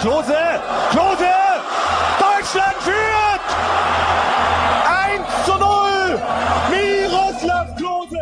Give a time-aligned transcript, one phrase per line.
[0.00, 0.36] Klose,
[0.92, 1.34] Klose!
[2.20, 3.40] Deutschland führt!
[4.86, 6.22] 1 zu 0!
[6.70, 8.16] Miroslav Klose!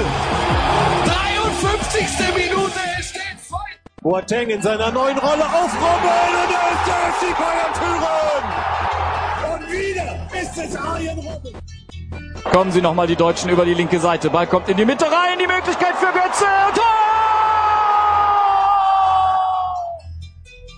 [1.06, 2.08] 53.
[2.36, 3.58] Minute, es steht 2.
[4.02, 8.46] Boateng in seiner neuen Rolle aufrollen und er ist der FC Bayern führen!
[9.54, 11.62] Und wieder ist es Arjen Robben!
[12.52, 14.30] Kommen sie nochmal die Deutschen über die linke Seite.
[14.30, 15.40] Ball kommt in die Mitte rein.
[15.40, 15.91] Die Möglichkeit
[16.32, 16.46] Spitze,
[16.76, 16.84] Tor!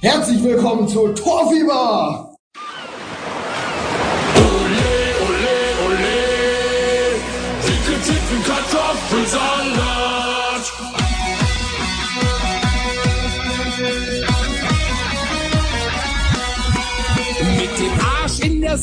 [0.02, 2.36] Herzlich willkommen zu Torfieber!
[4.36, 4.94] Ole,
[5.28, 6.18] ole, ole,
[7.62, 9.63] dicke Titten Kartoffelsalat.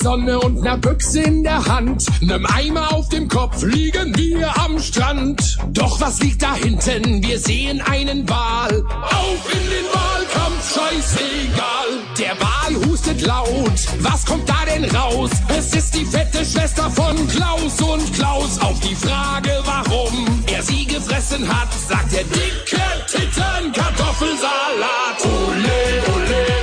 [0.03, 4.79] Sonne und ner Büchse in der Hand, nem Eimer auf dem Kopf liegen wir am
[4.79, 5.59] Strand.
[5.73, 7.23] Doch was liegt da hinten?
[7.23, 8.83] Wir sehen einen Wal.
[8.89, 11.89] Auf in den Wahlkampf, scheißegal.
[12.19, 13.87] Der Wal hustet laut.
[14.01, 15.31] Was kommt da denn raus?
[15.48, 18.59] Es ist die fette Schwester von Klaus und Klaus.
[18.61, 25.25] Auf die Frage, warum er sie gefressen hat, sagt der dicke Titten Kartoffelsalat.
[25.25, 26.59] Ole, ole,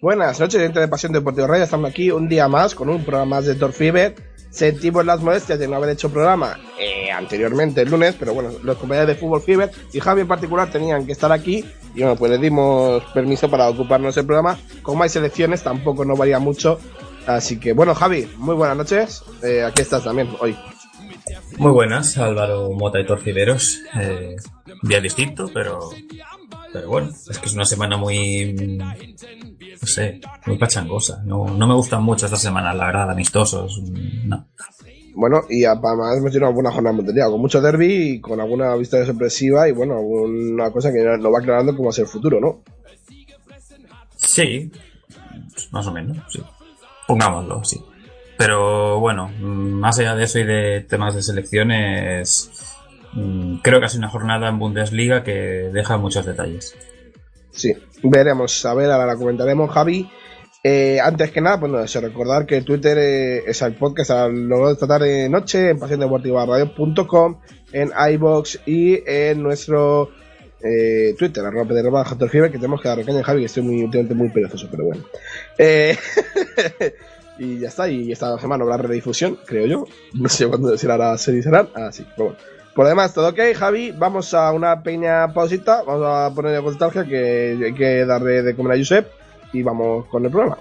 [0.00, 1.64] Buenas noches, gente de Pasión Deportiva Radio.
[1.64, 4.14] Estamos aquí un día más con un programa más de Torfiber.
[4.48, 8.78] Sentimos las molestias de no haber hecho programa eh, anteriormente el lunes, pero bueno, los
[8.78, 12.30] compañeros de Fútbol Fever y Javi en particular tenían que estar aquí y bueno, pues
[12.30, 14.58] les dimos permiso para ocuparnos el programa.
[14.80, 16.80] Como hay selecciones, tampoco nos varía mucho.
[17.26, 19.22] Así que bueno, Javi, muy buenas noches.
[19.42, 20.56] Eh, aquí estás también hoy.
[21.58, 23.80] Muy buenas, Álvaro Mota y Torcideros.
[24.00, 24.36] Eh,
[24.82, 25.90] día distinto, pero,
[26.72, 31.22] pero bueno, es que es una semana muy, no sé, muy pachangosa.
[31.24, 33.80] No, no me gustan mucho estas semanas, la verdad, amistosos.
[34.24, 34.46] No.
[35.14, 38.74] Bueno, y además hemos tenido una buena jornada mundial, con mucho derby y con alguna
[38.76, 42.10] victoria sorpresiva y bueno, alguna cosa que nos va aclarando cómo va a ser el
[42.10, 42.62] futuro, ¿no?
[44.16, 44.70] Sí,
[45.72, 46.40] más o menos, sí.
[47.06, 47.80] Pongámoslo, sí.
[48.40, 52.50] Pero bueno, mm, más allá de eso y de temas de selecciones,
[53.12, 56.74] mm, creo que ha sido una jornada en Bundesliga que deja muchos detalles.
[57.50, 60.10] Sí, veremos, a ver, ahora la comentaremos, Javi.
[60.64, 64.28] Eh, antes que nada, pues no, sé, recordar que Twitter eh, es el podcast a
[64.28, 67.40] lo de esta tarde noche en pasiondeportivaradio.com,
[67.72, 70.12] en iBox y en nuestro
[70.62, 71.92] eh, Twitter, arroba Pedro
[72.50, 75.04] que tenemos que dar recaña, Javi, que estoy muy, últimamente muy perezoso, pero bueno.
[77.40, 79.86] Y ya está, y esta semana habrá redifusión, creo yo.
[80.12, 81.70] No sé cuándo será la serie serán.
[81.74, 82.36] Ah, pero bueno.
[82.74, 83.92] Por demás, todo ok, Javi.
[83.92, 85.82] Vamos a una pequeña pausita.
[85.82, 86.60] Vamos a poner de
[87.08, 89.08] que hay que darle de comer a Josep.
[89.54, 90.58] Y vamos con el programa.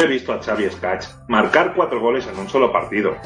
[0.00, 3.18] Yo he visto a Xavi Escach marcar cuatro goles en un solo partido.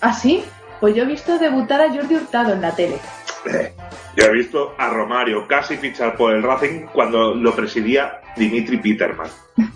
[0.00, 0.42] ¿Ah, sí?
[0.80, 2.96] Pues yo he visto debutar a Jordi Hurtado en la tele.
[3.44, 3.74] Eh,
[4.16, 9.28] Yo he visto a Romario casi fichar por el Racing cuando lo presidía Dimitri Peterman.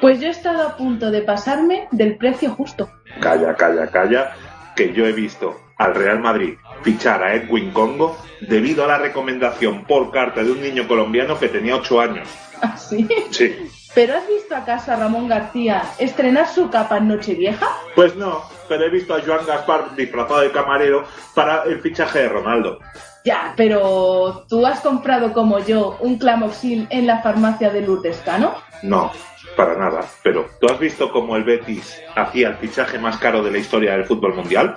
[0.00, 2.90] Pues yo he estado a punto de pasarme del precio justo.
[3.18, 4.32] Calla, calla, calla,
[4.76, 9.84] que yo he visto al Real Madrid fichar a Edwin Congo debido a la recomendación
[9.84, 12.28] por carta de un niño colombiano que tenía 8 años.
[12.62, 13.08] ¿Ah, sí?
[13.30, 13.56] Sí.
[13.96, 17.66] ¿Pero has visto acaso a Ramón García estrenar su capa en Nochevieja?
[17.94, 22.28] Pues no, pero he visto a Joan Gaspar disfrazado de camarero para el fichaje de
[22.28, 22.78] Ronaldo.
[23.24, 28.56] Ya, pero ¿tú has comprado como yo un clamoxil en la farmacia de Lourdes Cano?
[28.82, 29.12] No,
[29.56, 30.02] para nada.
[30.22, 33.92] Pero ¿tú has visto cómo el Betis hacía el fichaje más caro de la historia
[33.92, 34.76] del fútbol mundial?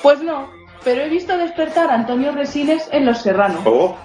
[0.00, 0.48] Pues no,
[0.84, 3.62] pero he visto despertar a Antonio Resines en Los Serranos.
[3.64, 3.98] ¿O?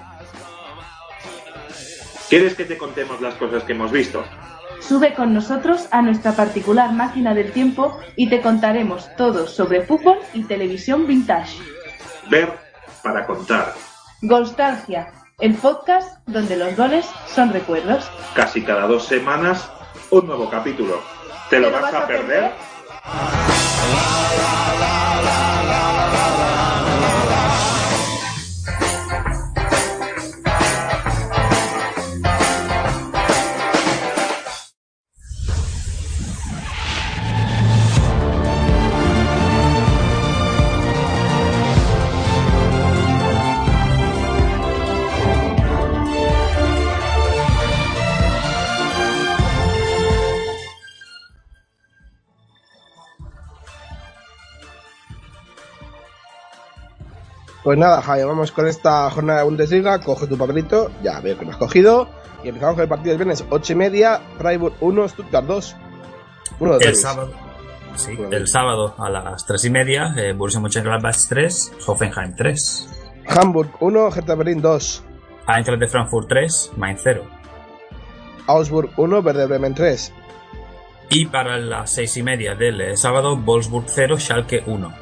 [2.30, 4.24] ¿Quieres que te contemos las cosas que hemos visto?
[4.80, 10.20] Sube con nosotros a nuestra particular máquina del tiempo y te contaremos todo sobre fútbol
[10.36, 11.58] y televisión vintage.
[12.30, 12.54] Ver
[13.02, 13.74] para contar.
[14.22, 18.08] Golstalgia, el podcast donde los goles son recuerdos.
[18.36, 19.68] Casi cada dos semanas,
[20.12, 21.02] un nuevo capítulo.
[21.50, 22.52] ¿Te lo vas a perder?
[57.64, 60.00] Pues nada, Javi, vamos con esta jornada de Bundesliga.
[60.00, 62.10] Coge tu papelito, ya veo que lo has cogido.
[62.44, 65.76] Y empezamos con el partido del viernes, 8 y media, Freiburg 1, Stuttgart 2.
[66.60, 67.02] Uno de El derbis.
[67.02, 67.32] sábado.
[67.96, 72.88] Sí, Bueno, el sábado a las 3 y media, eh, Borussia Mönchengladbach 3, Hoffenheim 3,
[73.28, 75.04] Hamburg 1, Hertha Berlin 2.
[75.48, 77.24] Eintracht de Frankfurt 3, Mainz 0.
[78.48, 80.14] Augsburg 1, Werder Bremen 3.
[81.10, 84.94] Y para las 6 y media del eh, sábado, Wolfsburg 0, Schalke 1.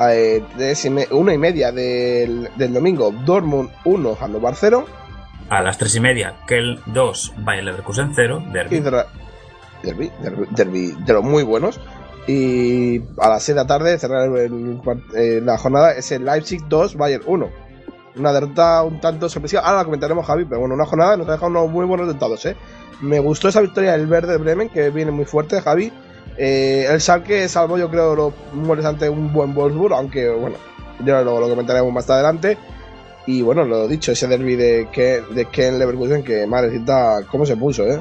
[0.00, 4.84] Eh, tres y me- una y media del, del domingo, Dortmund 1, Hannover 0.
[5.50, 8.80] A las 3 y media, Köln 2, Bayer Leverkusen 0, Y Derby.
[8.80, 11.80] derbi, derbi, derbi de los muy buenos.
[12.26, 14.80] Y a las 6 de la tarde, cerrar el-
[15.16, 17.48] eh, la jornada, es el Leipzig 2, Bayern 1.
[18.16, 19.62] Una derrota un tanto sorpresiva.
[19.62, 22.44] Ahora la comentaremos, Javi, pero bueno, una jornada nos ha dejado unos muy buenos resultados,
[22.46, 22.56] ¿eh?
[23.00, 25.92] Me gustó esa victoria del Verde Bremen, que viene muy fuerte, Javi.
[26.38, 30.56] Eh, el Schalke salvó, yo creo, los mueres ante un buen Wolfsburg, aunque bueno,
[31.04, 32.56] ya luego lo comentaremos más adelante.
[33.26, 37.56] Y bueno, lo dicho, ese derby de Ken, de Ken Leverkusen, que madrecita, cómo se
[37.56, 38.00] puso, ¿eh?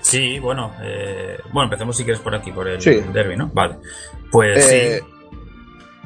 [0.00, 3.02] Sí, bueno, eh, bueno, empecemos si quieres por aquí, por el Sí.
[3.12, 3.50] Derby, ¿no?
[3.54, 3.76] Vale.
[4.30, 5.06] Pues Eh, sí,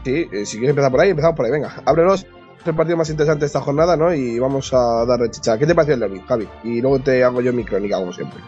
[0.04, 1.50] Sí, eh, si quieres empezar por ahí, empezamos por ahí.
[1.52, 2.24] Venga, ábrenos
[2.64, 4.12] el partido más interesante de esta jornada, ¿no?
[4.14, 5.58] Y vamos a darle chicha.
[5.58, 6.46] ¿Qué te pareció el derby, Javi?
[6.62, 8.38] Y luego te hago yo mi crónica, como siempre.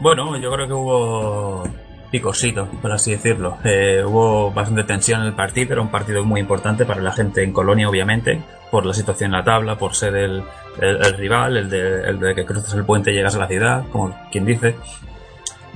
[0.00, 1.64] Bueno, yo creo que hubo
[2.10, 3.58] picosito, por así decirlo.
[3.64, 7.42] Eh, hubo bastante tensión en el partido, era un partido muy importante para la gente
[7.42, 10.42] en Colonia, obviamente, por la situación en la tabla, por ser el,
[10.80, 13.48] el- el rival, el de, el de que cruzas el puente y llegas a la
[13.48, 14.76] ciudad, como quien dice.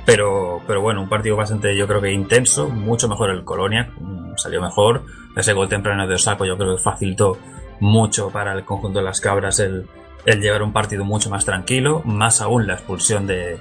[0.05, 4.33] Pero, pero bueno, un partido bastante, yo creo que intenso, mucho mejor el Colonia, mm,
[4.37, 5.03] salió mejor.
[5.37, 7.39] Ese gol temprano de Osako yo creo que facilitó
[7.81, 9.87] mucho para el conjunto de las cabras el,
[10.27, 13.59] el llevar un partido mucho más tranquilo, más aún la expulsión de,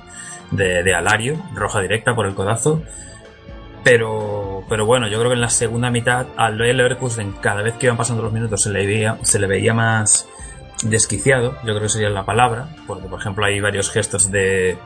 [0.51, 2.81] de, de Alario, roja directa por el codazo.
[3.84, 7.86] Pero, pero bueno, yo creo que en la segunda mitad al Leverkusen, cada vez que
[7.86, 10.28] iban pasando los minutos, se le veía, se le veía más
[10.84, 14.78] desquiciado, yo creo que sería la palabra, porque por ejemplo hay varios gestos de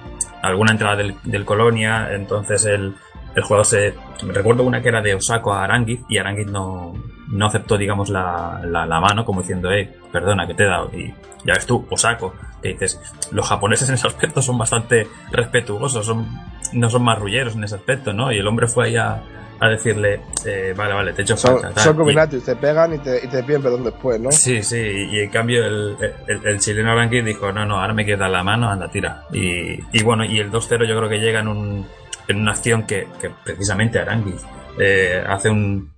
[0.41, 2.95] alguna entrada del, del Colonia, entonces el,
[3.35, 3.93] el jugador se...
[4.27, 6.93] Recuerdo una que era de Osako a Aranguiz y Aranguiz no,
[7.33, 10.89] no aceptó, digamos, la, la, la mano como diciendo, eh, perdona, que te he dado.
[10.93, 11.07] Y
[11.43, 12.99] ya ves tú, Osako, que dices,
[13.31, 16.27] los japoneses en ese aspecto son bastante respetuosos, son,
[16.73, 18.31] no son marrulleros en ese aspecto, ¿no?
[18.31, 19.21] Y el hombre fue ahí a,
[19.59, 21.73] a decirle, eh, vale, vale, te he hecho Son, falta.
[21.73, 21.83] tal.
[21.83, 24.31] son combinatos, te pegan y te, y te piden perdón después, ¿no?
[24.31, 24.77] Sí, sí,
[25.11, 25.97] y en cambio el,
[26.27, 29.23] el, el chileno Aranguiz dijo, no, no, ahora me queda la mano, anda, tira.
[29.33, 31.87] Y, y bueno, y el 2-0 yo creo que llega en, un,
[32.27, 34.43] en una acción que, que precisamente Aranguiz
[34.79, 35.92] eh, hace un,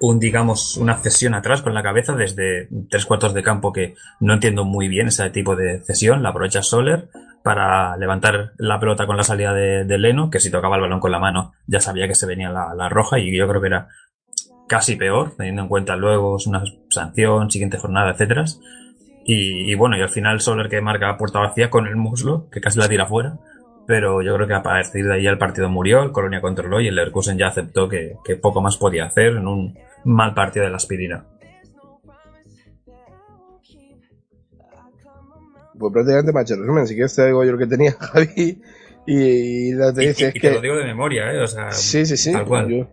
[0.00, 4.34] un, digamos, una cesión atrás con la cabeza desde tres cuartos de campo que no
[4.34, 7.08] entiendo muy bien ese tipo de cesión, la aprovecha Soler
[7.42, 11.00] para levantar la pelota con la salida de, de Leno, que si tocaba el balón
[11.00, 13.66] con la mano ya sabía que se venía la, la roja y yo creo que
[13.68, 13.88] era
[14.66, 18.44] casi peor, teniendo en cuenta luego una sanción, siguiente jornada, etcétera.
[19.26, 22.60] Y, y bueno, y al final Soler que marca puerta vacía con el muslo, que
[22.60, 23.38] casi la tira fuera.
[23.86, 26.88] Pero yo creo que a partir de ahí el partido murió, el Colonia controló y
[26.88, 30.70] el Leverkusen ya aceptó que, que poco más podía hacer en un mal partido de
[30.70, 31.26] la aspirina.
[35.78, 36.86] Pues prácticamente me ha hecho el resumen.
[36.86, 38.62] Si quieres te digo yo lo que tenía, Javi.
[39.06, 40.48] Y, y te Y, dice y- es y que...
[40.48, 41.40] te lo digo de memoria, ¿eh?
[41.40, 42.32] O sea, Sí, sí, sí.
[42.32, 42.68] tal cual.
[42.68, 42.88] Yo-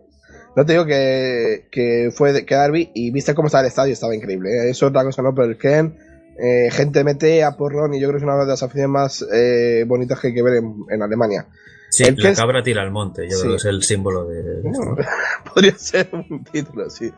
[0.54, 3.94] no te digo que, que fue de, que Derby y viste cómo estaba el estadio,
[3.94, 4.50] estaba increíble.
[4.50, 4.70] ¿eh?
[4.70, 5.34] Eso es otra cosa, ¿no?
[5.34, 5.96] Pero el Ken,
[6.42, 9.24] eh, gente mete a porrón y yo creo que es una de las aficiones más
[9.32, 11.46] eh, bonitas que hay que ver en, en Alemania.
[11.90, 13.40] Sí, el la cabra tira al monte, yo Sí.
[13.42, 14.62] creo que es el símbolo de.
[15.54, 17.12] Podría ser un título, sí.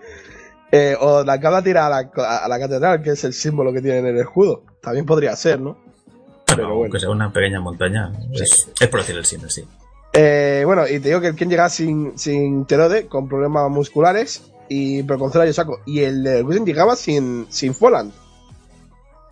[0.72, 3.80] Eh, o la cabra tira a la, a la catedral, que es el símbolo que
[3.80, 4.64] tiene en el escudo.
[4.80, 5.78] También podría ser, ¿no?
[6.46, 6.82] Pero bueno.
[6.82, 9.64] Aunque sea una pequeña montaña, es, es por decir el símbolo, sí.
[10.12, 14.50] Eh, bueno, y te digo que el Ken llega sin, sin Terode, con problemas musculares,
[14.68, 15.80] y, pero con Zora y Osako.
[15.86, 18.12] Y el Leverkusen llegaba sin, sin Folland.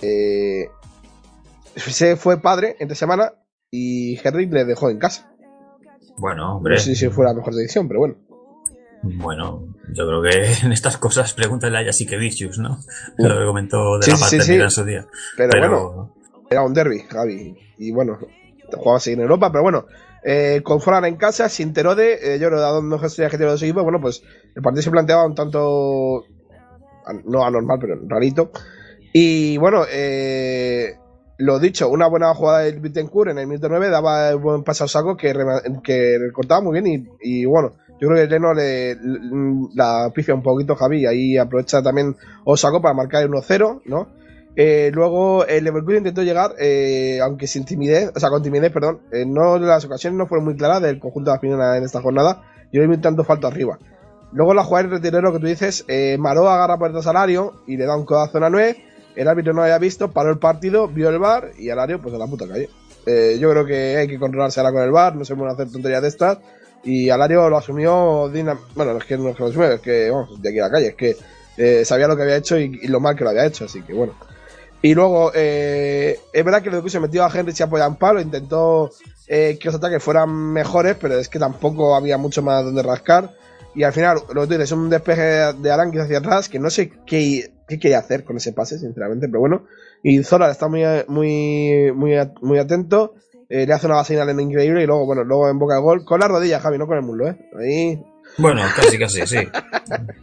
[0.03, 0.69] Eh,
[1.77, 3.33] se fue padre entre semana
[3.71, 5.33] y Henry le dejó en casa.
[6.19, 6.75] Bueno, hombre.
[6.75, 8.17] No sé si fue la mejor decisión, pero bueno.
[9.03, 12.79] Bueno, yo creo que en estas cosas pregúntale a Jasikevicius, ¿no?
[13.19, 14.63] Lo que comentó de Sí, la sí, sí, paternidad sí.
[14.65, 15.07] en su día.
[15.37, 16.15] Pero, bueno,
[16.51, 17.57] era un derby, Javi.
[17.79, 18.19] Y bueno,
[18.73, 19.87] jugaba a seguir en Europa, pero bueno.
[20.25, 23.39] Eh, con Folland en casa, sin Terode, eh, yo creo que dado mejor estrella que
[23.39, 24.23] tiene los equipos, bueno, pues
[24.55, 26.23] el partido se planteaba un tanto
[27.07, 28.53] an- no anormal, pero rarito.
[29.13, 30.97] Y bueno, eh,
[31.39, 34.85] lo dicho, una buena jugada del Bittencourt en el minuto 9 daba el buen paso
[34.85, 35.35] a Saco que,
[35.83, 40.35] que recortaba muy bien y, y bueno, yo creo que Leno le, le- la pifia
[40.35, 44.09] un poquito Javi y ahí aprovecha también Osako para marcar el 1-0, ¿no?
[44.55, 49.01] Eh, luego el Leverkusen intentó llegar, eh, aunque sin timidez, o sea, con timidez, perdón,
[49.11, 52.43] eh, no las ocasiones no fueron muy claras del conjunto de final en esta jornada,
[52.71, 53.79] vi un tanto falto arriba.
[54.33, 55.85] Luego la jugada de retirero que tú dices,
[56.19, 58.77] Maró agarra por el salario y le da un codazo a Nuez.
[59.15, 62.15] El árbitro no lo había visto, paró el partido, vio el bar y Alario pues
[62.15, 62.69] a la puta calle.
[63.07, 65.71] Eh, yo creo que hay que controlarse ahora con el bar, no se pueden hacer
[65.71, 66.39] tonterías de estas.
[66.85, 70.11] Y Alario lo asumió, dinam- bueno, es que no es que lo asumió, es que,
[70.11, 71.17] vamos, de aquí a la calle, es que
[71.57, 73.93] eh, sabía lo que había hecho y, lo mal que lo había hecho, así que
[73.93, 74.15] bueno.
[74.81, 77.95] Y luego, eh, es verdad que lo que se metió a Henry se apoya en
[77.97, 78.91] palo, intentó
[79.29, 83.31] que los ataques fueran mejores, pero es que tampoco había mucho más donde rascar.
[83.75, 86.69] Y al final, lo que tú dices, un despeje de Aranquis hacia atrás, que no
[86.69, 89.65] sé qué, qué quería hacer con ese pase, sinceramente, pero bueno.
[90.03, 92.13] Y Zola está muy, muy, muy,
[92.43, 93.15] muy atento,
[93.49, 96.05] eh, le hace una vaselina en increíble y luego, bueno, luego en boca de gol,
[96.05, 97.37] con la rodilla, Javi, no con el muslo, ¿eh?
[97.59, 98.03] Ahí
[98.39, 99.49] Bueno, casi, casi, sí.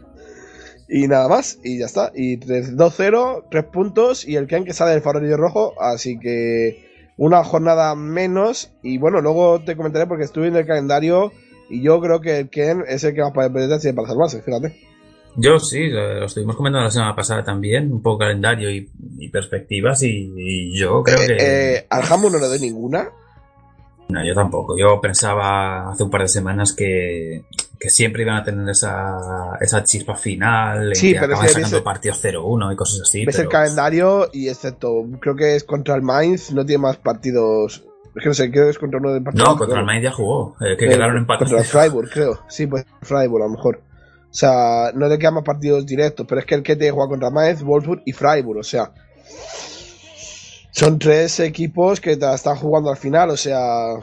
[0.90, 2.12] y nada más, y ya está.
[2.14, 6.90] Y 3 2-0, 3 puntos, y el Ken que sale del farolillo rojo, así que
[7.18, 8.72] una jornada menos.
[8.82, 11.32] Y bueno, luego te comentaré porque estuve en el calendario
[11.70, 14.80] y yo creo que el Ken es el que más competencia tiene para salvarse, fíjate.
[15.36, 20.02] Yo sí, lo estuvimos comentando la semana pasada también, un poco calendario y, y perspectivas,
[20.04, 21.38] y, y yo creo que...
[21.40, 23.10] Eh, al Hamu no le doy ninguna.
[24.10, 24.76] No, yo tampoco.
[24.76, 27.44] Yo pensaba hace un par de semanas que,
[27.80, 31.84] que siempre iban a tener esa, esa chispa final, Sí, que pero acaban sacando ese-
[31.84, 33.24] partidos 0-1 y cosas así.
[33.24, 36.98] Ves pero- el calendario y excepto, creo que es contra el Mainz, no tiene más
[36.98, 37.86] partidos.
[38.20, 39.22] Es que no sé, creo que es contra uno de.
[39.22, 41.52] No, contra el Mainz ya jugó, eh, que quedaron empatados.
[41.54, 42.40] Contra el Freiburg, creo.
[42.50, 43.82] Sí, pues Freiburg a lo mejor.
[44.30, 47.08] O sea, no le quedan más partidos directos, pero es que el que te juega
[47.08, 48.92] contra Mainz, Wolfsburg y Freiburg, o sea.
[50.72, 53.94] Son tres equipos que te están jugando al final, o sea.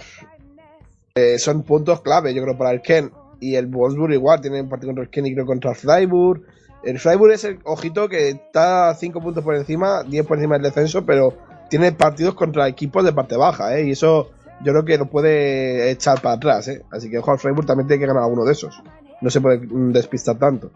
[1.14, 3.12] eh, son puntos clave, yo creo, para el Ken.
[3.38, 6.40] Y el Wolfsburg igual, tienen partido contra el Ken y creo contra el Freiburg.
[6.82, 10.62] El Freiburg es el ojito que está 5 puntos por encima, 10 por encima del
[10.62, 11.37] descenso, pero
[11.68, 13.87] tiene partidos contra equipos de parte baja, ¿eh?
[13.87, 14.30] Y eso
[14.64, 16.82] yo creo que lo puede echar para atrás, ¿eh?
[16.90, 18.82] Así que Juan Freiburg también tiene que ganar alguno de esos.
[19.20, 20.70] No se puede mm, despistar tanto.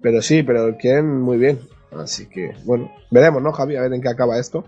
[0.00, 1.60] Pero sí, pero el Ken muy bien.
[1.96, 3.76] Así que, bueno, veremos, ¿no, Javi?
[3.76, 4.64] A ver en qué acaba esto.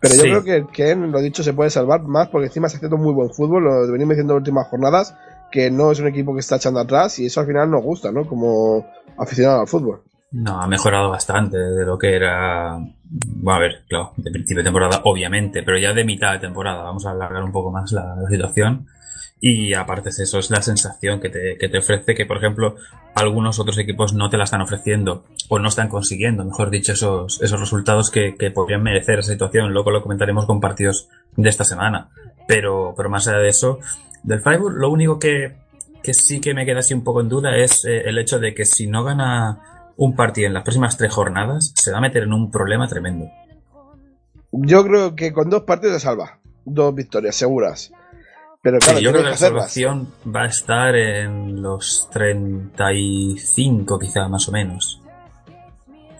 [0.00, 0.28] Pero yo Sí.
[0.30, 3.12] creo que el Ken, lo dicho, se puede salvar más porque encima está haciendo muy
[3.12, 3.64] buen fútbol.
[3.64, 5.14] Lo venimos diciendo en las últimas jornadas
[5.52, 8.10] que no es un equipo que está echando atrás y eso al final nos gusta,
[8.12, 8.26] ¿no?
[8.26, 8.86] Como
[9.18, 10.00] aficionado al fútbol.
[10.32, 12.78] No, ha mejorado bastante de lo que era.
[13.08, 16.84] Bueno, a ver, claro, de principio de temporada, obviamente, pero ya de mitad de temporada.
[16.84, 18.86] Vamos a alargar un poco más la, situación.
[19.40, 22.76] Y aparte de eso, es la sensación que te, que te ofrece que, por ejemplo,
[23.14, 27.40] algunos otros equipos no te la están ofreciendo o no están consiguiendo, mejor dicho, esos,
[27.40, 29.72] esos resultados que, que podrían merecer esa situación.
[29.72, 32.10] Luego lo comentaremos con partidos de esta semana.
[32.46, 33.80] Pero, pero más allá de eso,
[34.22, 35.56] del Freiburg, lo único que,
[36.02, 38.54] que sí que me queda así un poco en duda es eh, el hecho de
[38.54, 39.69] que si no gana
[40.02, 43.26] un partido en las próximas tres jornadas, se va a meter en un problema tremendo.
[44.50, 46.38] Yo creo que con dos partidos se salva.
[46.64, 47.92] Dos victorias seguras.
[48.62, 54.26] Pero claro, Sí, yo creo que la salvación va a estar en los 35 quizá,
[54.28, 55.00] más o menos.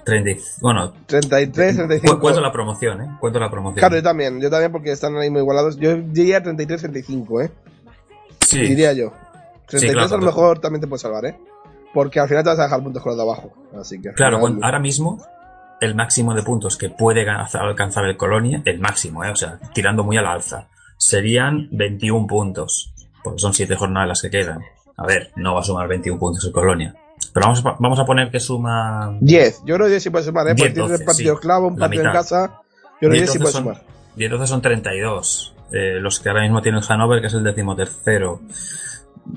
[0.05, 2.21] 30, y- bueno, 33, cu- 35.
[2.21, 3.17] cuento la promoción, ¿eh?
[3.19, 3.81] Cuento la promoción.
[3.81, 5.77] Claro, yo también, yo también porque están ahí muy igualados.
[5.79, 7.51] Yo diría 33-35, ¿eh?
[8.47, 9.13] sí, Diría yo.
[9.67, 11.39] 33 claro, a lo mejor también te puede salvar, ¿eh?
[11.93, 13.53] Porque al final te vas a dejar puntos con los de abajo.
[13.81, 14.13] Así que.
[14.13, 15.21] claro, final- ahora mismo
[15.81, 19.31] el máximo de puntos que puede alcanzar el Colonia, el máximo, ¿eh?
[19.31, 20.69] O sea, tirando muy a la alza,
[20.99, 22.93] serían 21 puntos.
[23.25, 24.61] Porque son 7 jornadas las que quedan.
[24.97, 26.95] A ver, no va a sumar 21 puntos el Colonia.
[27.35, 29.63] Pero vamos a, vamos a poner que suma 10.
[29.67, 30.55] Yo creo que sí puede sumar, ¿eh?
[30.55, 31.41] 10, Porque tienes 12, partido sí.
[31.41, 32.61] clavo, un partido en casa.
[33.01, 33.83] Yo creo Y que sí puede son, sumar.
[34.17, 35.55] y entonces son 32.
[35.73, 38.41] eh, los que ahora mismo tiene el Hannover, que es el decimotercero.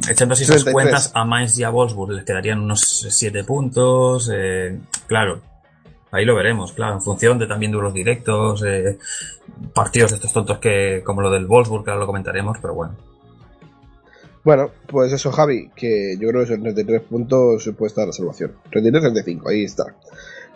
[0.10, 0.74] Echando así esas 33.
[0.74, 4.30] cuentas, a Mainz y a Wolfsburg les quedarían unos 7 puntos.
[4.34, 5.42] eh, claro,
[6.12, 8.98] ahí lo veremos, claro, en función de también duelos directos, eh,
[9.74, 12.96] partidos de estos tontos que, como lo del Wolfsburg, que ahora lo comentaremos, pero bueno.
[14.44, 18.52] Bueno, pues eso, Javi, que yo creo que son 33 puntos puede estar la salvación.
[18.72, 19.96] 33-35, ahí está.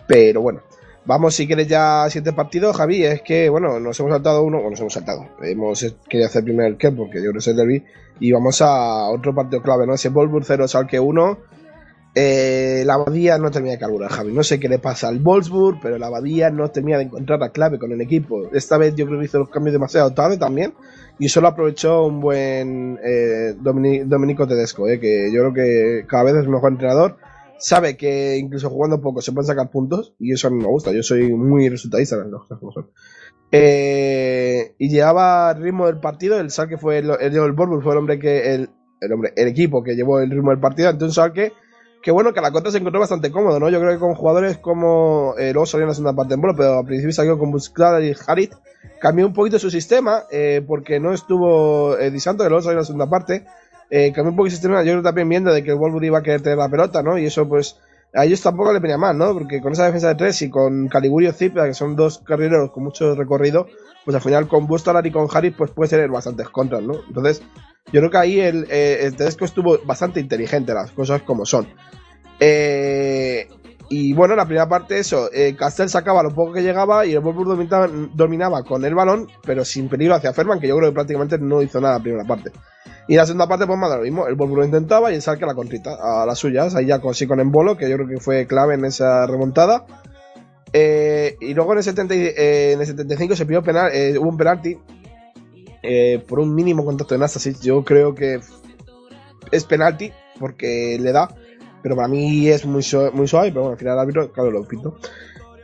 [0.05, 0.61] Pero bueno,
[1.07, 3.03] vamos si quieres ya al siguiente partido, Javi.
[3.03, 5.25] Es que, bueno, nos hemos saltado uno, bueno, nos hemos saltado.
[5.41, 7.83] Hemos querido hacer primero el Ken porque yo que es el derby.
[8.19, 9.93] Y vamos a otro partido clave, ¿no?
[9.93, 11.37] Ese Wolfsburg 0, Salke 1.
[12.19, 14.33] Eh, la Abadía no termina de carburar, Javi.
[14.33, 17.49] No sé qué le pasa al Wolfsburg, pero la Abadía no termina de encontrar la
[17.49, 18.49] clave con el equipo.
[18.53, 20.73] Esta vez yo creo que hizo los cambios demasiado tarde también.
[21.19, 26.23] Y solo aprovechó un buen eh, Domini- Domenico Tedesco, eh, que yo creo que cada
[26.23, 27.17] vez es mejor entrenador.
[27.59, 30.15] Sabe que incluso jugando poco se pueden sacar puntos.
[30.19, 30.91] Y eso a mí me gusta.
[30.91, 32.89] Yo soy muy resultadista las cosas como son.
[33.51, 36.39] Eh, y llevaba el ritmo del partido.
[36.39, 38.69] El Salque fue el, el, el Wolfsburg fue el hombre que el,
[39.01, 40.89] el hombre, el equipo que llevó el ritmo del partido.
[40.89, 41.53] Entonces Salque
[42.01, 43.69] que bueno, que a la contra se encontró bastante cómodo, ¿no?
[43.69, 46.53] Yo creo que con jugadores como eh, luego salió en la segunda parte en bola,
[46.55, 48.53] pero al principio salió con Busclar y Harit,
[48.99, 52.73] cambió un poquito su sistema, eh, porque no estuvo eh, Di Santo, que luego salió
[52.73, 53.45] en la segunda parte,
[53.89, 56.19] eh, cambió un poco el sistema, yo creo también viendo de que el Wolverine iba
[56.19, 57.17] a querer tener la pelota, ¿no?
[57.17, 57.77] Y eso pues
[58.13, 59.33] a ellos tampoco le venía mal, ¿no?
[59.33, 62.83] Porque con esa defensa de tres y con Caligurio Zipia, que son dos carrileros con
[62.83, 63.67] mucho recorrido,
[64.05, 66.95] pues al final con Bustolar y con Harris pues puede tener bastantes contras, ¿no?
[67.07, 67.41] Entonces,
[67.91, 71.67] yo creo que ahí el, eh, el Tedesco estuvo bastante inteligente, las cosas como son.
[72.39, 73.47] Eh,
[73.89, 77.21] y bueno, la primera parte, eso, eh, Castel sacaba lo poco que llegaba y el
[77.21, 80.95] Wolfsburg dominaba, dominaba, con el balón, pero sin peligro hacia Ferman, que yo creo que
[80.95, 82.51] prácticamente no hizo nada la primera parte.
[83.07, 85.45] Y la segunda parte, pues más lo mismo, el Wolfsburg lo intentaba y el Salque
[85.45, 88.19] la contrita a las suyas, ahí ya con, sí con Embolo, que yo creo que
[88.19, 89.85] fue clave en esa remontada.
[90.73, 94.29] Eh, y luego en el, 70, eh, en el 75 se pidió penal, eh, hubo
[94.29, 94.77] un penalti
[95.81, 97.61] eh, por un mínimo contacto de Nastasic.
[97.61, 98.39] Yo creo que
[99.51, 101.29] es penalti porque le da
[101.81, 104.51] pero para mí es muy, suave, muy suave, pero bueno, al final el árbitro, claro,
[104.51, 104.97] lo pinto.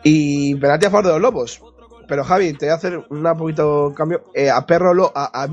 [0.04, 1.62] Y penalti a favor de los Lobos.
[2.08, 4.26] Pero Javi, te voy a hacer un poquito cambio.
[4.34, 5.48] Eh, a perro lo, a,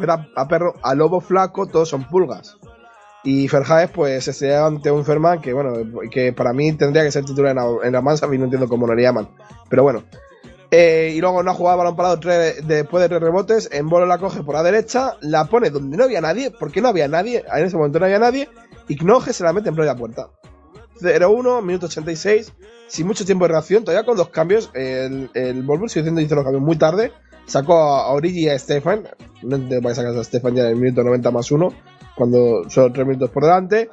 [0.49, 2.57] perro, a lobo flaco, todos son pulgas.
[3.23, 5.75] Y Ferjaez, pues, se ante un Ferman que, bueno,
[6.11, 8.69] que para mí tendría que ser titular en la, en la Mansa y no entiendo
[8.69, 9.28] cómo no le llaman.
[9.69, 10.02] Pero bueno.
[10.73, 13.69] Eh, y luego una jugada balón parado tres, después de tres rebotes.
[13.73, 16.88] En bolo la coge por la derecha, la pone donde no había nadie, porque no
[16.88, 17.45] había nadie.
[17.52, 18.49] En ese momento no había nadie.
[18.88, 20.28] Y Knoge se la mete en plena puerta.
[21.00, 22.52] 0-1, minuto 86,
[22.87, 24.71] sin mucho tiempo de reacción, todavía con dos cambios.
[24.75, 27.12] El, el Volvo sigue haciendo hizo los cambios muy tarde.
[27.47, 29.09] Sacó a Origi y a Stefan.
[29.42, 31.73] No entiendo para sacar a Stefan ya en el minuto 90 más 1,
[32.16, 33.88] cuando son 3 minutos por delante.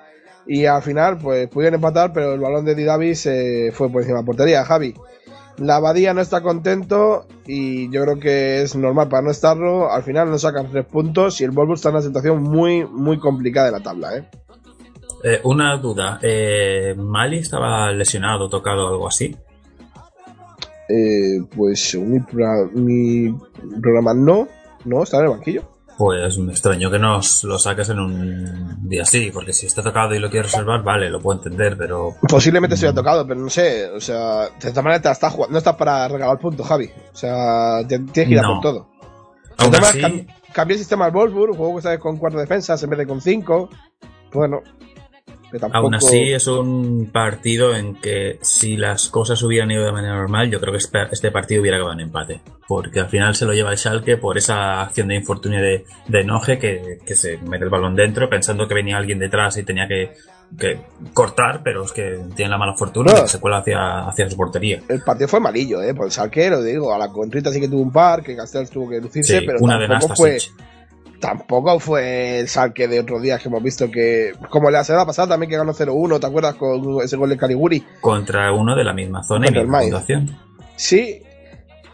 [0.46, 4.02] Y al final, pues pudieron empatar, pero el balón de Di Davis eh, fue por
[4.02, 4.64] encima de la portería.
[4.64, 4.94] Javi,
[5.58, 9.92] la Abadía no está contento y yo creo que es normal para no estarlo.
[9.92, 13.20] Al final no sacan 3 puntos y el Volvo está en una situación muy, muy
[13.20, 14.30] complicada de la tabla, ¿eh?
[15.24, 19.36] Eh, una duda, eh, ¿Mali estaba lesionado, tocado algo así?
[20.90, 22.20] Eh, pues mi,
[22.74, 23.38] mi,
[23.82, 24.48] programa no,
[24.86, 25.64] no, está en el banquillo.
[25.98, 30.14] Pues me extraño que nos lo saques en un día así, porque si está tocado
[30.14, 32.16] y lo quieres reservar, vale, lo puedo entender, pero...
[32.30, 35.58] Posiblemente estuviera tocado, pero no sé, o sea, de esta manera te estás jugando, no
[35.58, 36.92] estás para regalar puntos, Javi.
[37.12, 38.90] O sea, tienes que ir a por todo.
[39.58, 40.00] Aún así...
[40.00, 40.28] Cam
[40.58, 43.70] cambié el sistema al Wolfsburg, juego que con cuatro defensas en vez de con cinco.
[44.34, 44.62] Bueno,
[45.52, 45.78] Tampoco...
[45.78, 50.52] Aún así es un partido en que si las cosas hubieran ido de manera normal,
[50.52, 50.80] yo creo que
[51.12, 52.42] este partido hubiera acabado en empate.
[52.68, 56.24] Porque al final se lo lleva el Schalke por esa acción de infortunio de, de
[56.24, 59.88] Noje que, que, se mete el balón dentro pensando que venía alguien detrás y tenía
[59.88, 60.14] que,
[60.60, 60.80] que
[61.14, 63.22] cortar, pero es que tiene la mala fortuna no.
[63.22, 64.82] que se cuela hacia, hacia su portería.
[64.90, 65.94] El partido fue malillo, ¿eh?
[65.94, 68.70] Por el Schalke, lo digo, a la contrita sí que tuvo un par, que Castells
[68.70, 70.38] tuvo que lucirse, sí, pero una tampoco fue
[71.20, 75.30] tampoco fue el salque de otros días que hemos visto que, como la semana pasada
[75.30, 77.84] también que ganó 0-1, ¿te acuerdas con ese gol de Caliguri?
[78.02, 80.38] Contra uno de la misma zona y misma fundación.
[80.76, 81.22] Sí,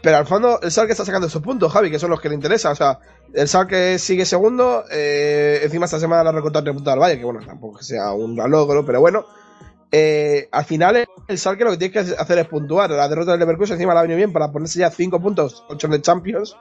[0.02, 2.34] pero al fondo el Salque está sacando esos puntos, Javi, que son los que le
[2.34, 2.72] interesan.
[2.72, 2.98] O sea,
[3.32, 7.18] el Salque sigue segundo, eh, encima esta semana la ha recortado 3 puntos al Valle,
[7.18, 9.24] que bueno, tampoco que sea un gran logro, pero bueno.
[9.96, 12.90] Eh, al final el Salque lo que tiene que hacer es puntuar.
[12.90, 15.88] La derrota del Leverkusen encima la ha venido bien para ponerse ya 5 puntos, 8
[15.88, 16.56] de Champions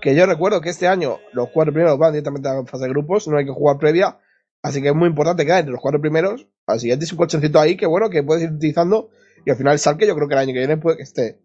[0.00, 3.28] que yo recuerdo que este año los cuatro primeros van directamente a fase de grupos,
[3.28, 4.18] no hay que jugar previa,
[4.62, 7.60] así que es muy importante quedar entre los cuatro primeros, así que tienes un colchoncito
[7.60, 9.10] ahí que bueno, que puedes ir utilizando,
[9.44, 11.38] y al final el Salque yo creo que el año que viene puede que esté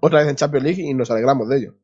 [0.00, 1.74] otra vez en Champions League y nos alegramos de ello.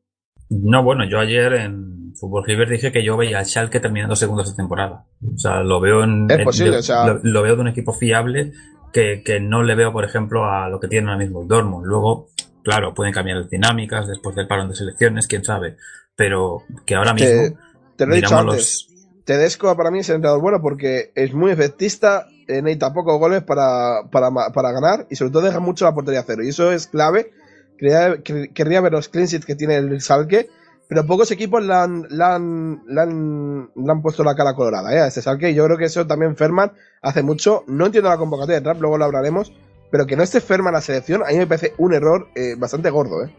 [0.49, 4.43] No, bueno, yo ayer en Fútbol River dije que yo veía al Schalke terminando segundo
[4.43, 5.05] esta temporada.
[5.21, 7.67] O sea, lo veo en, es posible, en, o sea, lo, lo, veo de un
[7.69, 8.51] equipo fiable
[8.91, 11.85] que, que, no le veo, por ejemplo, a lo que tiene ahora mismo el Dortmund.
[11.85, 12.27] Luego,
[12.63, 15.77] claro, pueden cambiar las dinámicas después del parón de selecciones, quién sabe
[16.15, 17.29] pero que ahora mismo.
[17.29, 17.57] Te,
[17.97, 18.55] te lo he dicho antes.
[18.55, 18.89] Los...
[19.25, 23.41] Tedesco para mí es el entrenador bueno porque es muy efectista, eh, necesita pocos goles
[23.41, 26.43] para, para, para, ganar y sobre todo deja mucho la portería cero.
[26.43, 27.31] Y eso es clave.
[27.77, 28.21] Querría,
[28.53, 30.49] querría ver los clean sheets que tiene el Salque,
[30.89, 34.93] pero pocos equipos le han, le han, le han, le han puesto la cara colorada
[34.93, 34.99] ¿eh?
[34.99, 35.51] a este Salque.
[35.51, 37.63] Y yo creo que eso también Ferman hace mucho.
[37.67, 39.53] No entiendo la convocatoria de Trump, luego lo hablaremos.
[39.93, 42.89] Pero que no esté Ferman la selección, a mí me parece un error eh, bastante
[42.89, 43.23] gordo.
[43.23, 43.29] ¿eh?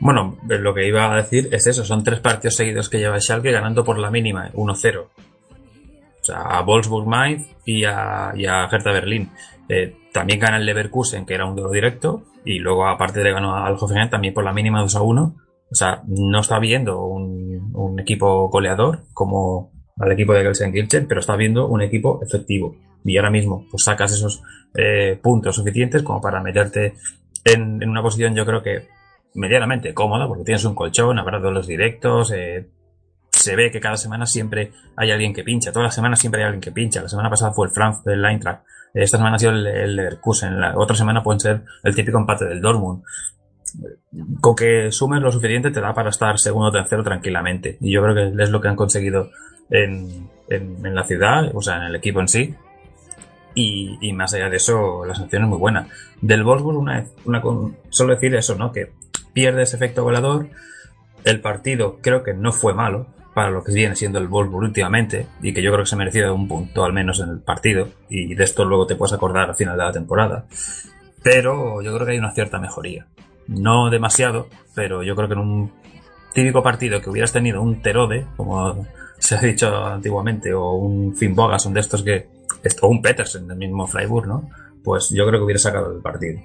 [0.00, 3.52] Bueno, lo que iba a decir es eso, son tres partidos seguidos que lleva Schalke
[3.52, 4.98] ganando por la mínima, 1-0.
[5.00, 5.08] O
[6.24, 9.30] sea, a Wolfsburg Mainz y a, y a Hertha Berlín.
[9.68, 13.54] Eh, también gana el Leverkusen, que era un duelo directo, y luego aparte le ganó
[13.54, 15.36] al Hoffenheim también por la mínima 2-1.
[15.70, 21.20] O sea, no está viendo un, un equipo goleador como al equipo de Gelsenkirchen, pero
[21.20, 22.74] está viendo un equipo efectivo.
[23.04, 24.42] Y ahora mismo, pues sacas esos
[24.74, 26.94] eh, puntos suficientes como para meterte
[27.44, 28.88] en, una posición, yo creo que
[29.34, 32.68] medianamente cómoda porque tienes un colchón, habrá los directos, eh,
[33.30, 36.46] se ve que cada semana siempre hay alguien que pincha, todas las semanas siempre hay
[36.46, 37.02] alguien que pincha.
[37.02, 40.60] La semana pasada fue el Frankfurt, el Eintracht, esta semana ha sido el, el Leverkusen,
[40.60, 43.02] la otra semana puede ser el típico empate del Dortmund.
[44.40, 47.78] Con que sumes lo suficiente te da para estar segundo o tercero tranquilamente.
[47.80, 49.30] Y yo creo que es lo que han conseguido
[49.70, 52.54] en la ciudad, o sea, en el equipo en sí.
[53.54, 55.88] Y, y más allá de eso, la sanción es muy buena.
[56.20, 57.42] Del Wolfsburg, una, una,
[57.88, 58.72] solo decir eso, ¿no?
[58.72, 58.92] Que
[59.32, 60.48] pierde ese efecto goleador.
[61.24, 65.26] El partido creo que no fue malo para lo que viene siendo el Wolfsburg últimamente
[65.42, 68.34] y que yo creo que se merecía un punto al menos en el partido y
[68.34, 70.46] de esto luego te puedes acordar al final de la temporada.
[71.22, 73.06] Pero yo creo que hay una cierta mejoría.
[73.46, 75.72] No demasiado, pero yo creo que en un
[76.32, 78.86] típico partido que hubieras tenido un Terode, como
[79.18, 82.28] se ha dicho antiguamente, o un Finn Bogason de estos que,
[82.82, 84.48] o un Petersen del mismo Freiburg, ¿no?
[84.84, 86.40] Pues yo creo que hubiera sacado el partido.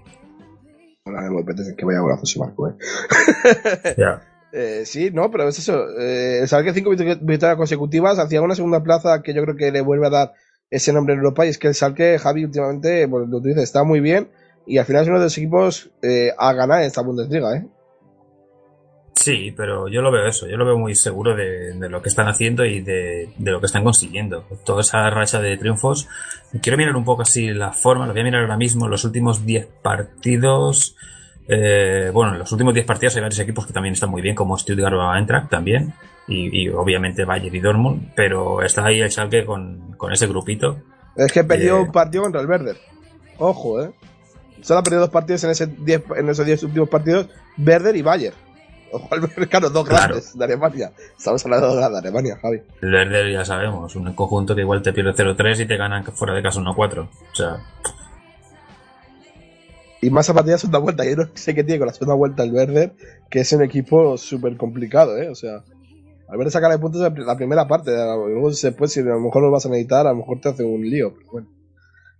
[1.06, 2.74] Ahora apetece que vaya golazo ese Marco, ¿eh?
[3.98, 4.22] Ya.
[4.52, 5.86] Eh, sí, no, pero es eso.
[6.00, 9.72] Eh, el Schalke cinco victor- victorias consecutivas hacía una segunda plaza que yo creo que
[9.72, 10.34] le vuelve a dar
[10.72, 13.48] ese nombre en Europa y es que el Schalke, Javi, últimamente, bueno, lo que tú
[13.50, 14.30] dices, está muy bien
[14.66, 17.68] y al final es uno de los equipos eh, a ganar en esta Bundesliga, ¿eh?
[19.16, 22.10] Sí, pero yo lo veo eso, yo lo veo muy seguro de, de lo que
[22.10, 24.44] están haciendo y de, de lo que están consiguiendo.
[24.66, 26.08] Toda esa racha de triunfos.
[26.62, 29.46] Quiero mirar un poco así la forma, lo voy a mirar ahora mismo, los últimos
[29.46, 30.96] 10 partidos.
[31.48, 34.36] Eh, bueno, en los últimos 10 partidos hay varios equipos que también están muy bien,
[34.36, 35.94] como Stuttgart o Eintracht también,
[36.28, 40.80] y, y obviamente Bayern y Dortmund, pero está ahí el Schalke con, con ese grupito.
[41.16, 41.82] Es que perdió Eh.
[41.82, 42.78] un partido contra el Werder.
[43.38, 43.92] Ojo, ¿eh?
[44.62, 48.02] Solo ha perdido dos partidos en, ese diez, en esos 10 últimos partidos, Werder y
[48.02, 48.36] Bayern.
[48.92, 50.08] Ojo al claro, dos Claro.
[50.14, 50.92] grandes de Alemania.
[51.18, 52.62] Estamos hablando de de Alemania, Javi.
[52.82, 56.34] El Werder ya sabemos, un conjunto que igual te pierde 0-3 y te ganan fuera
[56.34, 57.00] de casa 1-4.
[57.32, 57.58] O sea,
[60.02, 61.04] Y más a partir de la segunda vuelta.
[61.06, 62.94] Yo no sé qué tiene con la segunda vuelta el Werder,
[63.30, 65.30] que es un equipo súper complicado, ¿eh?
[65.30, 65.64] O sea,
[66.28, 67.92] al Werder sacarle puntos en la primera parte.
[67.92, 70.64] Luego después, si a lo mejor lo vas a necesitar, a lo mejor te hace
[70.64, 71.14] un lío.
[71.16, 71.48] Pero bueno.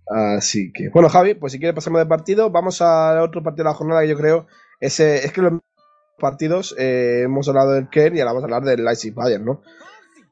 [0.08, 3.70] Así que, bueno, Javi, pues si quieres pasamos de partido, vamos al otro partido de
[3.70, 4.46] la jornada que yo creo
[4.80, 5.54] es, eh, es que los
[6.16, 9.62] partidos, eh, hemos hablado del Ken y ahora vamos a hablar del Leipzig Bayern, ¿no?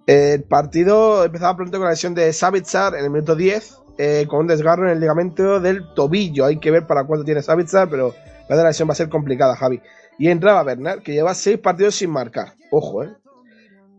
[0.06, 4.40] El partido empezaba pronto con la lesión de Savitzer en el minuto 10, eh, con
[4.40, 6.44] un desgarro en el ligamento del tobillo.
[6.44, 8.14] Hay que ver para cuánto tiene Savitzer, pero
[8.48, 9.80] la lesión va a ser complicada, Javi.
[10.18, 12.54] Y entraba Bernard, que lleva seis partidos sin marcar.
[12.70, 13.10] Ojo, eh.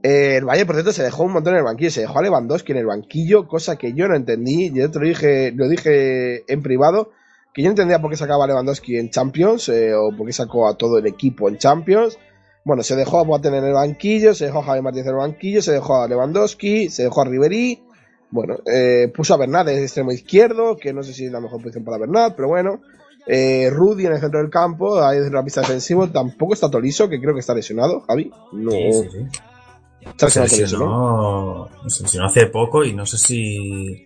[0.04, 1.90] Eh, el Bayern, por cierto, se dejó un montón en el banquillo.
[1.90, 4.72] Se dejó a Lewandowski en el banquillo, cosa que yo no entendí.
[4.72, 7.10] Yo te lo dije, lo dije en privado,
[7.56, 10.34] que yo no entendía por qué sacaba a Lewandowski en Champions, eh, o por qué
[10.34, 12.20] sacó a todo el equipo en Champions.
[12.66, 15.20] Bueno, se dejó a Boateng en el banquillo, se dejó a Javi Martínez en el
[15.20, 17.82] banquillo, se dejó a Lewandowski, se dejó a Ribery.
[18.30, 21.62] Bueno, eh, puso a Bernat de extremo izquierdo, que no sé si es la mejor
[21.62, 22.82] posición para Bernat, pero bueno.
[23.26, 27.08] Eh, Rudy en el centro del campo, ahí desde la pista defensivo, tampoco está Toliso,
[27.08, 28.30] que creo que está lesionado, Javi.
[28.52, 29.40] No, sí, sí, sí.
[30.06, 31.64] está Se lesionado ¿no?
[31.66, 34.06] lesionó, se lesionó hace poco y no sé si.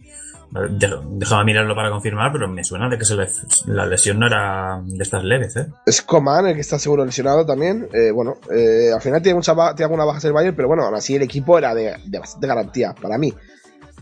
[0.51, 3.27] Déjame mirarlo para confirmar, pero me suena de que se le-
[3.67, 5.67] la lesión no era de estas leves, ¿eh?
[5.85, 7.87] Es Coman el que está seguro lesionado también.
[7.93, 10.95] Eh, bueno, eh, al final tiene, mucha tiene algunas bajas el Bayern, pero bueno, aún
[10.95, 13.33] así el equipo era de, de garantía para mí.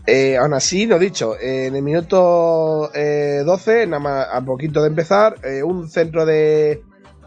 [0.06, 4.88] Eh, aún así, lo dicho, en el minuto eh, 12, nada más a poquito de
[4.88, 5.34] empezar,
[5.64, 6.82] un centro de,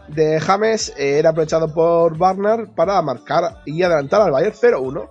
[0.08, 5.08] de James era aprovechado por Barnard para marcar y adelantar al Bayern 0-1.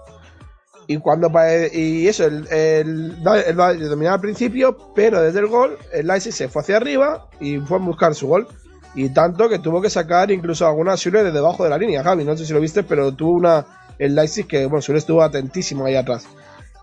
[0.87, 1.31] Y cuando
[1.73, 6.61] y eso, el, el, dominaba al principio, pero desde el gol, el Leipzig se fue
[6.63, 8.47] hacia arriba y fue a buscar su gol.
[8.93, 12.25] Y tanto que tuvo que sacar incluso alguna Sule de debajo de la línea, Javi.
[12.25, 13.65] No sé si lo viste, pero tuvo una.
[13.99, 16.25] El Leipzig que, bueno, Sule estuvo atentísimo ahí atrás.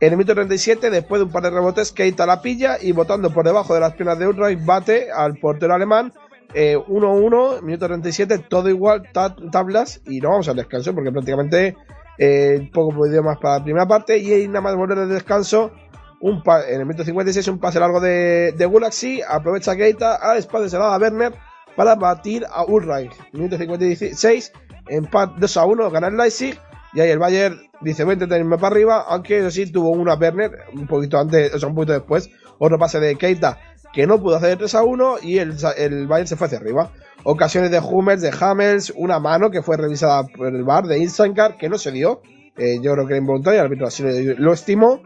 [0.01, 3.31] En el minuto 37, después de un par de rebotes, Keita la pilla y botando
[3.31, 6.13] por debajo de las piernas de Ulreich, bate al portero alemán.
[6.55, 10.01] eh, 1-1, minuto 37, todo igual, ta- tablas.
[10.07, 11.77] Y no vamos al descanso porque prácticamente
[12.19, 14.19] eh, poco podido más para la primera parte.
[14.19, 15.73] Y nada más volver del descanso.
[16.21, 19.23] Un en el minuto 56, un pase largo de, de Gulaxi.
[19.27, 21.33] Aprovecha Keita a espalda se da a Werner
[21.77, 23.13] para batir a Ulreich.
[23.33, 24.53] Minuto 56,
[24.89, 26.59] empate 2 a 1, gana el Leipzig.
[26.93, 30.15] Y ahí el Bayern dice, voy a intentar para arriba, aunque eso sí tuvo una
[30.15, 33.59] Werner un poquito antes, o sea, un poquito después, otro pase de Keita
[33.93, 36.59] que no pudo hacer el 3 a 1 y el, el Bayern se fue hacia
[36.59, 36.91] arriba.
[37.31, 41.59] Ocasiones de Hummels, de Hamels, una mano que fue revisada por el bar de Instankar
[41.59, 42.23] que no se dio.
[42.57, 45.03] Eh, yo creo que era involuntario, el árbitro así lo, estimó.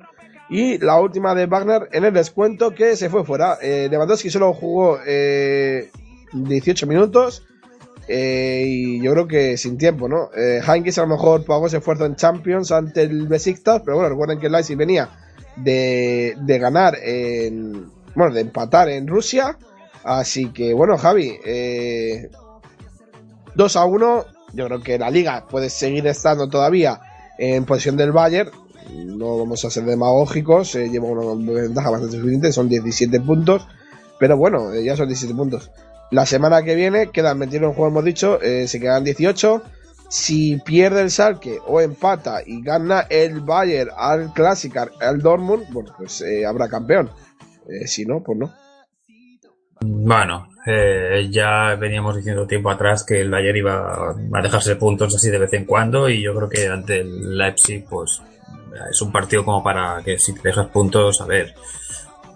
[0.48, 3.58] Y la última de Wagner en el descuento que se fue fuera.
[3.60, 5.90] Eh, Lewandowski solo jugó eh,
[6.32, 7.44] 18 minutos.
[8.06, 10.30] eh, y yo creo que sin tiempo, ¿no?
[10.36, 14.10] Eh, Heinkes a lo mejor pagó ese esfuerzo en Champions ante el Besiktas, pero bueno,
[14.10, 15.08] recuerden que el Leipzig venía
[15.56, 17.90] de, de ganar en.
[18.14, 19.58] Bueno, de empatar en Rusia.
[20.04, 22.30] Así que bueno, Javi, eh,
[23.54, 24.24] 2 a 1.
[24.54, 27.00] Yo creo que la liga puede seguir estando todavía
[27.38, 28.50] en posición del Bayern.
[28.92, 33.66] No vamos a ser demagógicos, eh, lleva una ventaja bastante suficiente, son 17 puntos.
[34.18, 35.70] Pero bueno, eh, ya son 17 puntos.
[36.10, 39.62] La semana que viene quedan 21 juegos, hemos dicho, eh, se quedan 18.
[40.08, 45.94] si pierde el Salque o empata y gana el Bayern al Clásico, al Dortmund, bueno,
[45.96, 47.10] pues eh, habrá campeón.
[47.86, 48.52] Si no, pues no.
[49.84, 55.28] Bueno, eh, ya veníamos diciendo tiempo atrás que el Bayern iba a dejarse puntos así
[55.30, 58.22] de vez en cuando y yo creo que ante el Leipzig pues
[58.90, 61.54] es un partido como para que si te dejas puntos, a ver,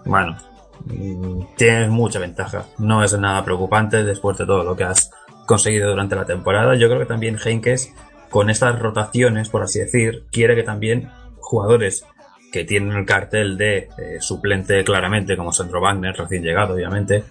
[0.05, 0.37] bueno,
[0.85, 2.65] mm, tienes mucha ventaja.
[2.77, 5.11] No es nada preocupante después de todo lo que has
[5.45, 6.75] conseguido durante la temporada.
[6.75, 7.93] Yo creo que también Henkes,
[8.29, 12.05] con estas rotaciones, por así decir, quiere que también jugadores
[12.51, 17.23] que tienen el cartel de eh, suplente claramente, como Sandro Wagner, recién llegado, obviamente,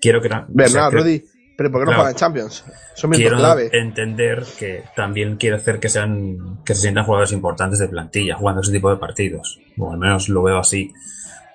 [0.00, 0.28] quiero que...
[0.48, 1.22] Bernard, Rudy,
[1.60, 2.64] pero ¿por qué no juegan Champions?
[2.94, 3.68] Son quiero clave.
[3.74, 8.62] entender que también quiere hacer que sean que se sientan jugadores importantes de plantilla jugando
[8.62, 9.60] ese tipo de partidos.
[9.76, 10.90] O al menos lo veo así.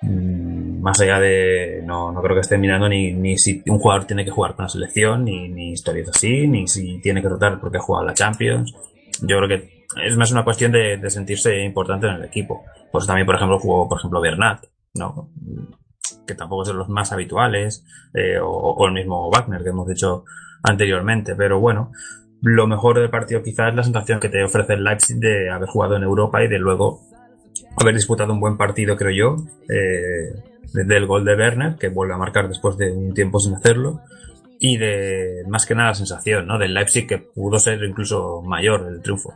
[0.02, 1.82] Mm, más allá de.
[1.84, 4.66] No, no creo que estén mirando ni, ni si un jugador tiene que jugar con
[4.66, 8.14] la selección, ni, ni historias así, ni si tiene que rotar porque ha jugado la
[8.14, 8.76] Champions.
[9.22, 12.64] Yo creo que es más una cuestión de, de sentirse importante en el equipo.
[12.92, 15.30] Pues también, por ejemplo, jugó, por ejemplo, Bernat, ¿no?
[16.26, 17.84] Que tampoco son los más habituales,
[18.14, 20.24] eh, o, o, el mismo Wagner que hemos dicho
[20.62, 21.92] anteriormente, pero bueno,
[22.42, 25.68] lo mejor del partido quizás es la sensación que te ofrece el Leipzig de haber
[25.68, 27.00] jugado en Europa y de luego
[27.76, 30.34] haber disputado un buen partido, creo yo, eh,
[30.72, 34.00] del gol de Werner, que vuelve a marcar después de un tiempo sin hacerlo,
[34.58, 36.58] y de más que nada la sensación, ¿no?
[36.58, 39.34] Del Leipzig que pudo ser incluso mayor el triunfo.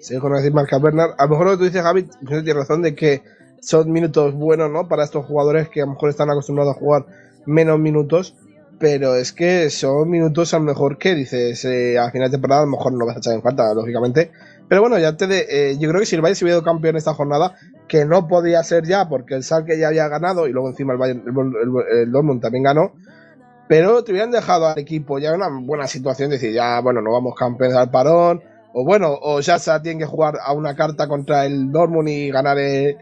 [0.00, 2.82] Sí, con decir marca Werner, a lo mejor lo que tú dices, Javi, tienes razón
[2.82, 3.22] de que
[3.62, 4.88] son minutos buenos, ¿no?
[4.88, 7.06] Para estos jugadores que a lo mejor están acostumbrados a jugar
[7.46, 8.34] menos minutos,
[8.78, 12.62] pero es que son minutos a lo mejor que dices, eh, a final de temporada
[12.62, 14.32] a lo mejor no vas a echar en falta, lógicamente,
[14.68, 16.64] pero bueno, ya te de, eh, yo creo que si el Bayern se hubiera ido
[16.64, 17.54] campeón esta jornada,
[17.86, 20.98] que no podía ser ya, porque el Salque ya había ganado y luego encima el,
[20.98, 21.22] Bayern,
[21.92, 22.92] el, Dortmund también ganó,
[23.68, 27.12] pero te hubieran dejado al equipo ya en una buena situación, decir, ya, bueno, no
[27.12, 31.06] vamos campeones al parón, o bueno, o ya se tiene que jugar a una carta
[31.06, 32.96] contra el Dortmund y ganar el,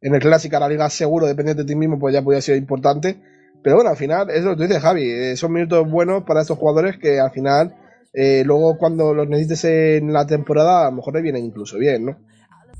[0.00, 2.56] en el Clásico a la Liga seguro, dependiente de ti mismo, pues ya podía ser
[2.56, 3.16] importante.
[3.62, 6.42] Pero bueno, al final, es lo que tú dices, Javi, eh, son minutos buenos para
[6.42, 7.74] estos jugadores que al final
[8.12, 12.06] eh, luego cuando los necesites en la temporada, a lo mejor le vienen incluso bien,
[12.06, 12.16] ¿no?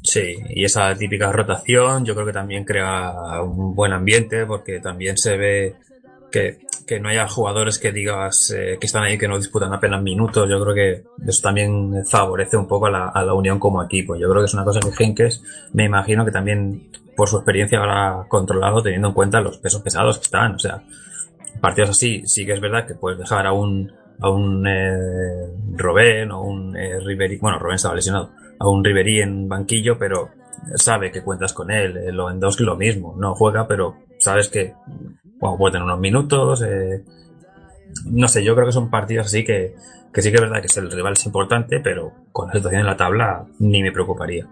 [0.03, 5.17] Sí, y esa típica rotación yo creo que también crea un buen ambiente porque también
[5.19, 5.75] se ve
[6.31, 6.59] que,
[7.01, 10.49] no haya jugadores que digas eh, que están ahí que no disputan apenas minutos.
[10.49, 14.17] Yo creo que eso también favorece un poco a la, a la unión como equipo.
[14.17, 17.79] Yo creo que es una cosa que Henkes me imagino que también por su experiencia
[17.79, 20.55] habrá controlado teniendo en cuenta los pesos pesados que están.
[20.55, 20.83] O sea,
[21.61, 26.31] partidos así sí que es verdad que puedes dejar a un a un eh, Robén
[26.33, 30.31] o un eh, Ribery, bueno, Robén estaba lesionado, a un Ribery en banquillo, pero
[30.75, 31.97] sabe que cuentas con él.
[31.97, 34.75] Eh, lo en dos lo mismo, no juega, pero sabes que
[35.41, 36.63] bueno, puede tener unos minutos.
[36.63, 37.05] Eh,
[38.07, 39.75] no sé, yo creo que son partidos así que,
[40.13, 42.87] que sí que es verdad que el rival es importante, pero con la situación en
[42.87, 44.47] la tabla ni me preocuparía.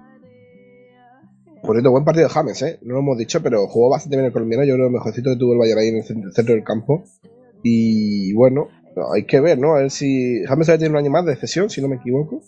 [1.62, 2.78] Por cierto, buen partido de James, ¿eh?
[2.82, 4.64] No lo hemos dicho, pero jugó bastante bien el colombiano.
[4.64, 7.04] Yo creo que mejorcito que tuvo el Bayern ahí en el centro del campo.
[7.62, 8.68] Y bueno,
[9.12, 9.74] hay que ver, ¿no?
[9.74, 10.44] A ver si.
[10.44, 12.40] James tiene un año más de cesión, si no me equivoco.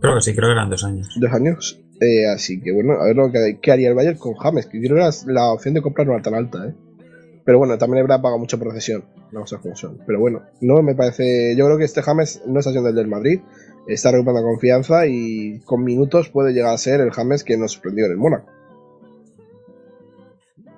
[0.00, 1.08] Creo que sí, creo que eran dos años.
[1.18, 1.80] Dos años.
[2.00, 4.78] Eh, así que bueno, a ver lo que, qué haría el Bayern con James, que
[4.78, 6.74] creo que la opción de comprar no era tan alta, ¿eh?
[7.46, 10.00] Pero bueno, también habrá pagado mucho por cesión, no sé cómo son.
[10.04, 11.54] Pero bueno, no me parece.
[11.56, 13.40] Yo creo que este James no está siendo el del Madrid,
[13.86, 18.06] está recuperando confianza y con minutos puede llegar a ser el James que nos sorprendió
[18.06, 18.50] en el Mónaco.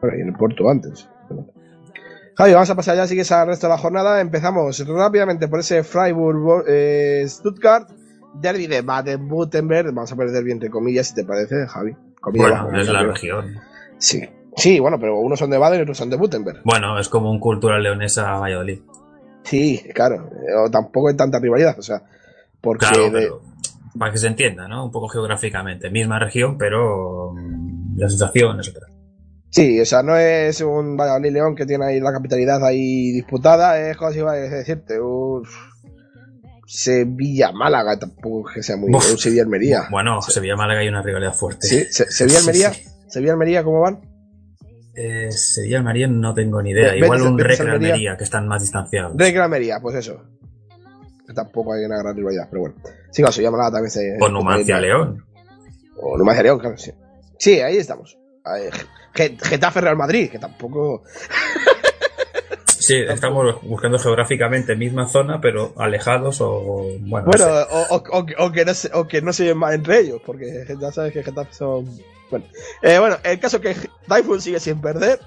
[0.03, 1.09] Bueno, y en el Porto antes.
[2.37, 4.21] Javi, vamos a pasar ya, así que al resto de la jornada.
[4.21, 7.89] Empezamos rápidamente por ese Freiburg eh, Stuttgart,
[8.35, 9.87] derby de Baden-Württemberg.
[9.87, 11.97] Vamos a poner derby entre comillas, si te parece, Javi.
[12.21, 13.59] Comillas bueno, es la región.
[13.97, 14.29] Sí.
[14.59, 16.63] Sí, bueno, pero unos son de Baden y otros son de Württemberg.
[16.65, 18.81] Bueno, es como un cultural leonesa Valladolid.
[19.45, 20.29] Sí, claro.
[20.65, 22.03] O tampoco hay tanta rivalidad, o sea.
[22.61, 22.87] Porque.
[22.87, 23.31] Claro, de...
[23.99, 24.85] para que se entienda, ¿no?
[24.85, 25.91] Un poco geográficamente.
[25.91, 27.33] Misma región, pero
[27.97, 28.89] la sensación es otra.
[29.51, 33.81] Sí, o sea, no es un Valladolid León que tiene ahí la capitalidad ahí disputada,
[33.81, 35.43] es como si iba a decirte, un
[36.67, 39.89] Sevilla Málaga, tampoco que sea muy un Sevilla Almería.
[39.91, 40.33] Bueno, sí.
[40.33, 41.67] Sevilla Málaga hay una rivalidad fuerte.
[41.67, 42.91] Sí, Sevilla Almería, sí, sí.
[43.07, 44.01] Sevilla Almería, ¿cómo van?
[45.01, 46.97] Eh, Sevilla Almería no tengo ni idea.
[46.97, 49.15] Igual un Recre Almería que están más distanciados.
[49.17, 50.25] Almería, pues eso.
[51.33, 52.75] Tampoco hay una gran rivalidad, pero bueno.
[53.13, 54.17] Sí, Sevilla Málaga también se.
[54.21, 55.25] O Numancia León.
[56.03, 56.91] O Numancia León, claro, sí.
[57.39, 58.19] Sí, ahí estamos.
[59.15, 61.05] Getafe Real Madrid, que tampoco.
[62.67, 66.87] Sí, estamos buscando geográficamente misma zona, pero alejados o.
[67.01, 67.67] Bueno, bueno no sé.
[67.71, 70.65] o, o, o, que no se, o que no se ven más entre ellos, porque
[70.81, 71.87] ya sabes que Getafe son.
[72.31, 72.47] Bueno,
[72.83, 75.21] eh, bueno el caso es que Typhoon sigue sin perder.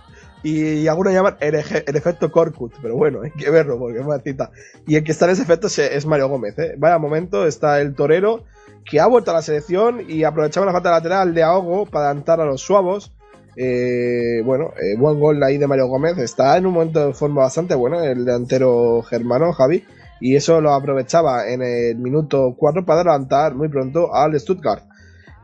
[0.44, 4.52] y algunos llaman el, efecto Corkut, pero bueno, hay que verlo porque es una cita.
[4.88, 6.74] Y el que está en ese efecto es Mario Gómez, ¿eh?
[6.78, 8.44] Vaya momento, está el torero
[8.86, 12.42] que ha vuelto a la selección y aprovechaba la falta lateral de ahogo para adelantar
[12.42, 13.12] a los suavos.
[13.56, 16.18] Eh, bueno, eh, buen gol ahí de Mario Gómez.
[16.18, 19.86] Está en un momento de forma bastante buena el delantero germano, Javi.
[20.20, 24.84] Y eso lo aprovechaba en el minuto 4 para adelantar muy pronto al Stuttgart.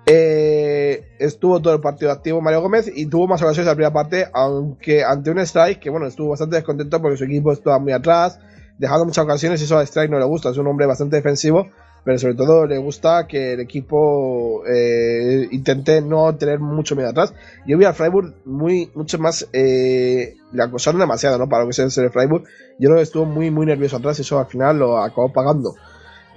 [0.10, 3.91] Eh, estuvo todo el partido activo Mario Gómez y tuvo más ocasiones en la primera
[3.93, 7.91] parte, aunque ante un strike que bueno, estuvo bastante descontento porque su equipo estaba muy
[7.91, 8.39] atrás,
[8.78, 11.67] dejando muchas ocasiones y eso a strike no le gusta, es un hombre bastante defensivo,
[12.06, 17.34] pero sobre todo le gusta que el equipo eh, intente no tener mucho miedo atrás.
[17.65, 21.50] Yo vi al Freiburg muy, mucho más, eh, le acosaron demasiado, ¿no?
[21.50, 22.46] Para lo que es el Freiburg.
[22.80, 25.76] Yo creo que estuvo muy, muy nervioso atrás y eso al final lo acabó pagando.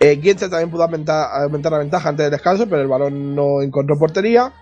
[0.02, 3.98] Eh, también pudo aumentar, aumentar la ventaja antes del descanso, pero el balón no encontró
[3.98, 4.54] portería.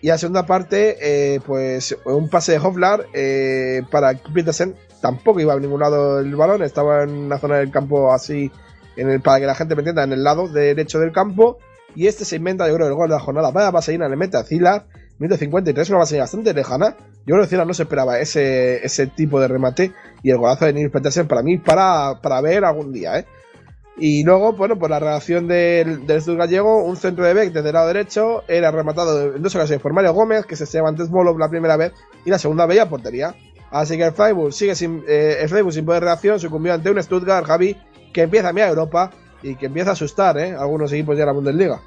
[0.00, 4.76] Y a segunda parte, eh, pues un pase de Hoflar eh, para Petersen.
[5.02, 8.50] Tampoco iba a ningún lado el balón, estaba en una zona del campo así,
[8.96, 11.58] en el, para que la gente me entienda, en el lado derecho del campo.
[11.94, 13.50] Y este se inventa, yo creo, el gol de la jornada.
[13.50, 14.86] Vaya vaselina, le mete a Zilar,
[15.18, 16.96] minuto 53, una vaselina bastante lejana.
[17.26, 19.92] Yo creo que Zilar no se esperaba ese, ese tipo de remate.
[20.22, 23.26] Y el golazo de Nils Petersen, para mí, para, para ver algún día, ¿eh?
[23.98, 27.74] Y luego, bueno, por la reacción del, del gallego, un centro de Beck desde el
[27.74, 31.38] lado derecho era rematado en dos ocasiones por Mario Gómez, que se lleva antes Molov
[31.38, 31.92] la primera vez,
[32.24, 33.34] y la segunda veía portería.
[33.70, 36.90] Así que el Freiburg sigue sin, eh, el Freiburg sin poder de reacción, sucumbió ante
[36.90, 37.76] un Stuttgart, Javi,
[38.12, 39.10] que empieza a mirar Europa
[39.42, 40.54] y que empieza a asustar, ¿eh?
[40.54, 41.80] Algunos equipos de la Bundesliga.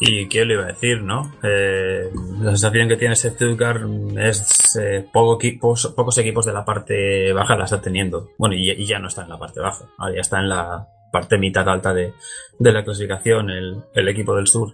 [0.00, 1.34] Y quién lo iba a decir, ¿no?
[1.42, 2.10] Eh,
[2.40, 3.82] la sensación que tiene Stuttgart
[4.16, 8.30] es eh, poco equipos, pocos equipos de la parte baja la está teniendo.
[8.38, 10.88] Bueno, y, y ya no está en la parte baja, ahora ya está en la
[11.12, 12.14] parte mitad alta de,
[12.58, 14.72] de la clasificación el, el equipo del sur.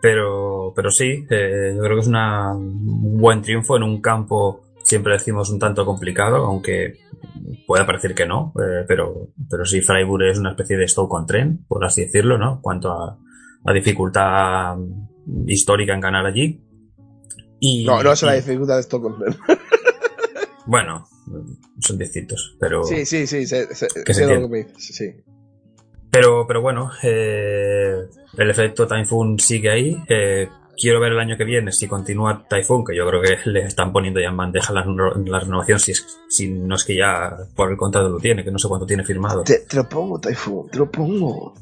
[0.00, 4.62] Pero, pero sí, eh, yo creo que es una, un buen triunfo en un campo,
[4.84, 7.00] siempre decimos un tanto complicado, aunque
[7.66, 11.26] puede parecer que no, eh, pero, pero sí, Freiburg es una especie de Stoke on
[11.26, 12.60] tren, por así decirlo, ¿no?
[12.62, 13.18] Cuanto a,
[13.64, 14.76] a dificultad
[15.46, 16.60] histórica en ganar allí.
[17.60, 19.16] Y, No, no es la dificultad de Stockholm.
[20.66, 21.06] Bueno,
[21.80, 22.84] son distintos, pero...
[22.84, 24.64] Sí, sí, sí, sé, sé- Que se sé lo entiende.
[24.64, 25.22] que me dices, sí.
[26.10, 27.94] Pero, pero bueno, eh,
[28.36, 29.96] el efecto Typhoon sigue ahí.
[30.10, 33.60] Eh, quiero ver el año que viene si continúa Typhoon, que yo creo que le
[33.62, 37.34] están poniendo ya en bandeja la, la renovación, si, es, si no es que ya
[37.56, 39.44] por el contrato lo tiene, que no sé cuánto tiene firmado.
[39.44, 41.54] Te, te lo pongo, Typhoon, te lo pongo.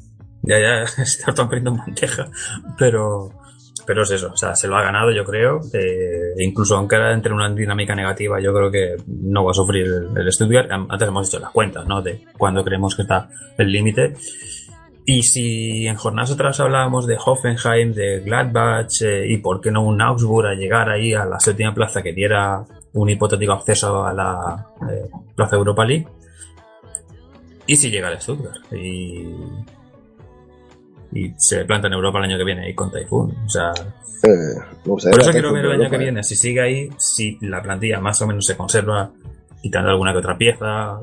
[0.47, 2.29] Ya, ya, poniendo en bandeja.
[2.79, 3.31] Pero,
[3.87, 5.61] pero es eso, o sea, se lo ha ganado, yo creo.
[5.73, 9.87] Eh, incluso aunque ahora entre una dinámica negativa, yo creo que no va a sufrir
[9.87, 10.71] el, el Stuttgart.
[10.71, 12.03] Antes hemos hecho las cuentas, ¿no?
[12.03, 13.29] De cuando creemos que está
[13.59, 14.15] el límite.
[15.09, 19.85] Y si en jornadas atrás hablábamos de Hoffenheim, de Gladbach eh, y por qué no
[19.85, 24.13] un Augsburg a llegar ahí a la séptima plaza que diera un hipotético acceso a
[24.13, 26.09] la eh, plaza Europa League.
[27.69, 29.29] Y si llega el Stuttgart y,
[31.13, 33.31] y se planta en Europa el año que viene ahí con Typhoon.
[33.45, 33.73] O sea,
[34.23, 36.23] Eh, por eso quiero ver el año Europa, que viene.
[36.23, 39.11] Si sigue ahí, si la plantilla más o menos se conserva,
[39.63, 41.01] quitando alguna que otra pieza.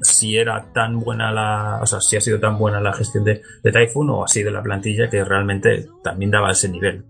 [0.00, 1.80] Si era tan buena la.
[1.82, 4.50] O sea, si ha sido tan buena la gestión de, de Typhoon o ha sido
[4.50, 7.04] la plantilla que realmente también daba ese nivel.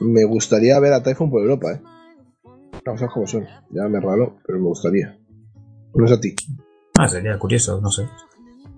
[0.00, 1.80] Me gustaría ver a Typhoon por Europa, eh.
[2.72, 3.46] Las cosas como son.
[3.70, 5.18] Ya me raro, pero me gustaría.
[5.94, 6.34] No es a ti.
[6.98, 8.08] Ah, sería curioso, no sé.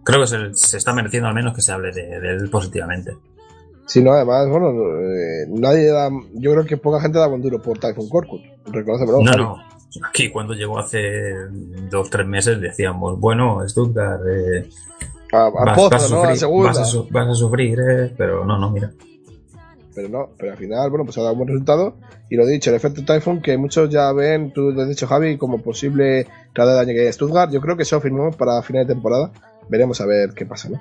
[0.04, 3.16] Creo que se, se está mereciendo al menos que se hable de, de él positivamente.
[3.86, 6.08] Si no, además, bueno, eh, nadie da.
[6.34, 8.40] Yo creo que poca gente da buen duro por Typhoon Korkut.
[8.66, 9.20] Reconócemelo.
[9.20, 9.56] No, no.
[10.08, 11.34] Aquí cuando llegó hace
[11.90, 14.68] dos tres meses decíamos, bueno, Stuttgart, eh,
[15.32, 16.22] A, a vas, Pozo, vas a ¿no?
[16.22, 18.92] A sufrir, vas a su- vas a sufrir, eh, pero no, no, mira.
[19.92, 21.96] Pero no, pero al final, bueno, pues ha dado un buen resultado.
[22.30, 25.36] Y lo dicho, el efecto Typhoon, que muchos ya ven, tú lo has dicho, Javi,
[25.36, 27.51] como posible cada año que Stuttgart.
[27.51, 29.32] Yo creo que eso firmó para final de temporada.
[29.71, 30.81] Veremos a ver qué pasa, ¿no?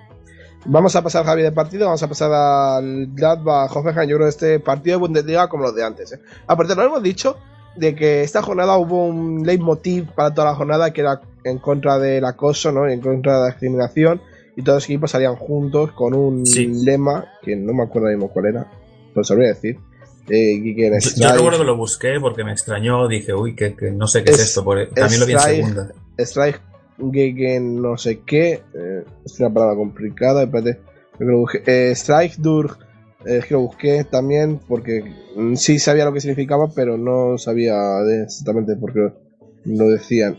[0.66, 1.86] Vamos a pasar, Javi, de partido.
[1.86, 4.10] Vamos a pasar al Gladbach Hoffenheim.
[4.10, 6.12] Yo creo que este partido de Bundesliga como los de antes.
[6.12, 6.20] ¿eh?
[6.48, 7.38] Aparte, lo hemos dicho
[7.78, 11.98] de que esta jornada hubo un leitmotiv para toda la jornada que era en contra
[11.98, 12.90] del acoso, ¿no?
[12.90, 14.22] En contra de la discriminación.
[14.58, 16.68] Y todos los equipos salían juntos con un Sí.
[16.84, 18.68] lema que no me acuerdo mismo cuál era.
[19.14, 19.78] Pues sabría decir.
[20.28, 23.76] Eh, que- que en Yo, recuerdo que lo busqué porque me extrañó, dije, uy, que,
[23.76, 25.92] que no sé qué es, Es- esto, porque también lo vi en segunda.
[26.18, 26.60] Strike
[27.12, 28.62] gegen no sé qué.
[28.74, 30.44] eh, es una palabra complicada.
[30.44, 30.80] Espérate.
[31.20, 32.72] Yo busqué, eh, Strike durch.
[33.26, 35.04] eh, es que lo busqué también porque
[35.36, 37.76] mm, sí sabía lo que significaba, pero no sabía
[38.24, 39.12] exactamente por qué
[39.66, 40.38] lo decían.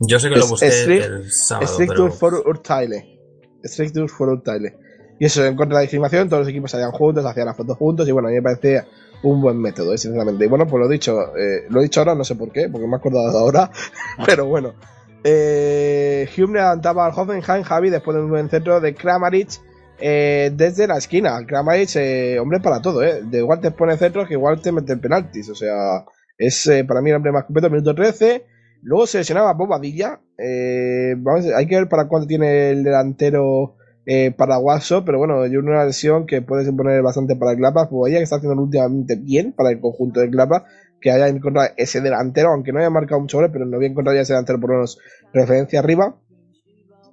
[0.00, 3.18] Yo sé que lo busqué Strike- el sábado, Strike pero durch Vorurteile.
[3.64, 4.74] Strike durch Vorurteile.
[5.18, 7.76] Y eso, en contra de la discriminación, todos los equipos salían juntos, hacían las fotos
[7.76, 8.86] juntos, y bueno, a mí me parecía
[9.22, 10.44] un buen método, eh, sinceramente.
[10.44, 12.68] Y bueno, pues lo he dicho, eh, lo he dicho ahora, no sé por qué,
[12.68, 13.70] porque me he acordado ahora,
[14.26, 14.74] pero bueno.
[15.22, 19.60] Eh, Hume levantaba al Hoffenheim, Javi, después de un buen centro de Kramaric
[19.98, 21.44] eh, desde la esquina.
[21.46, 23.22] Kramaric, eh, hombre para todo, ¿eh?
[23.22, 26.04] De igual te pone centros que igual te mete penaltis, o sea,
[26.38, 28.46] es eh, para mí el hombre más completo, minuto 13.
[28.82, 30.20] Luego se lesionaba Bobadilla.
[30.38, 35.46] Eh, vamos, hay que ver para cuánto tiene el delantero eh, para Guaso, pero bueno,
[35.46, 37.90] yo una lesión que puede suponer bastante para el Gladbach.
[37.90, 40.64] Bobadilla que está haciendo últimamente bien para el conjunto del Gladbach,
[41.00, 44.22] que haya encontrado ese delantero, aunque no haya marcado mucho pero no había encontrado ya
[44.22, 44.98] ese delantero por lo menos
[45.32, 46.16] referencia arriba.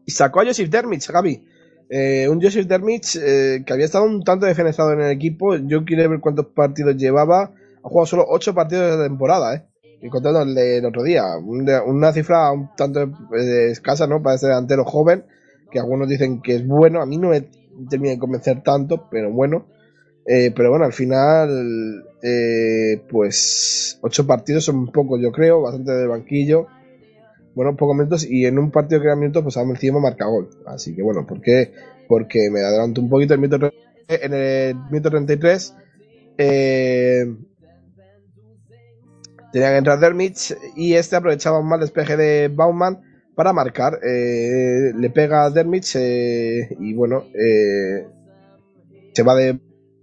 [0.06, 1.46] Y sacó a Joseph Dermich, Gaby.
[1.90, 5.56] Eh, un Joseph Dermich eh, que había estado un tanto defenestrado en el equipo.
[5.56, 7.54] Yo quiero ver cuántos partidos llevaba.
[7.84, 9.64] Ha jugado solo 8 partidos de la temporada, ¿eh?
[10.02, 11.24] Y contando el del otro día.
[11.38, 13.02] Una cifra un tanto
[13.38, 14.22] eh, escasa, ¿no?
[14.22, 15.26] Para este delantero joven,
[15.72, 17.02] que algunos dicen que es bueno.
[17.02, 17.50] A mí no me
[17.90, 19.68] termina de convencer tanto, pero bueno.
[20.26, 26.08] Eh, pero bueno, al final, eh, pues 8 partidos son pocos, yo creo, bastante de
[26.08, 26.68] banquillo.
[27.56, 30.50] Bueno, pocos minutos y en un partido que era minutos, pues ahora encima marca gol.
[30.66, 31.72] Así que bueno, ¿por qué?
[32.08, 33.72] Porque me adelanto un poquito el
[34.08, 35.76] en el minuto 33.
[36.38, 37.26] Eh,
[39.52, 43.02] tenía que entrar Dermich y este aprovechaba un mal despeje de Baumann
[43.38, 44.00] para marcar.
[44.04, 48.08] Eh, le pega a Dermich eh, y bueno, eh,
[49.14, 49.60] se va de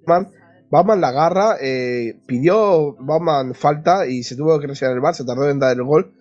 [0.07, 0.33] Baumann.
[0.71, 5.25] Baumann la agarra, eh, pidió Baumann falta y se tuvo que retirar el bar, se
[5.25, 6.15] tardó en dar el gol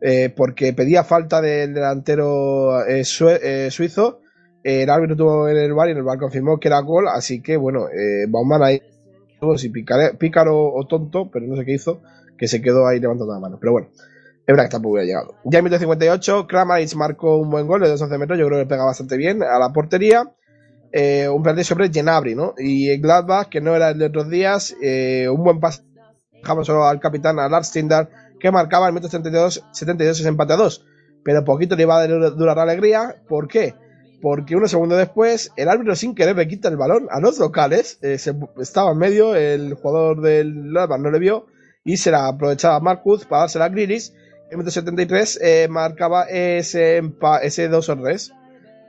[0.00, 4.20] eh, porque pedía falta del delantero eh, suizo.
[4.62, 7.42] El árbitro tuvo en el bar y en el bar confirmó que era gol, así
[7.42, 7.86] que bueno,
[8.28, 8.80] Baumann ahí
[9.40, 12.00] tuvo si pícaro o tonto, pero no sé qué hizo,
[12.38, 13.58] que se quedó ahí levantando la mano.
[13.60, 13.88] Pero bueno,
[14.52, 15.34] verdad que tampoco hubiera llegado.
[15.44, 18.84] Ya en 58, Kramaric marcó un buen gol de 2-11 metros, yo creo que pega
[18.84, 20.30] bastante bien a la portería.
[20.92, 22.54] Eh, un penalti sobre Genabri, ¿no?
[22.58, 25.82] Y Gladbach, que no era el de otros días, eh, un buen pase
[26.32, 28.08] dejamos solo al capitán, a Lars Tindar,
[28.40, 30.84] que marcaba el metro 72, 72 ese empate a 2.
[31.22, 33.16] Pero poquito le iba a durar la alegría.
[33.28, 33.74] ¿Por qué?
[34.22, 37.98] Porque unos segundos después, el árbitro sin querer le quita el balón a los locales.
[38.02, 41.46] eh, se- estaba en medio, el jugador del Gladbach no le vio.
[41.84, 44.14] Y se la aprovechaba Marcus para dársela a Grilis.
[44.50, 47.00] En el minuto 73 eh, marcaba ese,
[47.42, 48.32] ese 2 o 3.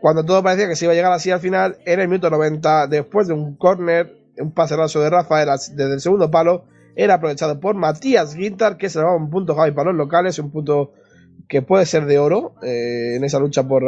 [0.01, 2.87] Cuando todo parecía que se iba a llegar así al final, era el minuto 90,
[2.87, 7.59] después de un córner, un pase raso de Rafael desde el segundo palo, era aprovechado
[7.59, 10.93] por Matías Gintar, que se llevaba un punto Javi para los locales, un punto
[11.47, 13.83] que puede ser de oro eh, en esa lucha por,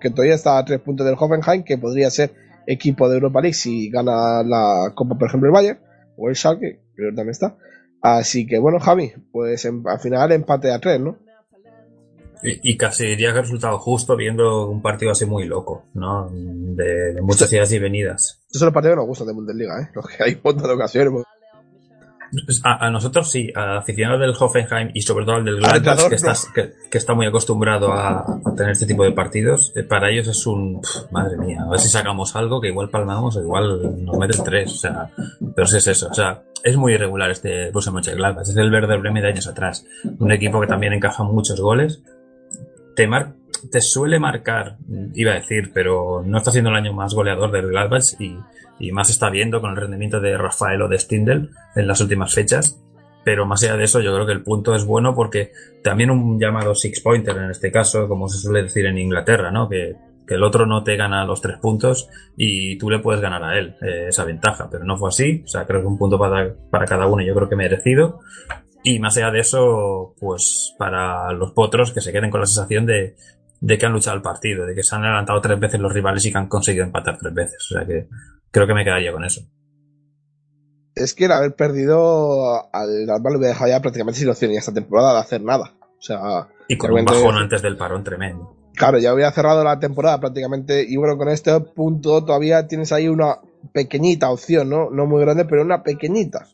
[0.00, 2.32] que todavía está a tres puntos del Hoffenheim, que podría ser
[2.66, 5.80] equipo de Europa League si gana la Copa, por ejemplo, el Bayern
[6.16, 7.58] o el Schalke, pero también está.
[8.00, 11.18] Así que bueno, Javi, pues en- al final empate a tres, ¿no?
[12.42, 16.30] Y, y casi diría que ha resultado justo viendo un partido así muy loco, ¿no?
[16.32, 18.38] De, de muchas idas y venidas.
[18.46, 19.88] Estos son los partidos que nos gustan de Bundesliga, ¿eh?
[19.92, 21.24] Los que hay un montón de ocasiones.
[22.64, 26.14] A, a nosotros sí, a aficionados del Hoffenheim y sobre todo al del Gladbach, que,
[26.16, 30.10] estás- que, que está muy acostumbrado a, a tener este tipo de partidos, eh, para
[30.10, 30.80] ellos es un...
[30.80, 34.44] pf, madre mía, a ver si sacamos algo que igual palmamos o igual nos meten
[34.44, 35.10] tres, o sea,
[35.54, 38.98] pero si es eso, o sea, es muy irregular este Borussia Mönchengladbach, es el Werder
[39.00, 39.86] Bremen de años atrás,
[40.18, 42.02] un equipo que también encaja muchos goles,
[42.94, 43.32] te, mar-
[43.70, 44.78] te suele marcar,
[45.14, 48.36] iba a decir, pero no está siendo el año más goleador del Gladbach y,
[48.78, 52.34] y más está viendo con el rendimiento de Rafael o de Stindl en las últimas
[52.34, 52.82] fechas.
[53.24, 55.52] Pero más allá de eso, yo creo que el punto es bueno porque
[55.82, 59.68] también un llamado six pointer en este caso, como se suele decir en Inglaterra, ¿no?
[59.68, 59.96] Que,
[60.26, 63.58] que el otro no te gana los tres puntos y tú le puedes ganar a
[63.58, 65.42] él eh, esa ventaja, pero no fue así.
[65.44, 68.20] O sea, creo que un punto para, para cada uno yo creo que merecido.
[68.84, 72.86] Y más allá de eso, pues para los potros que se queden con la sensación
[72.86, 73.16] de,
[73.60, 76.24] de que han luchado el partido, de que se han adelantado tres veces los rivales
[76.24, 77.66] y que han conseguido empatar tres veces.
[77.70, 78.08] O sea que
[78.50, 79.42] creo que me quedaría con eso.
[80.94, 84.56] Es que el haber perdido al Gladbach le hubiera dejado ya prácticamente sin opción y
[84.56, 85.74] esta temporada de hacer nada.
[85.80, 88.56] O sea, Y con un bajón antes del parón tremendo.
[88.74, 90.84] Claro, ya hubiera cerrado la temporada prácticamente.
[90.88, 93.38] Y bueno, con este punto todavía tienes ahí una
[93.72, 94.90] pequeñita opción, ¿no?
[94.90, 96.46] No muy grande, pero una pequeñita.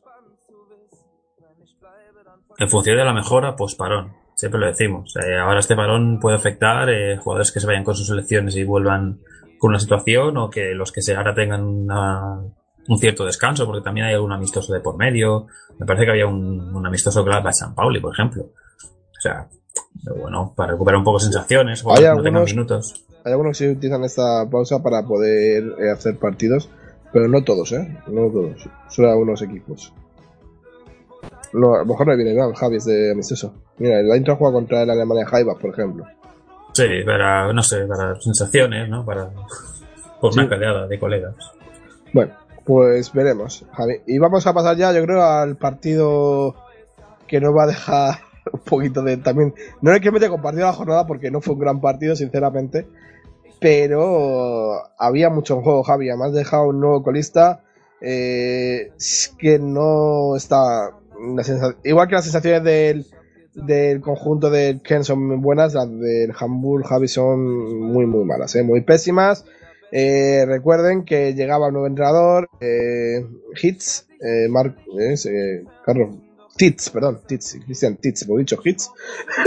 [2.58, 4.12] En función de la mejora, pues parón.
[4.34, 5.14] Siempre lo decimos.
[5.16, 8.64] Eh, ahora este parón puede afectar eh, jugadores que se vayan con sus selecciones y
[8.64, 9.20] vuelvan
[9.58, 12.40] con una situación o que los que se ahora tengan una-
[12.86, 15.46] un cierto descanso, porque también hay algún amistoso de por medio.
[15.78, 18.42] Me parece que había un, un amistoso Gladbach San Pauli, por ejemplo.
[18.44, 19.48] O sea,
[20.04, 23.04] pero bueno, para recuperar un poco sensaciones, jugadores que no tengan algunos- minutos.
[23.24, 26.68] Hay algunos que utilizan esta pausa para poder eh, hacer partidos,
[27.10, 27.96] pero no todos, ¿eh?
[28.08, 28.68] No todos.
[28.90, 29.94] Solo algunos equipos.
[31.54, 33.54] No, a lo mejor no viene mal, Javi, es de amistoso.
[33.78, 36.04] Mira, el Eintracht juega contra el Alemania Jaibach, por ejemplo.
[36.72, 39.04] Sí, para, no sé, para sensaciones, ¿no?
[39.04, 39.30] Para,
[40.20, 40.40] Por Sí.
[40.40, 41.34] una peleada de colegas.
[42.12, 42.32] Bueno,
[42.64, 44.00] pues veremos, Javi.
[44.06, 46.54] Y vamos a pasar ya, yo creo, al partido
[47.28, 48.14] que nos va a dejar
[48.52, 49.54] un poquito de también.
[49.80, 52.86] No es que me compartido la jornada porque no fue un gran partido, sinceramente.
[53.60, 56.08] Pero había mucho en juego, Javi.
[56.08, 57.60] Además, dejado un nuevo colista.
[58.00, 58.92] eh,
[59.38, 60.90] que no está.
[61.84, 63.06] Igual que las sensaciones del,
[63.54, 68.62] del conjunto del Ken son buenas, las del Hamburg, Javi, son muy, muy malas, ¿eh?
[68.62, 69.44] muy pésimas.
[69.92, 73.24] Eh, recuerden que llegaba un nuevo entrenador, eh,
[73.62, 76.16] Hitz, eh, Mark, eh, Carlos,
[76.56, 78.90] Titz, perdón, Titz, Christian Titz, lo he dicho, Hitz.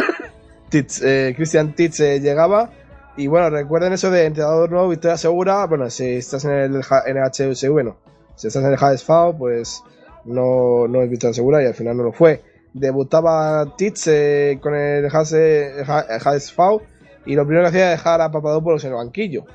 [0.70, 2.72] Titz, eh, Christian Titz eh, llegaba.
[3.16, 5.66] Y bueno, recuerden eso de entrenador nuevo, victoria segura.
[5.66, 7.98] Bueno, si estás en el, en el HSV, no.
[8.36, 9.82] Si estás en el HSV, pues
[10.28, 12.42] no, no es victoria segura y al final no lo fue.
[12.74, 16.82] Debutaba Titz eh, con el HSV
[17.26, 19.46] y lo primero que hacía era dejar a Papadopoulos en el banquillo.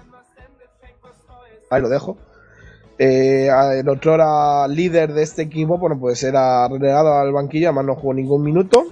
[1.71, 2.17] Ahí lo dejo.
[2.99, 7.87] Eh, el otro era líder de este equipo, bueno, pues era relegado al banquillo, además
[7.87, 8.85] no jugó ningún minuto.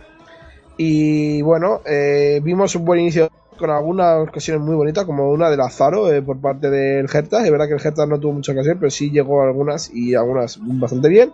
[0.77, 5.59] Y bueno, eh, vimos un buen inicio con algunas ocasiones muy bonitas, como una de
[5.59, 7.45] Lazaro eh, por parte del Hertha.
[7.45, 10.59] Es verdad que el Hertha no tuvo mucha ocasión, pero sí llegó algunas y algunas
[10.61, 11.31] bastante bien.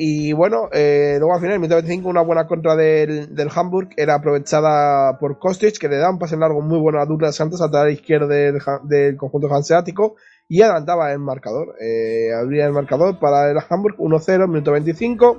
[0.00, 3.88] Y bueno, eh, luego al final, el minuto 25, una buena contra del, del Hamburg
[3.96, 7.60] era aprovechada por Kostic, que le da un pase largo muy bueno a Douglas Santos,
[7.60, 10.14] a la izquierda del, del conjunto hanseático,
[10.46, 11.74] y adelantaba el marcador.
[11.80, 15.38] Eh, abría el marcador para el Hamburg 1-0, minuto 25.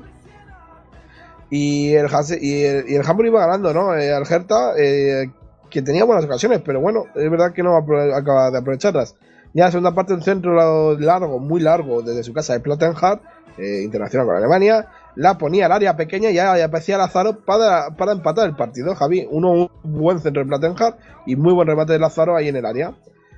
[1.51, 3.95] Y el, Hamburg iba ganando, ¿no?
[3.95, 5.31] Eh, al Hertha, eh,
[5.69, 9.15] que tenía buenas ocasiones, pero bueno, es verdad que no acaba de aprovecharlas.
[9.53, 13.23] Ya la segunda parte, un centro largo, muy largo, desde su casa de Plattenhardt,
[13.59, 18.13] eh, internacional con Alemania, la ponía al área pequeña y ya aparecía Lázaro para, para
[18.13, 19.27] empatar el partido, Javi.
[19.29, 22.65] Uno, un buen centro de Plattenhardt y muy buen remate de Lázaro ahí en el
[22.65, 22.93] área.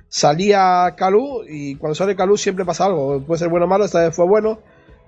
[0.08, 3.22] Salía Calú y cuando sale Calú siempre pasa algo.
[3.22, 4.58] Puede ser bueno o malo, esta vez fue bueno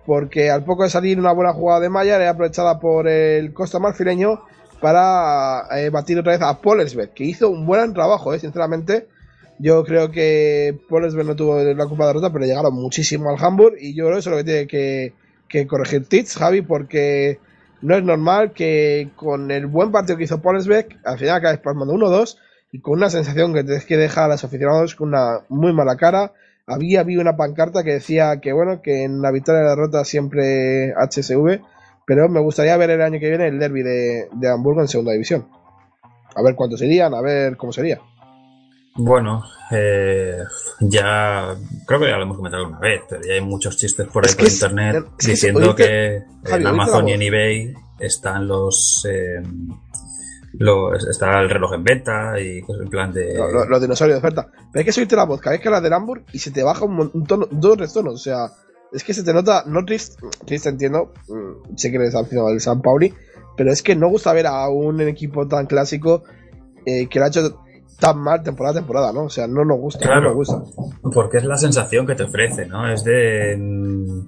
[0.07, 3.79] porque al poco de salir una buena jugada de Mayer era aprovechada por el Costa
[3.79, 4.43] Marfileño
[4.81, 9.09] para eh, batir otra vez a Polesberg, que hizo un buen trabajo, eh, sinceramente.
[9.65, 13.77] Yo creo que Polesberg no tuvo la culpa de derrota, pero llegaron muchísimo al Hamburg
[13.81, 15.15] y yo creo que eso es lo que tiene
[15.49, 17.39] que, corregir Titz, Javi, porque
[17.81, 21.95] no es normal que con el buen partido que hizo Polesberg, al final acabes palmando
[21.95, 22.37] 1-2
[22.73, 25.97] y con una sensación que tienes que dejar a los aficionados con una muy mala
[25.97, 26.35] cara.
[26.67, 30.05] Había habido una pancarta que decía que bueno, que en la victoria y la derrota
[30.05, 31.63] siempre HSV,
[32.07, 35.13] pero me gustaría ver el año que viene el derby de, de Hamburgo en segunda
[35.13, 35.49] división.
[36.37, 37.99] A ver cuántos serían, a ver cómo sería.
[38.97, 39.43] Bueno,
[39.73, 40.39] eh,
[40.81, 44.25] ya creo que ya lo hemos comentado una vez, pero ya hay muchos chistes por
[44.25, 47.05] ahí Es por que es- internet es que es- diciendo que Javi, en oíste Amazon
[47.05, 49.43] la y en eBay están los, eh,
[50.53, 54.23] los está el reloj en venta y cosas en plan de Lo- lo- Los dinosaurios
[54.23, 54.47] de oferta.
[54.73, 56.63] Pero es que subiste la voz, cada vez que hablas del Hamburg y se te
[56.63, 58.15] baja un, un tono, dos tonos.
[58.15, 58.47] O sea,
[58.93, 60.17] es que se te nota, no triste,
[60.47, 63.13] triste entiendo, mm, sé que eres aficionado al San Pauli,
[63.57, 66.23] pero es que no gusta ver a un equipo tan clásico
[66.87, 67.64] eh, que lo ha hecho
[67.99, 69.25] tan mal temporada a temporada, ¿no?
[69.25, 70.21] O sea, no nos gusta, Claro.
[70.21, 70.63] no nos gusta.
[71.13, 72.89] Porque es la sensación que te ofrece, ¿no?
[72.91, 73.53] Es de.
[73.53, 74.27] en-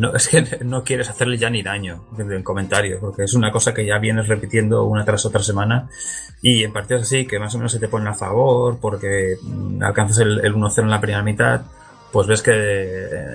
[0.00, 3.52] no, es que no quieres hacerle ya ni daño en en comentarios, porque es una
[3.52, 5.88] cosa que ya vienes repitiendo una tras otra semana.
[6.42, 9.82] Y en partidos así, que más o menos se te ponen a favor, porque mm,
[9.82, 11.62] alcanzas el, el 1-0 en la primera mitad,
[12.12, 12.52] pues ves que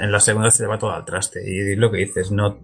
[0.01, 1.41] en la segunda se te va todo al traste.
[1.45, 2.57] Y lo que dices, no,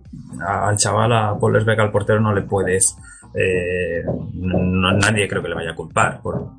[0.46, 2.98] al chaval, a Paul Lesbeck, al portero, no le puedes.
[3.34, 4.04] Eh,
[4.34, 6.50] no- nadie creo que le vaya a culpar por,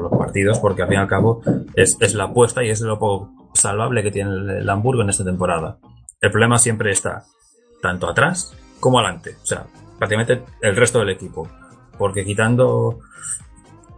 [0.00, 1.40] los partidos, porque al fin y al cabo
[1.74, 5.78] es, la apuesta y es lo poco salvable que tiene el, Hamburgo en esta temporada.
[6.20, 7.24] El problema siempre está
[7.80, 9.66] tanto atrás como adelante, o sea,
[9.98, 11.48] prácticamente el resto del equipo,
[11.96, 12.98] porque quitando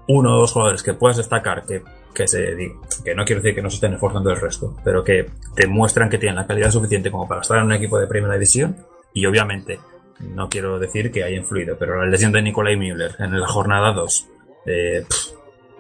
[0.08, 1.82] uno o dos jugadores que puedas destacar que,
[2.14, 2.56] que se
[3.04, 6.08] que no quiero decir que no se estén esforzando el resto, pero que te muestran
[6.08, 8.76] que tienen la calidad suficiente como para estar en un equipo de primera división
[9.12, 9.80] y obviamente
[10.20, 13.92] no quiero decir que haya influido, pero la lesión de Nikolai Müller en la jornada
[13.92, 14.28] 2
[14.66, 15.04] eh,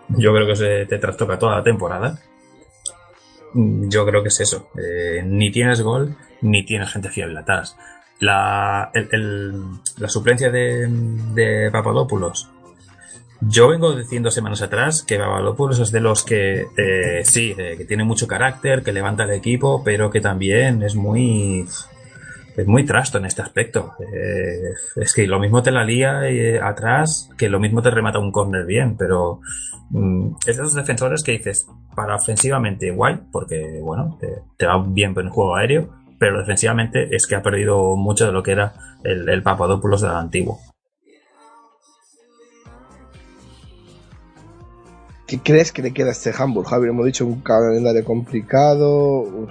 [0.08, 2.18] yo creo que te trastoca toda la temporada.
[3.54, 4.70] Mm, Yo creo que es eso.
[4.76, 7.76] Eh, ni tienes gol, ni tienes gente fiable atrás.
[8.20, 8.90] La,
[9.98, 10.86] la suplencia de,
[11.34, 12.50] de Papadopoulos.
[13.40, 18.04] Yo vengo diciendo semanas atrás que Papadopoulos es de los que, eh, sí, que tiene
[18.04, 21.66] mucho carácter, que levanta el equipo, pero que también es muy,
[22.56, 23.92] es muy trasto en este aspecto.
[24.00, 28.18] Eh, es que lo mismo te la lía eh, atrás, que lo mismo te remata
[28.18, 29.40] un córner bien, pero
[29.90, 34.82] mm, es de esos defensores que dices, para ofensivamente guay, porque bueno, te, te va
[34.86, 38.52] bien en el juego aéreo, pero defensivamente es que ha perdido mucho de lo que
[38.52, 38.72] era
[39.04, 40.58] el, el Papadopoulos del antiguo.
[45.26, 46.88] ¿Qué crees que le queda a este Hamburg, Javi?
[46.88, 49.48] Hemos dicho un calendario complicado.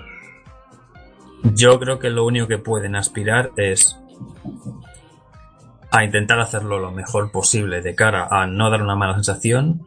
[1.53, 3.99] Yo creo que lo único que pueden aspirar es
[5.91, 9.85] a intentar hacerlo lo mejor posible de cara a no dar una mala sensación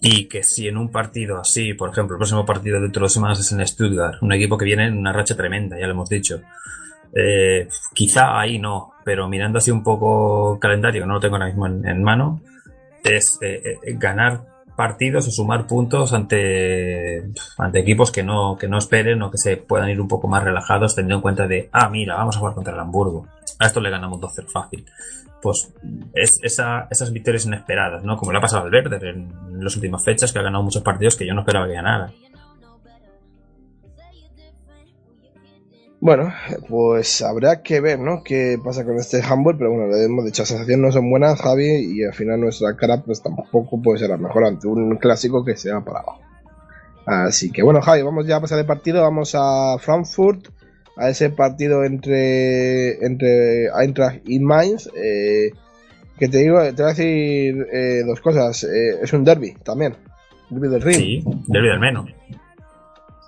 [0.00, 3.12] y que si en un partido así, por ejemplo, el próximo partido dentro de dos
[3.12, 6.08] semanas es en Stuttgart, un equipo que viene en una racha tremenda, ya lo hemos
[6.08, 6.40] dicho.
[7.12, 11.66] Eh, quizá ahí no, pero mirando así un poco calendario, no lo tengo ahora mismo
[11.66, 12.40] en, mano,
[13.02, 18.78] es eh, eh, ganar partidos o sumar puntos ante, ante equipos que no, que no
[18.78, 21.88] esperen o que se puedan ir un poco más relajados teniendo en cuenta de, ah,
[21.88, 23.26] mira, vamos a jugar contra el Hamburgo.
[23.58, 24.86] A esto le ganamos 2-0 fácil.
[25.42, 25.74] Pues
[26.14, 28.16] es esa, esas victorias inesperadas, ¿no?
[28.16, 31.16] Como le ha pasado al Werder en las últimas fechas, que ha ganado muchos partidos
[31.16, 32.12] que yo no esperaba que ganara.
[36.00, 36.32] Bueno,
[36.68, 38.22] pues habrá que ver, ¿no?
[38.22, 41.40] Qué pasa con este Hamburg, pero bueno, le hemos dicho, las sensaciones no son buenas,
[41.40, 45.44] Javi, y al final nuestra cara pues tampoco puede ser la mejor ante un clásico
[45.44, 46.20] que se va para abajo.
[47.04, 50.48] Así que bueno, Javi, vamos ya a pasar de partido, vamos a Frankfurt,
[50.96, 55.50] a ese partido entre, entre Eintracht y Mainz, eh,
[56.16, 59.96] que te digo, te voy a decir eh, dos cosas, eh, es un derby también,
[60.50, 62.06] derby del Ring, Sí, derbi del Meno.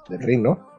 [0.09, 0.70] del Ring, ¿no?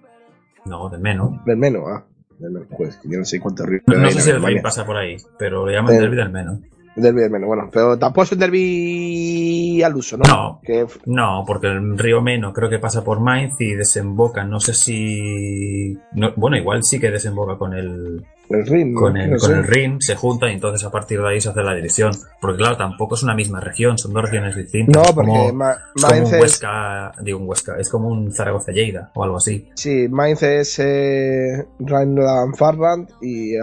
[0.66, 1.41] No, del Meno.
[1.45, 2.05] Del Meno, ah,
[2.39, 3.82] del Meno, pues que yo no sé cuánto Ring.
[3.88, 4.43] No, no sé si el.
[4.43, 6.59] Ring pasa por ahí, pero le llaman Eh, derbi del Meno.
[6.95, 10.24] Derby del Meno, bueno, pero tampoco es un derby al uso, ¿no?
[10.28, 10.59] No.
[10.64, 14.74] Que, No, porque el río Meno creo que pasa por Mainz y desemboca, no sé
[14.74, 15.97] si...
[16.14, 18.26] no- bueno, igual sí que desemboca con el,
[18.56, 21.41] el con el, No con el Rin, se junta y entonces a partir de ahí
[21.41, 22.12] se hace la división.
[22.39, 24.95] Porque claro, tampoco es una misma región, son dos regiones distintas.
[24.95, 28.08] No, Es porque como, Ma- es como un es, Huesca, digo un Huesca, es como
[28.10, 29.70] un Zaragoza Lleida o algo así.
[29.76, 33.60] sí, Mainz es eh, Rheinland-Pfalz y eh,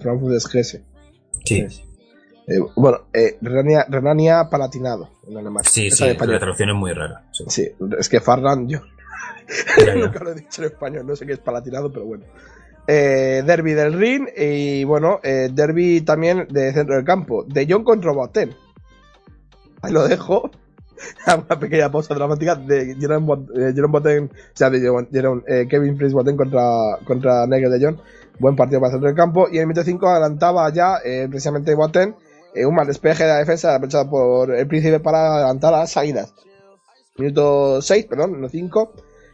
[0.00, 0.82] Frankfurt es Hesse.
[1.44, 1.66] Sí,
[2.46, 5.64] Eh, bueno, eh, Renania, Renania Palatinado en alemán.
[5.64, 7.24] sí, Esa sí, la traducción es muy rara.
[7.32, 7.44] sí.
[7.48, 7.68] Sí,
[7.98, 8.80] es que Farland yo
[9.96, 12.24] nunca lo he dicho en español, no sé qué es Palatinado, pero bueno.
[12.92, 17.44] Eh, derby del Rin y bueno, eh, derby también de centro del campo.
[17.44, 18.50] De John contra Boateng.
[19.80, 20.50] Ahí lo dejo.
[21.26, 26.14] Una pequeña pausa dramática de Jerome, eh, Boateng, o sea, de Jerome- eh, Kevin Prince
[26.14, 27.96] Boateng contra, contra Nigel de Jong.
[28.40, 29.46] Buen partido para el centro del campo.
[29.48, 32.16] Y en el minuto 5 adelantaba ya eh, precisamente Boateng
[32.66, 36.34] un mal despeje de la defensa aprovechado por el príncipe para adelantar a águilas.
[37.16, 38.92] Minuto 6, perdón, no 5.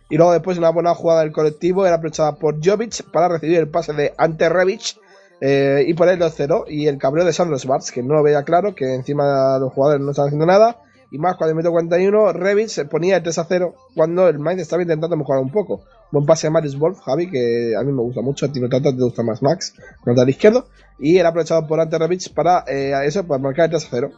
[0.08, 3.68] Y luego después una buena jugada del colectivo era aprovechada por Jovic para recibir el
[3.68, 4.96] pase de Ante Rebic
[5.40, 6.64] eh, y poner el 2-0.
[6.68, 10.00] Y el cabreo de Sandro Schwartz, que no lo veía claro, que encima los jugadores
[10.04, 10.80] no estaban haciendo nada.
[11.10, 14.82] Y más cuando el minuto 41 Rebic se ponía el 3-0 cuando el Mainz estaba
[14.82, 15.82] intentando mejorar un poco.
[16.12, 18.68] Buen pase a Marius Wolf, Javi, que a mí me gusta mucho, a ti no
[18.68, 20.66] tanto, te gusta más Max, el izquierdo.
[20.98, 24.10] Y era aprovechado por Ante Rebic para eh, eso, para marcar el 3-0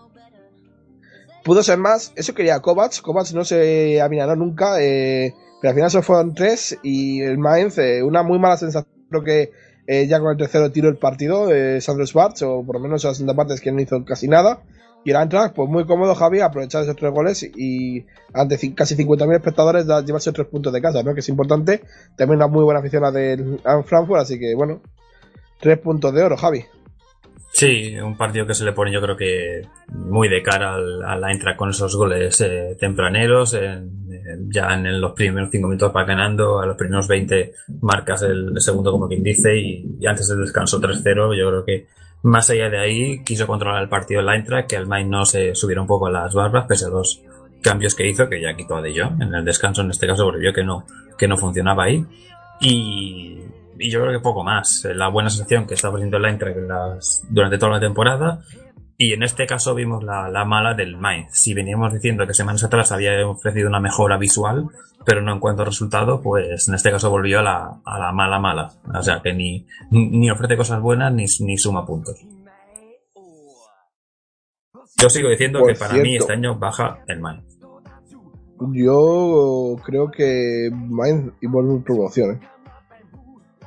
[1.45, 2.13] pudo ser más.
[2.15, 3.01] Eso quería Kovacs.
[3.01, 4.83] Kovacs no se aminoró nunca.
[4.83, 6.79] eh, pero al final se fueron tres.
[6.83, 8.93] Y el Mainz, eh, una muy mala sensación.
[9.11, 9.53] Creo que
[9.87, 11.53] eh, ya con el tercero tiro el partido.
[11.53, 14.05] Eh, Sandro Schwartz, o por lo menos en la segunda parte es que no hizo
[14.05, 14.63] casi nada.
[15.05, 18.05] Y el Eintracht, pues muy cómodo, Javi, aprovechar esos tres goles y
[18.35, 21.15] ante casi 50.000 espectadores llevarse tres puntos de casa, ¿no?
[21.15, 21.83] Que es importante.
[22.17, 24.83] También una muy buena afición del Frankfurt, así que bueno,
[25.61, 26.65] tres puntos de oro, Javi.
[27.51, 31.17] Sí, un partido que se le pone yo creo que muy de cara al, a
[31.17, 33.55] la entra con esos goles eh, tempraneros.
[33.55, 33.97] en-
[34.51, 38.61] ya en los primeros cinco minutos va ganando, a los primeros 20 marcas el, el
[38.61, 41.35] segundo como quien dice y, y antes del descanso 3-0.
[41.37, 41.87] Yo creo que
[42.23, 45.55] más allá de ahí quiso controlar el partido el Eintracht, que el Mainz no se
[45.55, 47.23] subiera un poco a las barbas pese a los
[47.63, 50.25] cambios que hizo, que ya quitó a De Jong en el descanso en este caso
[50.25, 50.85] porque que no,
[51.17, 52.05] que no funcionaba ahí.
[52.61, 53.39] Y,
[53.79, 54.87] y yo creo que poco más.
[54.95, 58.41] La buena sensación que está ofreciendo el Eintracht en las- durante toda la temporada.
[59.01, 61.29] Y en este caso vimos la, la mala del Mainz.
[61.33, 64.67] Si veníamos diciendo que semanas atrás había ofrecido una mejora visual,
[65.07, 68.11] pero no en cuanto a resultado, pues en este caso volvió a la, a la
[68.13, 68.73] mala mala.
[68.93, 72.17] O sea que ni, ni ofrece cosas buenas ni, ni suma puntos.
[75.01, 77.45] Yo sigo diciendo Por que para mí este año baja el Mainz.
[78.73, 82.41] Yo creo que Mainz y vuelve promoción, ¿eh?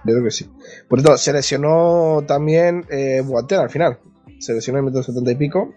[0.03, 0.49] Yo creo que sí.
[0.89, 3.99] Por cierto, se lesionó también eh, Boateng al final.
[4.39, 5.73] Se lesionó en el minuto 70 y pico.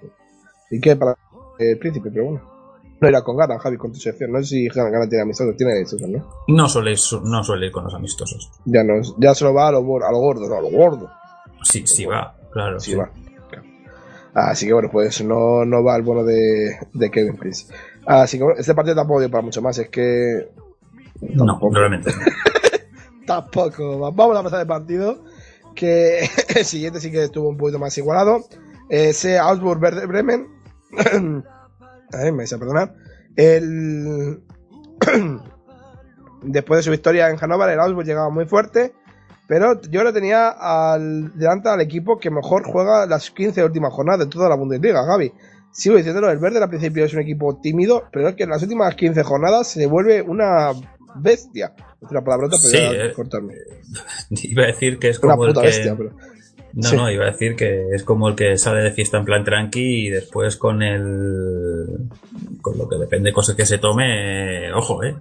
[0.70, 1.16] Y que para
[1.58, 2.54] el príncipe, pero bueno.
[3.00, 4.32] No irá con ganas, Javi, con tu sección.
[4.32, 6.26] No sé si gana tiene amistosos, tiene amistosos, ¿no?
[6.48, 6.94] No suele,
[7.24, 8.50] no suele ir con los amistosos.
[8.64, 10.70] Ya, no, ya se lo va a lo, bor- a lo gordo, no, a lo
[10.70, 11.10] gordo.
[11.62, 12.80] Sí, sí va, claro.
[12.80, 13.10] Sí, va.
[13.50, 13.64] Claro.
[14.32, 17.66] Así que bueno, pues no, no va el bono de, de Kevin Prince.
[18.06, 19.76] Así que bueno, este partido tampoco dio para mucho más.
[19.78, 20.48] Es que
[21.20, 22.10] No, realmente.
[23.26, 24.12] Tampoco.
[24.12, 25.24] Vamos a pasar el partido.
[25.74, 28.44] Que el siguiente sí que estuvo un poquito más igualado.
[28.88, 30.48] Ese Augsburg Bremen.
[32.12, 32.94] A ver, me a perdonar.
[33.34, 34.42] El...
[36.42, 38.94] Después de su victoria en Hannover, el Augsburg llegaba muy fuerte.
[39.46, 44.20] Pero yo lo tenía al, delante al equipo que mejor juega las 15 últimas jornadas
[44.20, 45.32] de toda la Bundesliga, Gaby.
[45.70, 48.62] Sigo diciéndolo, el Verde al principio es un equipo tímido, pero es que en las
[48.62, 50.70] últimas 15 jornadas se vuelve una
[51.16, 51.74] bestia.
[52.04, 53.54] Es una palabrota, pero Sí, eh, cortarme.
[54.30, 55.66] Iba a decir que es Una como el puta que...
[55.68, 56.10] bestia, pero.
[56.76, 56.96] No, Sí.
[56.96, 60.06] no, iba a decir que es como el que sale de fiesta en plan tranqui
[60.06, 61.86] y después con el...
[62.60, 65.14] con lo que depende de cosas que se tome, eh, ojo, eh.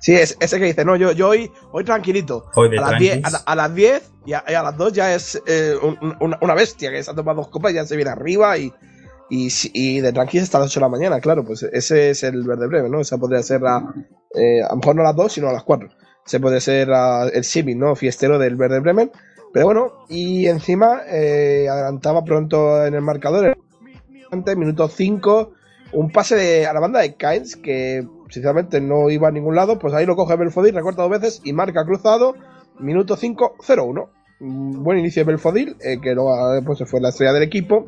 [0.00, 2.46] Sí, es ese que dice, no, yo, yo hoy, hoy tranquilito.
[2.54, 4.92] Hoy de a, las 10, a, a las 10 y a, y a las 2
[4.94, 7.84] ya es eh, un- una, una bestia que se ha tomado dos copas y ya
[7.84, 8.72] se viene arriba y,
[9.30, 12.42] y, y de tranquis hasta las 8 de la mañana, claro, pues ese es el
[12.46, 13.00] verde breve, ¿no?
[13.00, 13.94] Esa podría ser la,
[14.34, 15.88] eh, a lo mejor no a las 2, sino a las 4.
[16.26, 17.94] Ese podría ser la- el símil, ¿no?
[17.96, 19.10] Fiestero del verde Bremen.
[19.52, 23.56] Pero bueno, y encima eh, adelantaba pronto en el marcador,
[24.30, 25.52] antes, minuto 5,
[25.92, 29.78] un pase de, a la banda de Kainz que sinceramente no iba a ningún lado,
[29.78, 32.34] pues ahí lo coge Belfodil, recorta dos veces y marca cruzado,
[32.78, 34.10] minuto 5, 0-1.
[34.40, 37.86] Un Buen inicio de Belfodil, eh, que luego eh, pues, fue la estrella del equipo.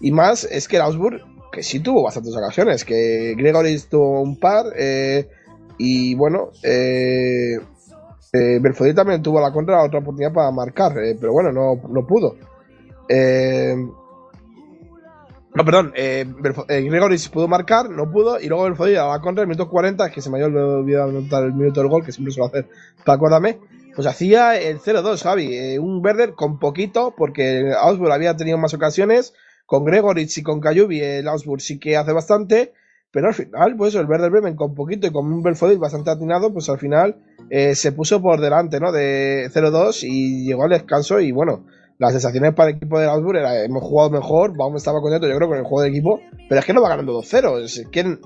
[0.00, 1.22] Y más es que el Augsburg,
[1.52, 5.28] que sí tuvo bastantes ocasiones, que Gregoris tuvo un par, eh,
[5.78, 7.58] y bueno, eh,
[8.32, 12.06] eh, Belfodil también tuvo la contra otra oportunidad para marcar, eh, pero bueno, no, no
[12.06, 12.36] pudo.
[13.08, 13.74] Eh,
[15.54, 16.26] no, perdón, eh,
[16.68, 20.20] Gregoris pudo marcar, no pudo, y luego Belfodil a la contra, el minuto 40, que
[20.20, 22.68] se me había olvidado anotar el minuto del gol, que siempre suelo hacer,
[23.06, 23.58] acordarme,
[23.94, 29.34] pues hacía el 0-2, Javi, un Werder con poquito, porque Augsburg había tenido más ocasiones,
[29.68, 32.72] con Gregoritz y con Cayubi, el Augsburg sí que hace bastante,
[33.10, 36.50] pero al final, pues el Werder Bremen con poquito y con un Belfodil bastante atinado,
[36.54, 37.18] pues al final
[37.50, 38.92] eh, se puso por delante, ¿no?
[38.92, 41.66] De 0-2 y llegó al descanso y bueno,
[41.98, 45.36] las sensaciones para el equipo de Augsburg era hemos jugado mejor, vamos, estaba contento yo
[45.36, 48.18] creo con el juego de equipo, pero es que no va ganando 2-0, es que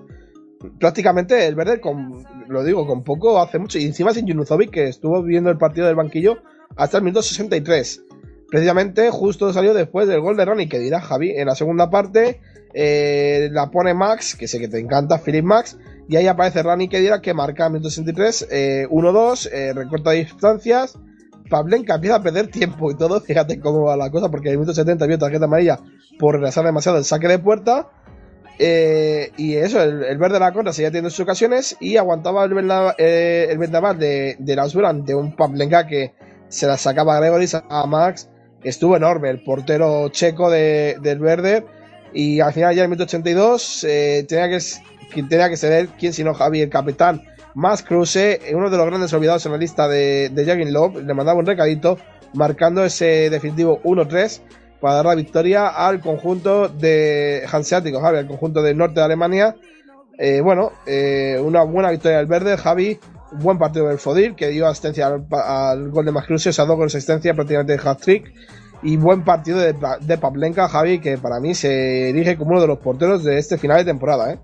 [0.78, 4.86] prácticamente el Werder con, lo digo, con poco hace mucho, y encima sin Junuzovic que
[4.86, 6.38] estuvo viendo el partido del banquillo
[6.76, 8.04] hasta el minuto 63.
[8.52, 12.42] Precisamente justo salió después del gol de Ronnie, que dirá Javi, en la segunda parte
[12.74, 16.86] eh, la pone Max, que sé que te encanta, Philip Max, y ahí aparece Rani
[16.86, 20.98] que dirá que marca minuto 63, eh, 1-2, eh, recorta distancias,
[21.48, 24.58] Pavlenka empieza a perder tiempo y todo, fíjate cómo va la cosa, porque en el
[24.58, 25.80] minuto 70 vio tarjeta amarilla
[26.18, 27.88] por retrasar demasiado el saque de puerta,
[28.58, 32.52] eh, y eso, el, verde de la contra seguía teniendo sus ocasiones y aguantaba el,
[32.52, 36.12] venda- eh, el vendaval de, de la Usura ante un Pavlenka que
[36.48, 38.28] se la sacaba a Gregoris a Max.
[38.64, 41.64] Estuvo enorme el portero checo de, del verde.
[42.12, 44.58] Y al final, ya en el minuto 82, eh, tenía, que,
[45.12, 47.22] quien tenía que ceder, quién sino Javi, el capitán,
[47.54, 51.14] más Kruse, uno de los grandes olvidados en la lista de, de Jürgen Love, le
[51.14, 51.98] mandaba un recadito
[52.34, 54.40] marcando ese definitivo 1-3
[54.80, 59.54] para dar la victoria al conjunto de Hanseático, Javi, al conjunto del norte de Alemania.
[60.18, 62.98] Eh, bueno, eh, una buena victoria del verde, Javi.
[63.32, 66.76] Buen partido del Fodil, que dio asistencia al, al gol de Mascruse, o sea, dos
[66.76, 68.32] goles asistencia, prácticamente de hat-trick.
[68.82, 72.66] Y buen partido de, de Pavlenka, Javi, que para mí se erige como uno de
[72.66, 74.38] los porteros de este final de temporada, ¿eh?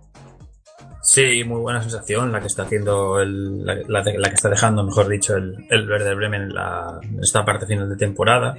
[1.03, 5.36] Sí, muy buena sensación la que está haciendo, el, la, que está dejando, mejor dicho,
[5.36, 8.57] el, el Verde Bremen en la, esta parte final de temporada.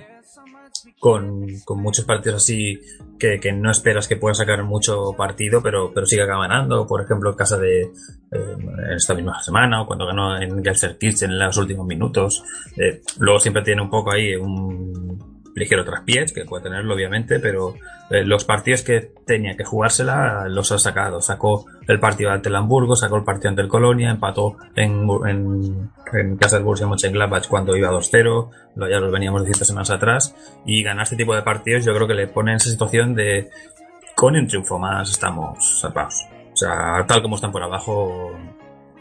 [1.00, 2.78] Con, con muchos partidos así
[3.18, 6.86] que, que no esperas que pueda sacar mucho partido, pero, pero sigue ganando.
[6.86, 8.58] Por ejemplo, en casa de eh,
[8.96, 12.44] esta misma semana o cuando ganó en Gelsenkirchen en los últimos minutos.
[12.76, 15.29] Eh, luego siempre tiene un poco ahí un
[15.60, 17.76] ligero traspiés, que puede tenerlo obviamente, pero
[18.10, 21.22] eh, los partidos que tenía que jugársela los ha sacado.
[21.22, 25.92] Sacó el partido ante el Hamburgo, sacó el partido ante el Colonia, empató en, en,
[26.14, 30.36] en casa del Borussia Mönchengladbach cuando iba 2-0, lo, ya lo veníamos diciendo semanas atrás,
[30.66, 33.50] y ganar este tipo de partidos yo creo que le pone en esa situación de
[34.16, 36.26] con un triunfo más estamos salvados.
[36.52, 38.32] O sea, tal como están por abajo,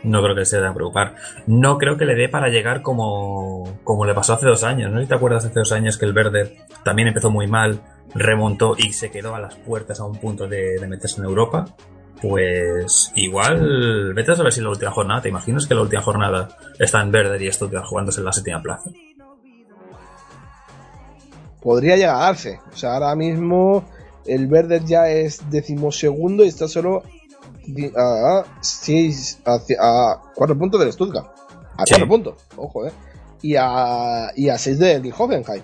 [0.03, 1.15] no creo que se deba preocupar.
[1.47, 4.93] No creo que le dé para llegar como, como le pasó hace dos años.
[4.93, 7.81] No te acuerdas hace dos años que el Verde también empezó muy mal,
[8.15, 11.67] remontó y se quedó a las puertas a un punto de, meterse en Europa.
[12.21, 16.49] Pues igual, vete a saber si la última jornada, ¿te imaginas que la última jornada
[16.79, 18.91] está en Verde y Stuttgart jugándose en la séptima plaza?
[21.63, 22.31] Podría llegar a.
[22.31, 23.85] O sea, ahora mismo
[24.27, 27.03] el verde ya es decimosegundo y está solo
[27.97, 31.27] a, seis, a, a cuatro puntos del Stuttgart.
[31.77, 31.91] A Sí.
[31.95, 32.93] cuatro puntos, ojo, eh.
[33.43, 35.63] Y a, y a seis del Hoffenheim.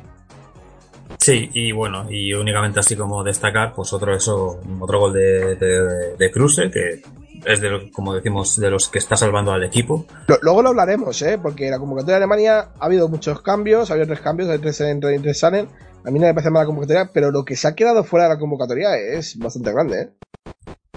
[1.19, 6.17] Sí, y bueno, y únicamente así como destacar, pues otro eso, otro gol de, de,
[6.17, 7.03] de Kruse, que
[7.45, 10.07] es de, lo- como decimos, de los que está salvando al equipo.
[10.43, 11.39] Luego lo hablaremos, ¿eh?
[11.43, 14.81] Porque la convocatoria de Alemania ha habido muchos cambios, ha habido tres cambios, hay tres
[14.83, 15.69] entran y tres salen.
[16.07, 18.35] A mí no me parece mala convocatoria, pero lo que se ha quedado fuera de
[18.35, 20.11] la convocatoria es bastante grande, ¿eh?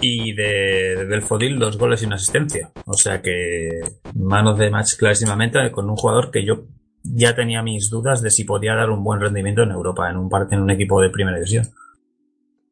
[0.01, 2.71] Y de, del Fodil dos goles y una asistencia.
[2.85, 3.81] O sea que
[4.15, 6.65] manos de match clarísimamente con un jugador que yo
[7.03, 10.29] ya tenía mis dudas de si podía dar un buen rendimiento en Europa, en un,
[10.51, 11.65] en un equipo de primera división.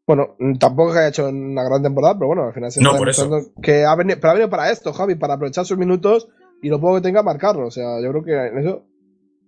[0.07, 2.99] Bueno, tampoco que haya hecho una gran temporada, pero bueno, al final se No, está
[2.99, 3.29] por eso.
[3.61, 6.27] que ha venido, pero ha venido para esto, Javi, para aprovechar sus minutos
[6.61, 7.67] y lo poco que tenga marcarlo.
[7.67, 8.85] O sea, yo creo que en eso,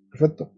[0.09, 0.49] perfecto.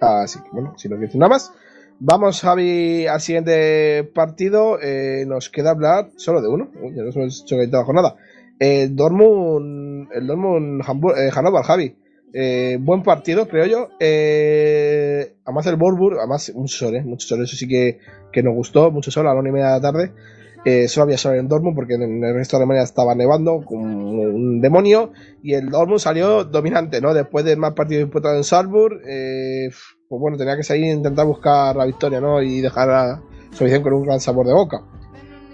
[0.00, 1.52] Así que bueno, si no quiero decir nada más,
[2.00, 4.78] vamos, Javi, al siguiente partido.
[4.82, 8.16] Eh, nos queda hablar solo de uno, Uy, ya nos hemos hecho la jornada.
[8.58, 10.82] El Dortmund, el Dortmund
[11.16, 11.94] eh, Hannover, Javi.
[12.32, 13.88] Eh, buen partido, creo yo.
[13.98, 17.98] Eh, además el Borburg, además mucho sol, eh, mucho sol, eso sí que,
[18.32, 20.12] que nos gustó, mucho sol a la una y media de la tarde.
[20.64, 23.82] Eh, solo había sol en Dortmund porque en el resto de Alemania estaba nevando como
[23.82, 27.14] un demonio y el Dortmund salió dominante, ¿no?
[27.14, 29.70] Después del más partido disputado en Salzburg, eh,
[30.10, 32.42] pues bueno, tenía que salir e intentar buscar la victoria, ¿no?
[32.42, 34.82] Y dejar a su afición con un gran sabor de boca.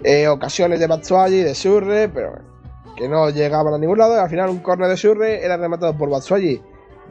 [0.03, 2.39] Eh, ocasiones de Batshuayi, de Surre, pero
[2.95, 4.15] que no llegaban a ningún lado.
[4.15, 6.59] Y al final, un córner de Surre era rematado por Batshuayi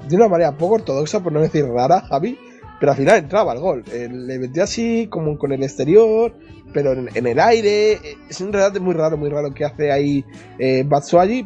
[0.08, 2.36] de una manera poco ortodoxa, por no decir rara, Javi.
[2.80, 3.84] Pero al final entraba el gol.
[3.92, 6.34] Eh, le metió así, como con el exterior,
[6.72, 7.92] pero en, el aire.
[7.92, 10.24] Eh, Es un regate muy raro, muy raro que hace ahí
[10.58, 10.84] eh,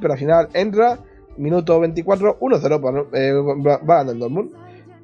[0.01, 0.98] pero al final entra.
[1.36, 4.51] Minuto 24, 1-0 para- eh, el Dortmund.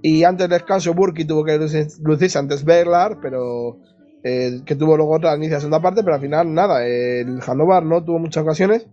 [0.02, 3.78] Y antes del descanso, Burki tuvo que lucir- lucirse antes Berlar, pero
[4.22, 6.86] eh, que tuvo luego otra inicia segunda parte, pero al final nada.
[6.86, 8.86] El Hannover no tuvo muchas ocasiones.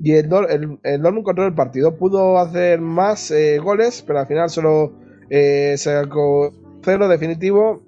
[0.00, 1.96] Y el, el, el Dortmund controló el partido.
[1.96, 4.92] Pudo hacer más eh, goles, pero al final solo
[5.30, 7.82] eh, sacó cero definitivo.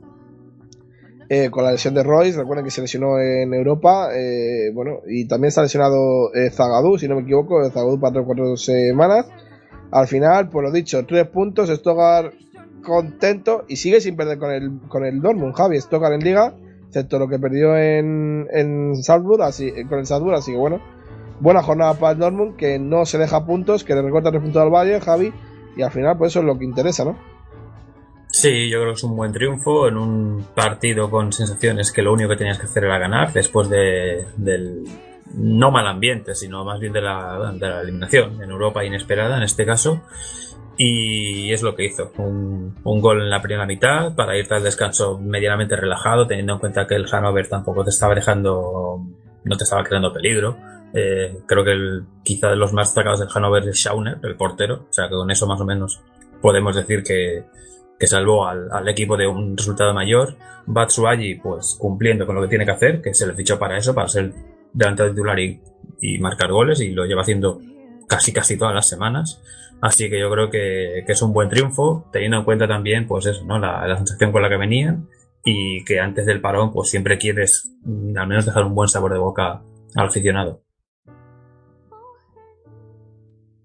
[1.29, 4.09] eh, con la lesión de Royce, recuerden que se lesionó en Europa.
[4.75, 7.63] bueno, y también está lesionado eh, Zagadou, si no me equivoco.
[7.71, 9.27] Zagadou para 3 o 4 semanas.
[9.93, 11.69] Al final, pues lo dicho, 3 puntos.
[11.71, 12.33] Stogar
[12.83, 15.55] contento y sigue sin perder con el, con el Dortmund.
[15.55, 16.55] Javi, Stogar en Liga,
[16.87, 20.81] excepto lo que perdió en, en Salzburg, así, con el Salzburg, así que bueno.
[21.41, 24.62] Buena jornada para el Dortmund, que no se deja puntos, que le recorta 3 puntos
[24.62, 25.33] al Valle, Javi,
[25.74, 27.16] y al final, pues eso es lo que interesa, ¿no?
[28.28, 32.12] Sí, yo creo que es un buen triunfo en un partido con sensaciones que lo
[32.12, 34.85] único que tenías que hacer era ganar después de, del
[35.35, 39.43] no mal ambiente, sino más bien de la, de la eliminación en Europa inesperada en
[39.43, 40.03] este caso.
[40.83, 42.11] Y es lo que hizo.
[42.16, 46.87] Un, gol en la primera mitad para irte al descanso medianamente relajado, teniendo en cuenta
[46.87, 49.05] que el Hannover tampoco te estaba dejando,
[49.45, 50.57] no te estaba creando peligro.
[50.95, 54.87] Eh, creo que el, quizá de los más destacados del Hannover es Schauner, el portero.
[54.89, 56.01] O sea que con eso más o menos
[56.41, 57.45] podemos decir que,
[57.99, 60.35] que salvó al, al equipo de un resultado mayor.
[60.64, 63.95] Batsuagi, pues cumpliendo con lo que tiene que hacer, que se le fichó para eso,
[63.95, 64.33] para ser
[64.72, 65.61] delantero titular y,
[66.01, 67.61] y marcar goles, y lo lleva haciendo
[68.09, 69.43] casi casi todas las semanas.
[69.83, 73.26] Así que yo creo que, que es un buen triunfo, teniendo en cuenta también, pues
[73.26, 73.59] eso, ¿no?
[73.59, 75.09] La, la sensación con la que venían
[75.43, 79.12] y que antes del parón, pues siempre quieres mm, al menos dejar un buen sabor
[79.12, 79.62] de boca
[79.97, 80.62] al aficionado.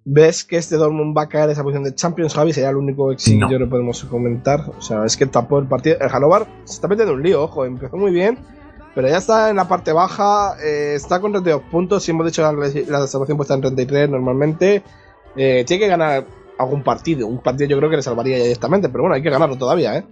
[0.08, 2.54] ¿Ves que este Dortmund va a caer en esa posición de Champions, Javi?
[2.54, 3.50] Sería el único sí No.
[3.50, 4.62] que podemos comentar.
[4.78, 5.98] O sea, es que tapó el partido.
[6.00, 8.38] El Hannover se está metiendo en un lío, ojo, empezó muy bien,
[8.94, 12.04] pero ya está en la parte baja, eh, está con 32 puntos.
[12.04, 14.84] Si hemos dicho la, la puesta en 33 normalmente.
[15.36, 16.26] Eh, tiene que ganar
[16.58, 17.28] algún partido.
[17.28, 20.06] Un partido yo creo que le salvaría directamente, pero bueno, hay que ganarlo todavía, ¿eh?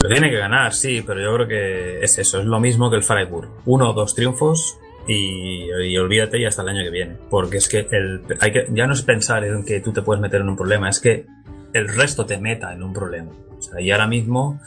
[0.00, 2.96] Lo tiene que ganar, sí, pero yo creo que es eso, es lo mismo que
[2.96, 3.48] el Freiburg.
[3.64, 7.16] Uno o dos triunfos y, y olvídate y hasta el año que viene.
[7.30, 10.20] Porque es que, el, hay que ya no es pensar en que tú te puedes
[10.20, 11.24] meter en un problema, es que
[11.72, 13.30] el resto te meta en un problema.
[13.56, 14.60] O sea, y ahora mismo,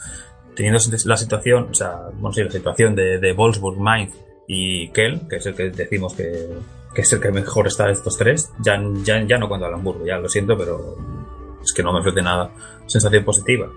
[0.56, 4.14] teniendo la situación, o sea, bueno, sí, la situación de, de Wolfsburg, Mainz
[4.48, 6.48] y Kell, que es el que decimos que,
[6.94, 9.74] que es el que mejor está de estos tres, ya, ya, ya no cuento al
[9.74, 10.96] Hamburgo, ya lo siento, pero
[11.62, 12.50] es que no me ofrece nada
[12.86, 13.68] sensación positiva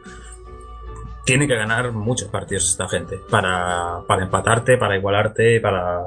[1.24, 6.02] tiene que ganar muchos partidos esta gente para, para empatarte, para igualarte, para,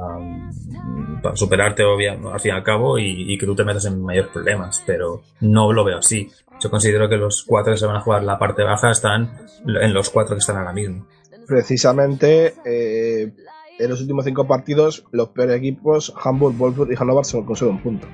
[1.23, 4.03] para superarte obvia, al fin y al cabo y, y, que tú te metas en
[4.03, 6.31] mayores problemas, pero no lo veo así.
[6.61, 9.95] Yo considero que los cuatro que se van a jugar la parte baja están en
[9.95, 11.07] los cuatro que están ahora mismo.
[11.47, 13.33] Precisamente eh,
[13.79, 17.83] en los últimos cinco partidos, los peores equipos, Hamburg, Wolfsburg y Hannover, se consiguen un
[17.83, 18.07] punto.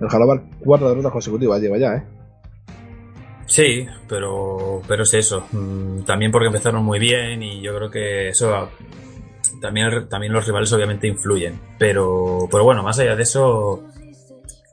[0.00, 2.04] El Hannover, cuatro derrotas consecutivas lleva ya, ¿eh?
[3.46, 5.44] Sí, pero, pero es eso.
[6.06, 8.70] También porque empezaron muy bien y yo creo que eso
[9.60, 11.60] también, también los rivales obviamente influyen.
[11.78, 13.84] Pero, pero bueno, más allá de eso,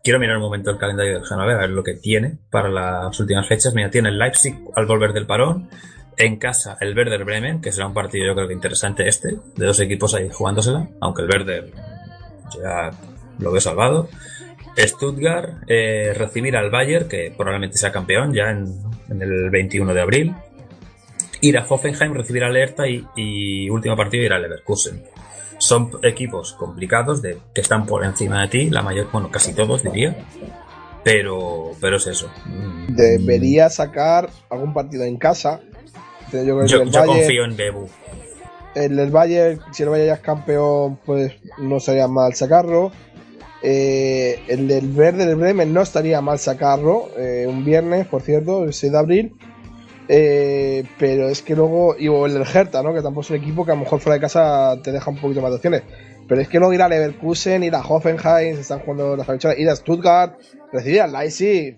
[0.03, 3.19] quiero mirar un momento el calendario del Hannover, a ver lo que tiene para las
[3.19, 3.73] últimas fechas.
[3.73, 5.69] Mira, tiene el Leipzig al volver del parón.
[6.23, 9.65] En casa, el Werder Bremen, que será un partido yo creo que interesante este, de
[9.65, 11.71] dos equipos ahí jugándosela, aunque el Werder
[12.53, 12.91] ya
[13.39, 14.07] lo ve salvado.
[14.77, 20.35] Stuttgart eh, recibir al Bayern, que probablemente sea campeón ya en, el 21 de abril.
[21.41, 25.03] ir a Hoffenheim, recibir alerta y, y último partido ir a Leverkusen.
[25.57, 29.81] Son equipos complicados de, que están por encima de ti, la mayor, bueno, casi todos
[29.81, 30.15] diría.
[31.03, 32.29] Pero, pero es eso.
[32.89, 35.61] Debería sacar algún partido en casa.
[36.31, 37.87] Yo, creo que Yo, el yo Bayern- confío en Bebu.
[38.75, 42.91] El del Bayern, si el Bayern ya es campeón, pues no sería mal sacarlo.
[43.63, 47.09] Eh, el del Verde del Bremen no estaría mal sacarlo.
[47.17, 49.35] eh, un viernes, por cierto, el 6 de abril.
[50.07, 52.93] Eh, pero es que luego, y o el del Hertha, ¿no?
[52.93, 55.17] Que tampoco es un equipo que a lo mejor fuera de casa te deja un
[55.21, 55.83] poquito más de opciones.
[56.27, 59.57] Pero es que luego ir a Leverkusen, ir a Hoffenheim, se están jugando las fechoras,
[59.59, 60.37] ir a Stuttgart,
[60.71, 61.77] recibir al Leipzig,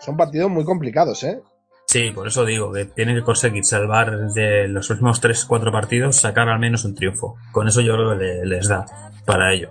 [0.00, 1.38] son partidos muy complicados, ¿eh?
[1.86, 6.48] Sí, por eso digo que tienen que conseguir salvar de los últimos 3-4 partidos, sacar
[6.48, 7.36] al menos un triunfo.
[7.52, 8.84] Con eso yo creo que le- les da
[9.24, 9.70] para ello.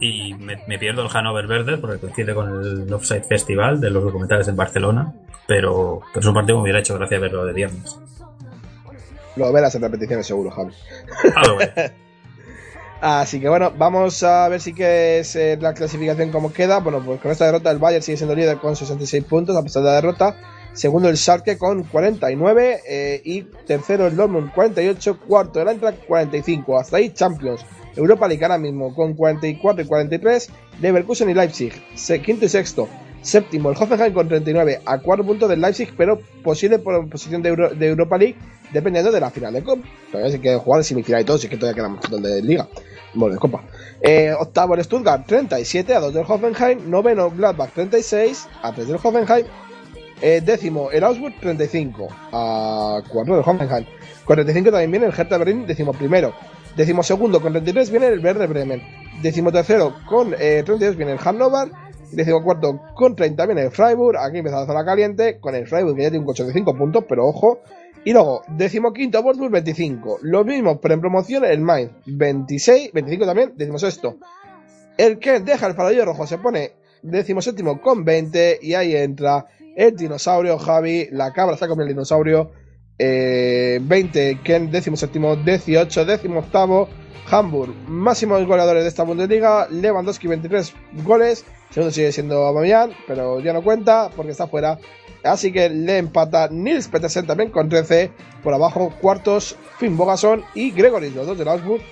[0.00, 4.02] Y me, me pierdo el Hannover Verde porque coincide con el Offside Festival de los
[4.02, 5.12] documentales en Barcelona,
[5.46, 7.98] pero, pero es un partido que me hubiera hecho gracia verlo de viernes.
[9.36, 10.72] Lo verás en repeticiones seguro, Javi.
[11.34, 11.58] Ah, lo.
[13.00, 16.78] Así que bueno, vamos a ver si que es eh, la clasificación como queda.
[16.80, 19.82] Bueno, pues con esta derrota el Bayern sigue siendo líder con 66 puntos a pesar
[19.82, 20.36] de la derrota.
[20.72, 26.78] Segundo el Schalke con 49 eh, y tercero el Dortmund 48, cuarto el Eintracht 45.
[26.78, 27.64] Hasta ahí Champions.
[27.96, 30.50] Europa League ahora mismo con 44 y 43.
[30.80, 31.72] Leverkusen y Leipzig,
[32.22, 32.88] quinto y sexto.
[33.22, 37.48] Séptimo el Hoffenheim con 39 a 4 puntos del Leipzig, pero posible por posición de,
[37.48, 38.36] Euro- de Europa League
[38.72, 39.82] dependiendo de la final de Copa.
[40.10, 42.68] Todavía sí que jugar semifinal y todo, sí que todavía queda un de liga.
[43.14, 43.62] Bueno, de Copa.
[44.00, 46.90] Eh, octavo el Stuttgart 37 a 2 del Hoffenheim.
[46.90, 49.46] Noveno Gladbach 36 a 3 del Hoffenheim.
[50.20, 53.86] Eh, décimo el Augsburg 35 a 4 del Hoffenheim.
[54.24, 56.34] Con 35 también viene el Hertha Berlín, décimo primero.
[56.76, 58.82] Décimo segundo con 33 viene el Werder Bremen.
[59.22, 61.70] Décimo tercero con eh, 32 viene el Hannover.
[62.12, 64.18] Décimo cuarto con 30 viene el Freiburg.
[64.18, 67.26] Aquí empieza la zona caliente con el Freiburg que ya tiene un 85 puntos, pero
[67.26, 67.60] ojo.
[68.04, 70.18] Y luego, décimo quinto Wolfsburg 25.
[70.22, 74.16] Lo mismo, pero en promoción el Mainz 26, 25 también, décimo sexto.
[74.96, 79.46] El que deja el farolillo rojo se pone décimo séptimo con 20 y ahí entra
[79.76, 82.50] el dinosaurio Javi, la cabra está con el dinosaurio.
[82.98, 86.88] Eh, 20, Ken, décimo séptimo, 18, décimo octavo,
[87.30, 90.72] Hamburg, máximos goleadores de esta Bundesliga, Lewandowski 23
[91.04, 94.78] goles, segundo sigue siendo Aubameyang, pero ya no cuenta porque está fuera.
[95.24, 100.70] Así que le empata Nils Petersen también con 13, por abajo cuartos Finn Bogason y
[100.70, 101.82] Gregory, los dos del Augsburg,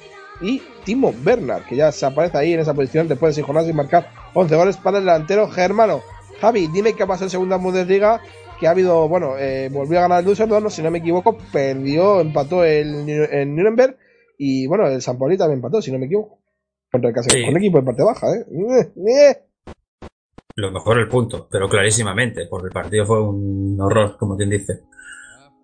[0.40, 3.68] y Timo Bernard, que ya se aparece ahí en esa posición después de seis jornadas
[3.68, 6.02] y marcar 11 goles para el delantero germano.
[6.40, 8.20] Javi, dime qué ha pasado en segunda Bundesliga,
[8.58, 12.20] que ha habido, bueno, eh, volvió a ganar el Düsseldorf, si no me equivoco, perdió,
[12.20, 13.96] empató el, en Nuremberg,
[14.38, 16.40] y bueno, el San Pauli también empató, si no me equivoco.
[16.90, 17.44] Contra el Sí.
[17.44, 18.44] con equipo de parte baja, ¿eh?
[18.50, 19.36] Eh, eh.
[20.56, 24.82] Lo mejor el punto, pero clarísimamente, porque el partido fue un horror, como quien dice.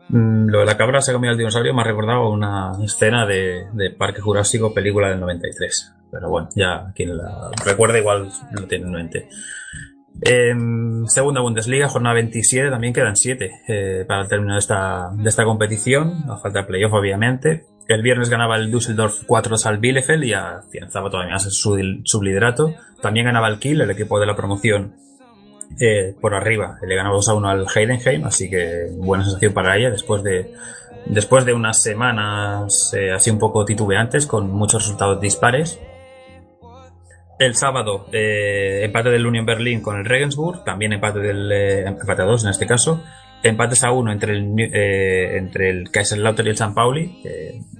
[0.08, 3.24] Mm, Lo de la cabra se ha comido el dinosaurio me ha recordado una escena
[3.26, 5.94] de, de Parque Jurásico, película del 93.
[6.10, 9.28] Pero bueno, ya quien la recuerda igual lo tiene en mente.
[10.22, 15.44] Em, segunda Bundesliga, jornada 27, también quedan 7 para el término de esta, de esta
[15.44, 17.64] competición, a falta de playoff obviamente.
[17.88, 22.74] El viernes ganaba el Düsseldorf 4-2 al Bielefeld y afianzaba todavía más su, su liderato.
[23.02, 24.94] También ganaba el Kiel, el equipo de la promoción,
[25.78, 26.78] eh, por arriba.
[26.86, 30.52] Le ganaba 2 a 1 al Heidenheim, así que buena sensación para ella después de,
[31.06, 35.80] después de unas semanas eh, así un poco titubeantes con muchos resultados dispares.
[37.40, 42.20] El sábado, eh, empate del Union Berlin con el Regensburg, también empate del eh, empate
[42.20, 43.02] a 2 en este caso.
[43.42, 47.22] Empates a 1 entre el, eh, entre el Kaiserslautern y el San Pauli.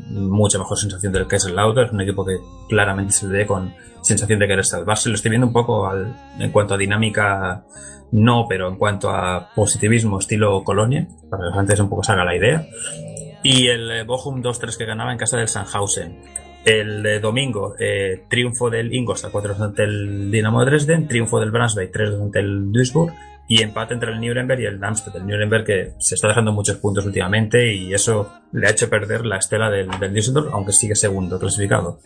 [0.08, 2.36] mucha mejor sensación del Kaiserslautern, un equipo que
[2.70, 5.10] claramente se le ve con sensación de querer salvarse.
[5.10, 5.92] Lo estoy viendo un poco
[6.38, 7.62] en cuanto a dinámica,
[8.12, 12.34] no, pero en cuanto a positivismo estilo Colonia, para que se un poco salga la
[12.34, 12.66] idea.
[13.42, 16.49] Y el eh, Bochum 2-3 que ganaba en casa del Sandhausen.
[16.64, 21.50] El de domingo, eh, triunfo del Ingolstadt 4 ante el Dinamo de Dresden, triunfo del
[21.50, 23.12] Brunswick 3 ante el Duisburg
[23.50, 25.16] y empate entre el Nuremberg y el Darmstadt.
[25.16, 29.26] El Nuremberg que se está dejando muchos puntos últimamente y eso le ha hecho perder
[29.26, 31.98] la estela del, Düsseldorf, aunque sigue segundo clasificado.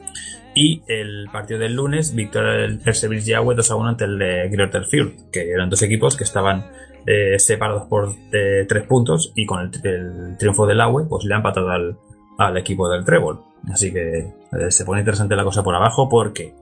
[0.54, 4.48] Y el partido del lunes, victoria del Perseverance Yahweh 2 a 1 ante el de
[4.48, 6.64] Greuther Fürth, que eran dos equipos que estaban
[7.06, 11.34] eh, separados por eh, tres puntos y con el, el triunfo del Aue pues le
[11.34, 11.98] ha empatado al,
[12.38, 13.42] al equipo del Trébol.
[13.72, 16.54] Así que eh, se pone interesante la cosa por abajo porque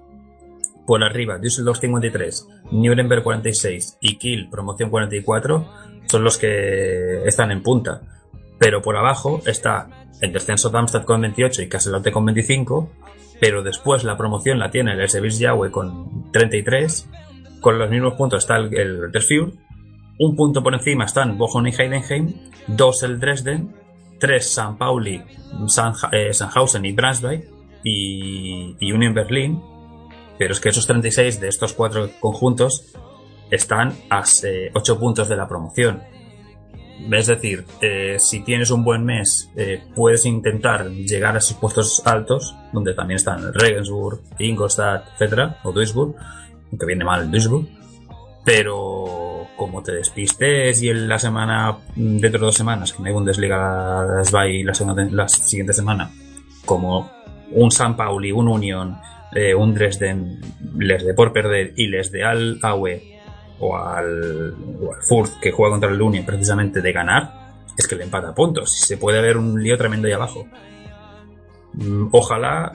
[0.86, 5.68] por arriba Düsseldorf 53, Nuremberg 46 y Kiel promoción 44
[6.06, 8.02] son los que están en punta.
[8.58, 9.88] Pero por abajo está
[10.20, 12.90] el descenso Darmstadt con 28 y Kasselotte con 25,
[13.40, 17.08] pero después la promoción la tiene el Sevilla Yahweh con 33,
[17.60, 19.10] con los mismos puntos está el, el
[20.18, 22.34] un punto por encima están Bochum y Heidenheim,
[22.68, 23.74] dos el Dresden,
[24.22, 25.20] tres San Pauli,
[25.66, 26.30] San, eh,
[26.84, 27.50] y Braunschweig
[27.82, 29.60] y, y Union Berlin.
[30.38, 32.94] Pero es que esos 36 de estos cuatro conjuntos
[33.50, 34.22] están a
[34.72, 36.04] 8 puntos de la promoción.
[37.10, 42.00] Es decir, eh, si tienes un buen mes, eh, puedes intentar llegar a esos puestos
[42.06, 46.14] altos, donde también están Regensburg, Ingolstadt, etcétera, o Duisburg,
[46.70, 47.66] aunque viene mal Duisburg.
[48.44, 49.21] Pero
[49.56, 54.22] como te despistes y en la semana, dentro de dos semanas, que no hay Bundesliga
[54.48, 56.10] y la, segunda, la siguiente semana,
[56.64, 57.10] como
[57.52, 58.96] un San Pauli, un Union,
[59.34, 60.40] eh, un Dresden,
[60.78, 63.20] les de por perder y les de Al Aue
[63.60, 67.42] o al, o Furth que juega contra el Union precisamente de ganar,
[67.76, 68.78] es que le empata puntos.
[68.78, 70.46] Se puede ver un lío tremendo ahí abajo.
[71.74, 72.72] Mm, Ojalá,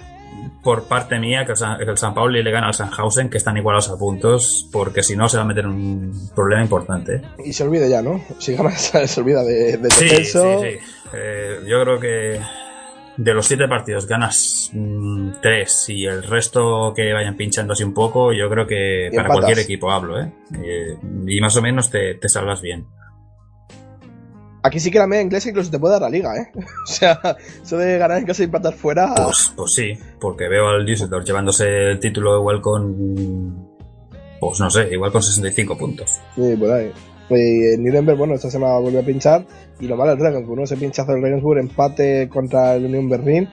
[0.67, 3.97] por parte mía, que el San, Pauli le gane al Sandhausen, que están igualados a
[3.97, 7.21] puntos, porque si no se va a meter en un problema importante.
[7.45, 8.21] Y se olvide ya, ¿no?
[8.37, 10.77] Si gana, se olvida de, de Sí, sí, sí.
[11.13, 12.41] Eh, yo creo que
[13.15, 17.93] de los siete partidos ganas mm, tres y el resto que vayan pinchando así un
[17.93, 19.43] poco, yo creo que Y para empatas.
[19.45, 20.33] cualquier equipo hablo, ¿eh?
[20.65, 20.97] Eh,
[21.27, 22.85] Y más o menos te, te salvas bien.
[24.67, 26.51] Aquí sí que la media inglesa incluso te puede dar la liga, ¿eh?
[26.83, 27.19] O sea,
[27.63, 29.15] eso de ganar en casa y empatar fuera.
[29.15, 33.65] Pues, pues sí, porque veo al Düsseldorf llevándose el título igual con.
[34.41, 36.19] Pues no sé, igual con 65 puntos.
[36.35, 36.91] Sí, por ahí.
[37.29, 39.45] Y Nuremberg, bueno, esta semana volvió a pinchar.
[39.79, 40.63] Y lo malo es Regensburg, ¿no?
[40.65, 43.49] Ese pinchazo del Regensburg, empate contra el Unión Berlín.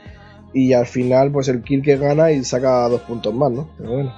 [0.53, 3.71] Y al final, pues el Kiel que gana y saca dos puntos más, ¿no?
[3.79, 4.13] Pero bueno.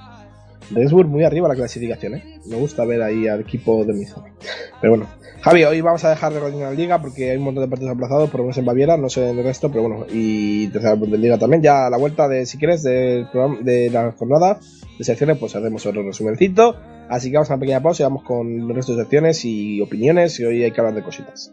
[0.71, 2.36] Regensburg muy arriba la clasificación, ¿eh?
[2.49, 4.33] Me gusta ver ahí al equipo de mi zona.
[4.81, 5.09] Pero bueno.
[5.43, 8.31] Javi, hoy vamos a dejar de la liga porque hay un montón de partidos aplazados,
[8.31, 10.07] por lo menos en Baviera, no sé en el resto, pero bueno.
[10.13, 11.63] Y tercera Bundesliga también.
[11.63, 14.59] Ya a la vuelta de, si quieres, de la jornada
[14.99, 16.77] de secciones, pues hacemos otro resumencito.
[17.09, 19.81] Así que vamos a una pequeña pausa y vamos con el resto de secciones y
[19.81, 21.53] opiniones y hoy hay que hablar de cositas.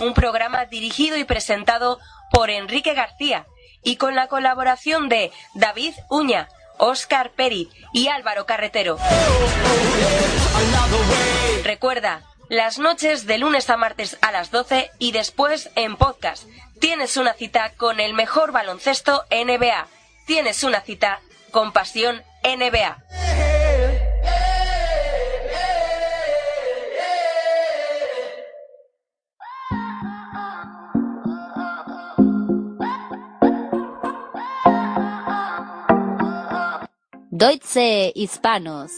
[0.00, 1.98] Un programa dirigido y presentado
[2.30, 3.46] por Enrique García
[3.82, 8.98] y con la colaboración de David Uña, Óscar Pérez y Álvaro Carretero.
[11.62, 16.44] Recuerda, las noches de lunes a martes a las 12 y después en podcast.
[16.80, 19.86] Tienes una cita con el mejor baloncesto NBA.
[20.26, 21.20] Tienes una cita
[21.50, 23.53] con Pasión NBA.
[37.44, 38.90] Deutsche Hispanos.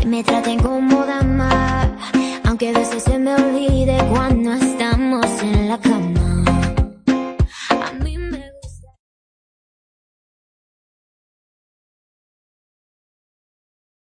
[0.00, 1.98] que me traten como dama,
[2.46, 6.44] aunque a veces se me olvide cuando estamos en la cama.
[7.68, 8.88] A mí me gusta.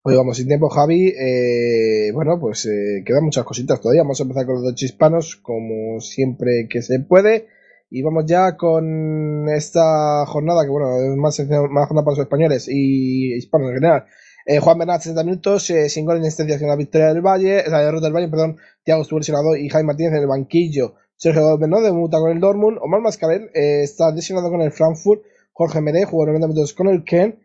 [0.04, 1.10] Hoy vamos sin tiempo, Javi.
[1.10, 4.02] Eh, bueno, pues eh, quedan muchas cositas todavía.
[4.02, 7.48] Vamos a empezar con los dos hispanos, como siempre que se puede.
[7.94, 11.38] Y vamos ya con esta jornada, que bueno, es más,
[11.70, 14.06] más jornada para los españoles y hispanos en general.
[14.46, 17.64] Eh, Juan Bernat, 60 minutos, eh, sin gol en asistencia en la victoria del Valle,
[17.68, 20.96] la derrota del Valle, perdón, Thiago estuvo lesionado y Jaime Martínez en el banquillo.
[21.18, 25.22] Sergio Gómez no debuta con el Dortmund, Omar Mascarel eh, está lesionado con el Frankfurt,
[25.52, 27.40] Jorge Meré jugó 90 minutos con el Ken,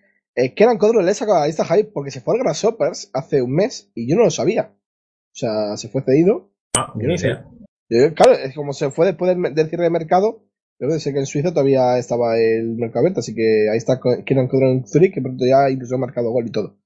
[0.55, 3.43] Kenan Codro le he sacado a la lista Jaime porque se fue al Grasshoppers hace
[3.43, 4.71] un mes y yo no lo sabía.
[4.73, 6.53] O sea, se fue cedido.
[6.79, 7.47] Ah, Yo no idea.
[8.15, 10.43] Claro, es como se fue después del, cierre de mercado,
[10.79, 14.71] de ser que en Suiza todavía estaba el mercado abierto, así que ahí está Codro
[14.71, 16.77] en Zurich, que pronto ya incluso ha marcado gol y todo.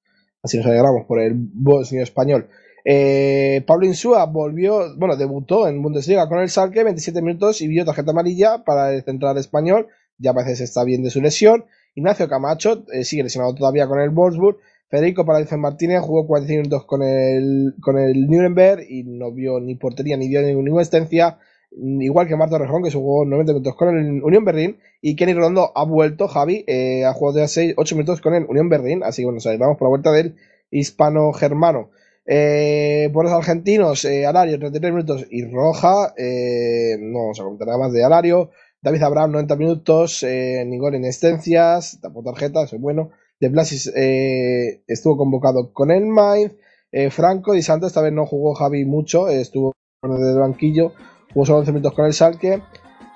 [0.42, 2.48] Así nos alegramos por el bosnio español.
[2.84, 7.84] Eh, Pablo Insúa volvió, bueno, debutó en Bundesliga con el Salke, 27 minutos y vio
[7.84, 11.64] tarjeta amarilla para el central español, ya parece que está bien de su lesión.
[11.94, 14.58] Ignacio Camacho eh, sigue lesionado todavía con el Wolfsburg.
[14.90, 19.76] Federico Paradiso Martínez jugó 45 minutos con el, con el Nuremberg y no vio ni
[19.76, 21.38] portería ni dio ninguna asistencia.
[21.70, 24.78] Igual que Marta Rejón, que jugó 90 minutos con el Unión Berlín.
[25.00, 28.44] Y Kenny Rondo ha vuelto, Javi, eh, ha jugado ya 6, 8 minutos con el
[28.46, 29.02] Unión Berlín.
[29.04, 30.34] Así que bueno, vamos por la vuelta del
[30.72, 31.90] hispano-germano.
[32.26, 36.14] Eh, por los argentinos, eh, Alario 33 minutos y Roja.
[36.16, 38.50] Eh, no vamos a comentar nada más de Alario.
[38.82, 43.10] David Abraham 90 minutos, eh, ningún en excedencias, tapó tarjeta, eso es bueno.
[43.40, 46.52] De Blasis eh, estuvo convocado con el Mainz.
[46.92, 49.72] Eh, Franco Di Santos esta vez no jugó Javi mucho, estuvo
[50.02, 50.92] desde el banquillo,
[51.32, 52.62] jugó solo 11 minutos con el Salque.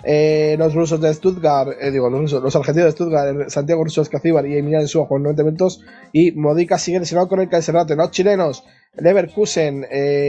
[0.07, 4.47] Eh, los rusos de Stuttgart, eh, digo, los, argentinos de Stuttgart, eh, Santiago Russo Escacíbar
[4.47, 5.83] y Emiliano Suárez con 90 minutos.
[6.13, 7.97] Y Modica sigue lesionado con el Kaiserate.
[7.97, 8.65] Los chilenos,
[8.97, 9.87] Leverkusen,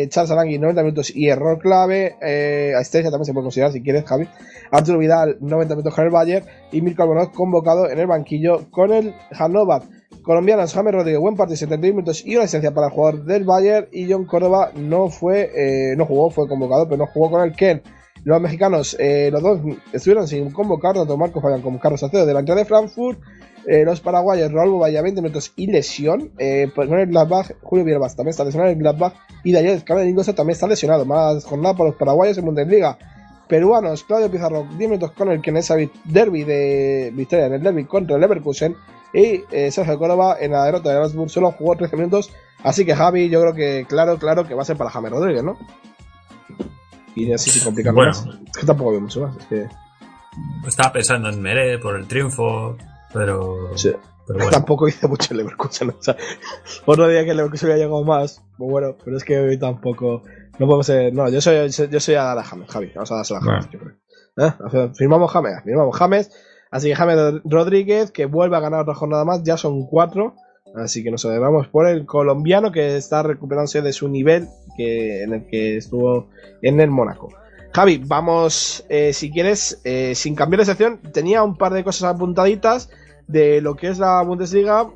[0.09, 2.15] Charles Arangui 90 minutos y error clave.
[2.21, 4.29] Eh, también se puede considerar si quieres, Javi.
[4.71, 6.45] Arturo Vidal 90 minutos con el Bayern.
[6.71, 9.81] Y Mirko Albonoz convocado en el banquillo con el Hannover.
[10.23, 13.87] Colombianos, James Rodríguez, buen partido, 71 minutos y una asistencia para el jugador del Bayern.
[13.91, 17.83] Y John Córdoba no fue, no jugó, fue convocado, pero no jugó con el Ken.
[18.25, 19.59] Los mexicanos, eh, los dos
[19.93, 23.19] estuvieron sin convocar, tanto Marcos Fabián como Carlos Salcedo delante de Frankfurt.
[23.67, 26.31] Eh, los paraguayos, Raúl Vaya 20 minutos y lesión.
[26.39, 29.13] Eh, pues con el Gladbach, Julio Villalbaz también está lesionado en el Gladbach.
[29.43, 31.05] Y Daniel Cameron también está lesionado.
[31.05, 32.97] Más jornada para los paraguayos en Bundesliga.
[33.47, 35.75] Peruanos, Claudio Pizarro, 10 minutos con el Kenesa
[36.05, 38.75] Derby de Victoria en el Derby contra el Leverkusen.
[39.13, 42.31] Y eh, Sergio Córdoba en la derrota de Salzburg solo jugó 13 minutos.
[42.63, 45.43] Así que Javi, yo creo que claro, claro que va a ser para James Rodríguez,
[45.43, 45.59] ¿no?
[47.15, 47.93] Y así Bueno.
[48.11, 48.27] más.
[48.51, 49.37] Es que tampoco veo mucho más.
[49.37, 49.67] Es que
[50.67, 52.77] Estaba pensando en Meré por el triunfo,
[53.13, 53.75] pero.
[53.77, 53.91] Sí.
[54.27, 54.51] pero bueno.
[54.51, 55.89] tampoco hice mucho el Leverkusen.
[55.91, 56.17] O sea,
[56.85, 60.23] otro día que el Leverkusen había llegado más, pues bueno, pero es que hoy tampoco.
[60.59, 61.13] No podemos ser.
[61.13, 62.91] No, yo soy, yo soy a la James, Javi.
[62.95, 63.93] Vamos a dársela a James, yo creo.
[64.37, 64.53] ¿Eh?
[64.65, 66.31] O sea, Firmamos James, firmamos James.
[66.71, 70.35] Así que James Rodríguez, que vuelve a ganar otra jornada más, ya son cuatro.
[70.75, 75.33] Así que nos alegramos por el colombiano que está recuperándose de su nivel que, en
[75.33, 76.27] el que estuvo
[76.61, 77.29] en el Mónaco.
[77.73, 82.15] Javi, vamos, eh, si quieres, eh, sin cambiar de sección, tenía un par de cosas
[82.15, 82.89] apuntaditas
[83.27, 84.89] de lo que es la Bundesliga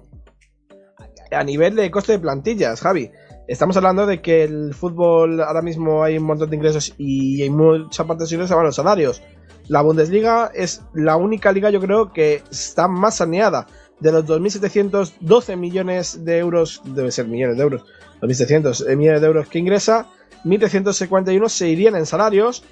[1.32, 3.12] a nivel de coste de plantillas, Javi.
[3.48, 7.50] Estamos hablando de que el fútbol ahora mismo hay un montón de ingresos y hay
[7.50, 9.22] mucha parte de los los salarios.
[9.68, 13.68] La Bundesliga es la única liga, yo creo, que está más saneada.
[14.00, 17.84] De los 2.712 millones de euros, debe ser millones de euros,
[18.22, 20.08] 2.700 millones de euros que ingresa,
[20.46, 22.64] 1.351 se irían en salarios,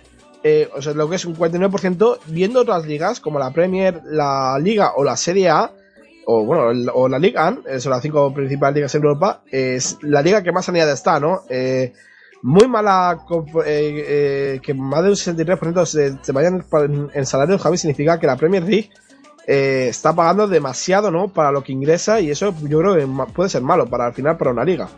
[0.43, 4.57] eh, o sea, lo que es un 49%, viendo otras ligas como la Premier, la
[4.61, 5.71] Liga o la Serie A,
[6.25, 9.97] o bueno, o la Liga AN, eh, son las cinco principales ligas en Europa, es
[10.01, 11.41] la liga que más saneada está, ¿no?
[11.49, 11.93] Eh,
[12.43, 13.19] muy mala,
[13.65, 18.19] eh, eh, que más de un 63% se, se vayan en, en salarios, Javi, significa
[18.19, 18.89] que la Premier League
[19.47, 21.29] eh, está pagando demasiado, ¿no?
[21.29, 24.37] Para lo que ingresa y eso yo creo que puede ser malo para al final
[24.37, 24.89] para una liga.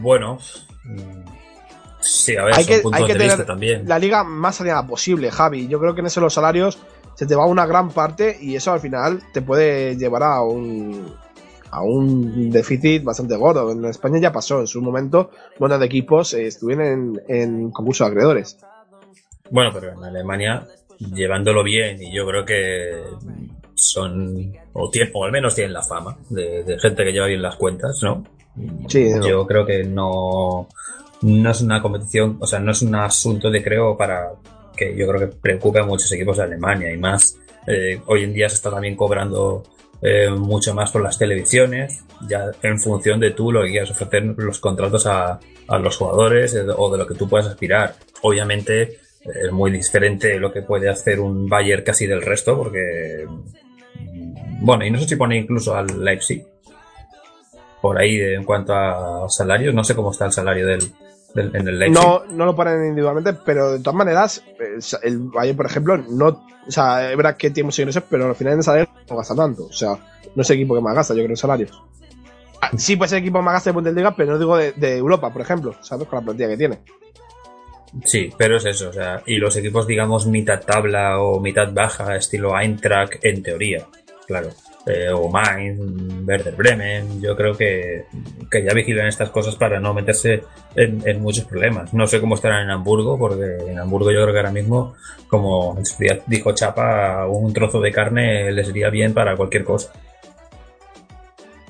[0.00, 0.38] Bueno.
[2.00, 3.86] Sí, a ver, hay son que, puntos hay que de tener vista también.
[3.86, 5.68] la liga más saneada posible, Javi.
[5.68, 6.78] Yo creo que en eso los salarios
[7.14, 11.14] se te va una gran parte y eso al final te puede llevar a un
[11.70, 13.72] a un déficit bastante gordo.
[13.72, 18.04] En España ya pasó en su momento, buenos de equipos eh, estuvieron en, en concurso
[18.04, 18.56] de acreedores.
[19.50, 20.66] Bueno, pero en Alemania,
[20.98, 23.02] llevándolo bien, y yo creo que
[23.74, 27.42] son, o, tien- o al menos tienen la fama de, de gente que lleva bien
[27.42, 28.24] las cuentas, ¿no?
[28.88, 29.28] Sí, no.
[29.28, 30.68] Yo creo que no,
[31.22, 34.30] no es una competición, o sea, no es un asunto de creo para
[34.76, 37.36] que yo creo que preocupe a muchos equipos de Alemania y más.
[37.66, 39.62] eh, hoy en día se está también cobrando
[40.00, 44.24] eh, mucho más por las televisiones, ya en función de tú lo que quieras ofrecer
[44.36, 45.38] los contratos a,
[45.68, 47.94] a los jugadores eh, o de lo que tú puedas aspirar.
[48.22, 54.64] Obviamente es muy diferente lo que puede hacer un Bayern casi del resto, porque mm,
[54.64, 56.44] bueno, y no sé si pone incluso al Leipzig
[57.80, 60.80] por ahí en cuanto a salarios, no sé cómo está el salario del,
[61.34, 62.02] del- en el Leipzig.
[62.02, 66.44] No, no lo ponen individualmente, pero de todas maneras, eh, el Bayern, por ejemplo, no.
[66.66, 69.34] O sea, es verdad que tiene muchos ingresos, pero al final en salario no gasta
[69.34, 69.66] tanto.
[69.66, 69.96] O sea,
[70.34, 71.82] no es el equipo que más gasta, yo creo, en salarios.
[72.60, 74.96] Ah, Sí puede ser el equipo más gasta de Bundesliga, pero no digo de, de
[74.98, 76.08] Europa, por ejemplo, ¿sabes?
[76.08, 76.78] Con la plantilla que tiene.
[78.04, 82.16] Sí, pero es eso, o sea, y los equipos, digamos, mitad tabla o mitad baja,
[82.16, 83.86] estilo Eintracht, en teoría,
[84.26, 84.50] claro.
[84.86, 85.78] Eh, o Mainz,
[86.26, 88.06] Werder Bremen, yo creo que,
[88.50, 90.44] que ya vigilan estas cosas para no meterse
[90.74, 91.92] en, muchos problemas.
[91.92, 94.94] No sé cómo estarán en Hamburgo, porque en Hamburgo yo creo que ahora mismo,
[95.26, 95.76] como
[96.26, 99.92] dijo Chapa, un trozo de carne les iría bien para cualquier cosa.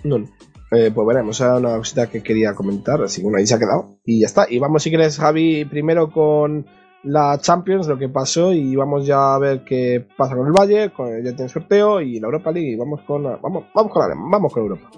[0.04, 0.24] No.
[0.70, 3.58] Eh, pues veremos, era una cosita que quería comentar, así que bueno, ahí se ha
[3.58, 3.96] quedado.
[4.04, 4.46] Y ya está.
[4.48, 6.66] Y vamos, si quieres, Javi, primero con
[7.04, 10.90] la Champions, lo que pasó, y vamos ya a ver qué pasa con el Valle,
[10.90, 14.08] con el ya tiene sorteo, y la Europa League, y vamos con, vamos, vamos con,
[14.08, 14.90] la, vamos con Europa.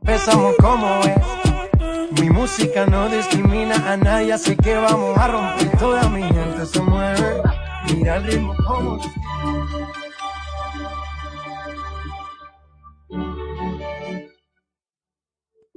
[0.00, 2.20] Empezamos como es.
[2.20, 5.78] Mi música no discrimina a nadie, así que vamos a romper.
[5.78, 7.42] Toda mi gente se mueve.
[7.94, 8.98] Mira el ritmo como.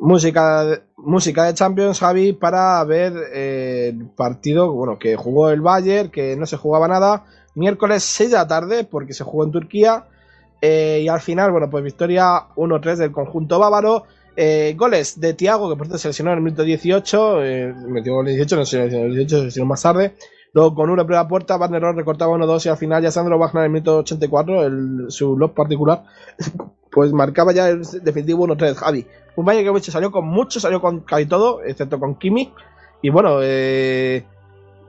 [0.01, 6.09] Música, música de Champions, Javi, para ver eh, el partido bueno, que jugó el Bayern,
[6.09, 10.07] que no se jugaba nada, miércoles 6 de la tarde, porque se jugó en Turquía,
[10.59, 14.05] eh, y al final, bueno, pues victoria 1-3 del conjunto bávaro.
[14.35, 18.15] Eh, goles de Thiago, que por cierto se lesionó en el minuto 18, eh, metió
[18.15, 20.15] gol en el 18, no se lesionó el 18, se lesionó más tarde.
[20.53, 23.61] Luego con en primera puerta, Van der recortaba 1-2 y al final ya Sandro Wagner
[23.61, 26.03] en el minuto 84, el, su lob particular,
[26.91, 29.07] pues marcaba ya el definitivo 1-3, Javi.
[29.37, 32.53] Un Bayern que salió con mucho, salió con casi todo, excepto con Kimi.
[33.01, 34.25] Y bueno, eh,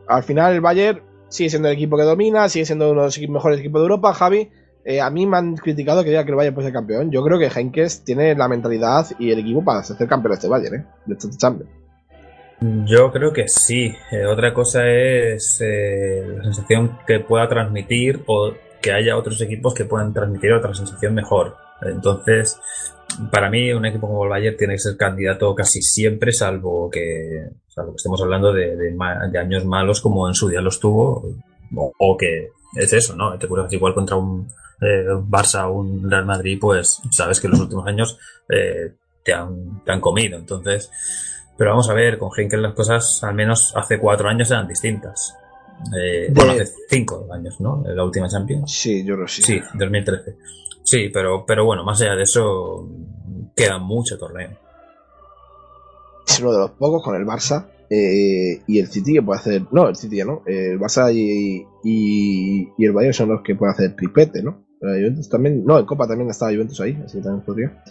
[0.09, 3.18] al final el Bayern sigue siendo el equipo que domina, sigue siendo uno de los
[3.28, 4.51] mejores equipos de Europa, Javi.
[4.84, 7.12] Eh, a mí me han criticado que diga que el Bayern puede ser campeón.
[7.12, 10.48] Yo creo que Henkes tiene la mentalidad y el equipo para ser campeón de este
[10.48, 10.86] Bayern, ¿eh?
[11.06, 11.82] De este Champions.
[12.86, 13.94] Yo creo que sí.
[14.10, 19.74] Eh, otra cosa es eh, la sensación que pueda transmitir o que haya otros equipos
[19.74, 21.56] que puedan transmitir otra sensación mejor.
[21.82, 22.60] Entonces,
[23.30, 27.48] para mí, un equipo como el Bayern tiene que ser candidato casi siempre, salvo que,
[27.68, 28.97] salvo que estemos hablando de, de
[29.30, 31.34] de años malos como en su día los tuvo,
[31.76, 33.36] o, o que es eso, ¿no?
[33.39, 34.48] Te curas igual contra un
[34.80, 38.18] eh, Barça o un Real Madrid, pues sabes que los últimos años
[38.48, 38.93] eh,
[39.24, 40.39] te, han, te han comido.
[40.39, 40.90] Entonces,
[41.62, 45.36] pero vamos a ver, con Henkel las cosas, al menos hace cuatro años, eran distintas.
[45.97, 47.84] Eh, De- Bueno, hace cinco años, ¿no?
[47.86, 48.68] La última Champions.
[48.72, 49.43] Sí, yo creo que sí.
[49.43, 50.36] Sí, 2013.
[50.82, 52.89] Sí, pero, pero bueno, más allá de eso,
[53.55, 54.51] queda mucho torneo.
[56.26, 59.62] Es uno de los pocos con el Barça eh, y el City que puede hacer.
[59.70, 60.43] No, el City ya no.
[60.47, 64.64] eh, el Barça y, y, y el Bayern son los que pueden hacer triplete, ¿no?
[64.80, 65.64] La Juventus también.
[65.64, 67.84] No, en Copa también estaba Juventus ahí, así que también podría.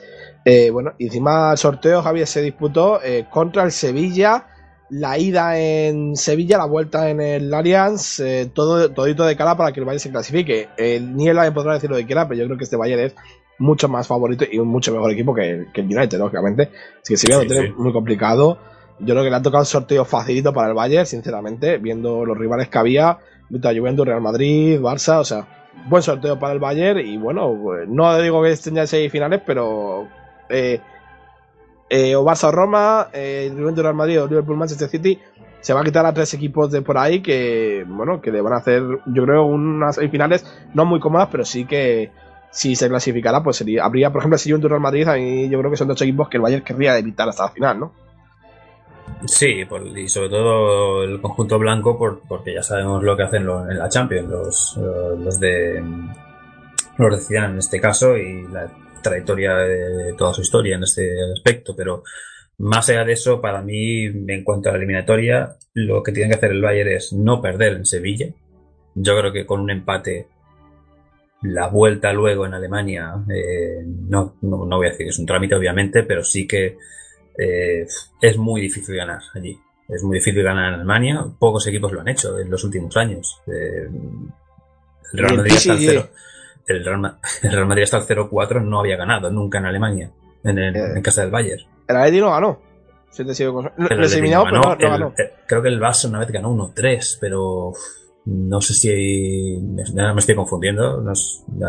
[0.46, 4.48] Eh, bueno, y encima el sorteo, Javier se disputó eh, contra el Sevilla.
[4.90, 9.72] La ida en Sevilla, la vuelta en el Allianz, eh, todo, todito de cara para
[9.72, 10.68] que el Bayern se clasifique.
[11.02, 13.16] Ni el Bayern podrá decir lo que quiera, pero yo creo que este Bayern es
[13.58, 16.72] mucho más favorito y un mucho mejor equipo que el, que el United, lógicamente.
[17.02, 17.74] Así que Sevilla Sí, lo tiene sí.
[17.78, 18.58] muy complicado.
[19.00, 22.38] Yo creo que le ha tocado un sorteo facilito para el Bayern, sinceramente, viendo los
[22.38, 23.18] rivales que había,
[23.50, 27.58] viendo a Juventus, Real Madrid, Barça, o sea, buen sorteo para el Bayern y bueno,
[27.64, 30.08] pues, no digo que estén ya en seis finales, pero
[30.50, 30.80] eh,
[31.90, 35.20] eh, o Barça o Roma, eh, Real Madrid o Liverpool, Manchester City,
[35.60, 38.54] se va a quitar a tres equipos de por ahí que, bueno, que le van
[38.54, 42.10] a hacer, yo creo, unas semifinales no muy cómodas, pero sí que
[42.50, 45.72] si se clasificara, pues sería, habría, por ejemplo, si Juventus, Real Madrid, a yo creo
[45.72, 47.94] que son dos equipos que el Bayern querría evitar hasta la final, ¿no?
[49.26, 53.46] Sí, por- y sobre todo el conjunto blanco, por- porque ya sabemos lo que hacen
[53.46, 55.84] lo- en la Champions, los, eh, los de
[56.98, 58.68] los de Zidane en este caso y la
[59.02, 62.04] trayectoria de toda su historia en este aspecto, pero
[62.58, 66.36] más allá de eso, para mí, en cuanto a la eliminatoria, lo que tiene que
[66.36, 68.28] hacer el Bayern es no perder en Sevilla.
[68.94, 70.28] Yo creo que con un empate,
[71.42, 75.26] la vuelta luego en Alemania, eh, no, no, no voy a decir que es un
[75.26, 76.78] trámite, obviamente, pero sí que
[77.38, 77.88] eh,
[78.22, 79.58] es muy difícil ganar allí.
[79.88, 81.26] Es muy difícil ganar en Alemania.
[81.40, 83.42] Pocos equipos lo han hecho en los últimos años.
[83.48, 83.88] Eh,
[85.14, 86.10] el Real Madrid el PSG.
[86.66, 86.80] 0.
[86.80, 90.12] El Real, el Real Madrid hasta el 0-4 no había ganado nunca en Alemania,
[90.44, 90.94] en, el- Eh.
[90.96, 91.62] en casa del Bayern.
[91.88, 92.60] El Atleti no ganó.
[93.10, 94.80] Se te sigue con- El Lo Atleti eliminado, no pero no, ganó.
[94.80, 95.14] no El- ganó.
[95.48, 97.78] creo que el Barça una vez ganó 1-3, pero uf,
[98.26, 99.58] no sé si
[99.94, 101.12] ya me estoy confundiendo, no,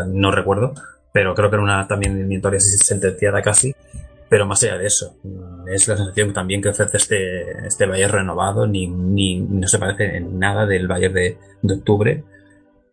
[0.07, 0.73] no recuerdo,
[1.11, 3.75] pero creo que era una también así sentenciada casi.
[4.29, 8.11] Pero más allá de eso, mm, es la sensación también que ofrece este, este Bayern
[8.13, 12.23] renovado, ni, ni no se parece en nada del Bayern de, de octubre.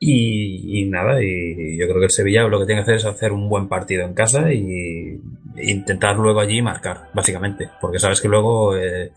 [0.02, 3.32] Y, nada, y yo creo que el Sevilla lo que tiene que hacer es hacer
[3.32, 5.20] un buen partido en casa y
[5.58, 7.68] intentar luego allí marcar, básicamente.
[7.82, 9.12] Porque sabes que luego eh,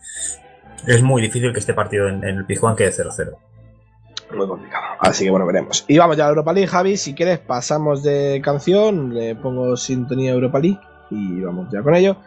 [0.86, 3.34] es muy difícil que este partido en, el Pizjuán quede 0-0.
[4.36, 4.84] Muy complicado.
[4.98, 5.86] Así que bueno, veremos.
[5.88, 6.98] Y vamos ya a Europa League, Javi.
[6.98, 9.14] Si quieres, pasamos de canción.
[9.14, 10.80] Le pongo sintonía Europa League
[11.10, 12.18] y vamos ya con ello.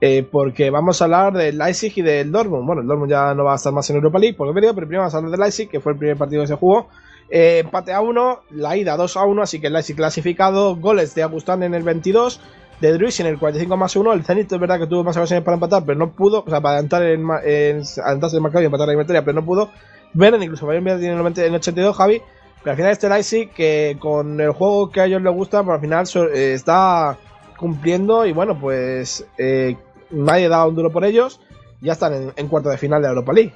[0.00, 2.66] Eh, porque vamos a hablar del Leipzig y del Dortmund.
[2.66, 4.74] Bueno, el Dortmund ya no va a estar más en Europa League porque he venido,
[4.74, 6.88] pero primero vamos a hablar del Leipzig, que fue el primer partido que se jugó.
[7.28, 10.76] Eh, empate a 1, la ida 2 a 1, así que el Leipzig clasificado.
[10.76, 12.40] Goles de Agustán en el 22,
[12.80, 14.12] de Druis en el 45 más 1.
[14.12, 16.44] El Zenit es verdad que tuvo más ocasiones para empatar, pero no pudo.
[16.46, 19.44] O sea, para adelantar en, en, adelantarse el marcador y empatar la eliminatoria, pero no
[19.44, 19.70] pudo.
[20.12, 22.22] Beren, incluso Bayern Múnich tiene el 90 en 82, Javi.
[22.62, 25.74] Pero al final este Leipzig, que con el juego que a ellos les gusta, pero
[25.74, 27.16] al final eh, está
[27.58, 29.76] cumpliendo y bueno, pues eh,
[30.10, 31.40] nadie da un duro por ellos.
[31.80, 33.52] Ya están en, en cuarto de final de Europa League.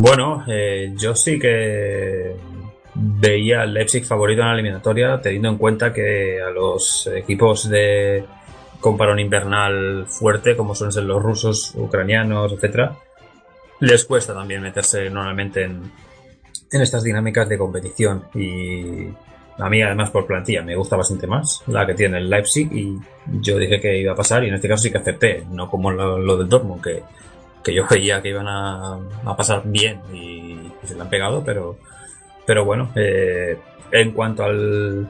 [0.00, 2.34] Bueno, eh, yo sí que
[2.94, 8.24] veía al Leipzig favorito en la eliminatoria, teniendo en cuenta que a los equipos de
[8.80, 12.94] con parón invernal fuerte, como suelen ser los rusos, ucranianos, etcétera,
[13.80, 15.90] les cuesta también meterse normalmente en,
[16.70, 18.24] en estas dinámicas de competición.
[18.34, 19.08] Y
[19.58, 22.70] a mí, además, por plantilla, me gusta bastante más la que tiene el Leipzig.
[22.72, 22.98] Y
[23.40, 25.90] yo dije que iba a pasar, y en este caso sí que acepté, no como
[25.90, 27.02] lo, lo del Dortmund, que,
[27.64, 30.18] que yo veía que iban a, a pasar bien y,
[30.52, 31.76] y se le han pegado, pero,
[32.46, 33.56] pero bueno, eh,
[33.90, 35.08] en cuanto al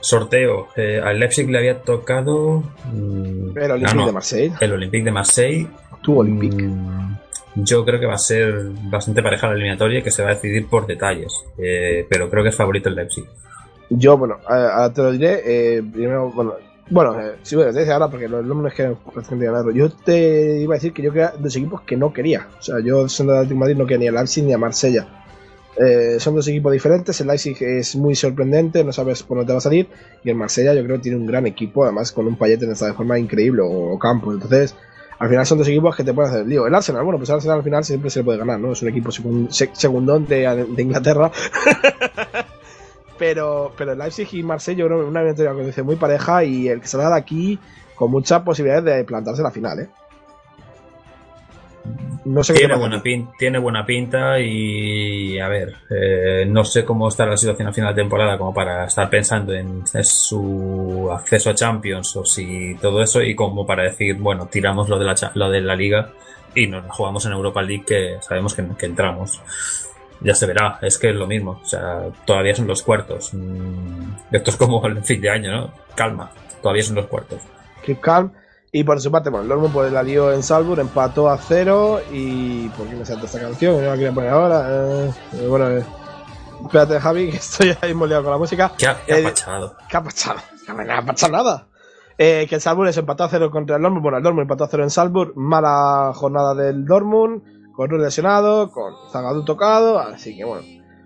[0.00, 2.62] sorteo, eh, al Leipzig le había tocado.
[2.92, 4.52] mm, El Olympique de Marseille.
[4.60, 5.68] El Olympique de Marseille.
[6.02, 6.62] Tu Olympique.
[6.62, 7.16] Mm,
[7.56, 8.52] Yo creo que va a ser
[8.90, 11.32] bastante pareja la eliminatoria y que se va a decidir por detalles.
[11.56, 13.24] Eh, pero creo que es favorito el Leipzig.
[13.90, 15.40] Yo, bueno, a- a- te lo diré.
[15.44, 16.54] eh, primero, bueno,
[16.90, 19.70] bueno, eh, sí, bueno, te dice ahora porque los nombres que de ganarlo.
[19.72, 22.48] Yo te iba a decir que yo quería dos equipos que no quería.
[22.58, 25.06] O sea, yo siendo de Atlético Madrid no quería ni a Leipzig ni a Marsella.
[25.76, 27.20] Eh, son dos equipos diferentes.
[27.20, 29.88] El Leipzig es muy sorprendente, no sabes por dónde va a salir.
[30.22, 32.72] Y el Marsella, yo creo que tiene un gran equipo, además con un Payet en
[32.72, 34.32] esta de forma increíble o, Campo.
[34.32, 34.76] Entonces,
[35.18, 37.58] al final son dos equipos que te pueden hacer el Arsenal, bueno, pues el Arsenal
[37.58, 38.72] al final siempre se le puede ganar, ¿no?
[38.72, 41.30] Es un equipo segun- se- segundón de, de Inglaterra.
[43.18, 45.22] pero, pero Leipzig y Marsella, yo creo que una
[45.64, 47.58] dice muy pareja y el que salga de aquí
[47.94, 49.88] con muchas posibilidades de plantarse en la final, ¿eh?
[52.24, 57.08] No sé Tiene buena, pin- tiene buena pinta y a ver, eh, no sé cómo
[57.08, 61.54] está la situación al final de temporada como para estar pensando en su acceso a
[61.54, 65.50] Champions o si todo eso y como para decir, bueno, tiramos lo de la, lo
[65.50, 66.12] de la liga
[66.54, 69.42] y nos jugamos en Europa League que sabemos que, que entramos.
[70.24, 73.32] Ya se verá, es que es lo mismo, o sea, todavía son los cuartos.
[73.34, 75.70] Mm, Esto es como el fin de año, ¿no?
[75.94, 76.30] Calma,
[76.62, 77.42] todavía son los cuartos.
[77.84, 78.32] Keep calm.
[78.72, 82.00] Y por su parte, bueno, el Dortmund pues la lió en Salzburg, empató a cero
[82.12, 82.68] y...
[82.70, 83.76] ¿Por qué me salta esta canción?
[83.76, 84.66] No la quería poner ahora.
[84.68, 85.84] eh, eh, bueno, eh,
[86.64, 88.72] espérate Javi, que estoy ahí moleado con la música.
[88.76, 89.76] ¿Qué ha, qué ha Eh, pachado?
[89.88, 90.40] ¿Qué ha pasado?
[90.66, 91.66] No me ha pasado nada.
[92.18, 94.02] Eh, que el Salzburg se empató a cero contra el Dortmund.
[94.02, 95.34] Bueno, el Dortmund empató a cero en Salzburg.
[95.36, 97.42] Mala jornada del Dortmund.
[97.76, 99.98] Con un lesionado, con Zagadou tocado.
[99.98, 100.62] Así que bueno.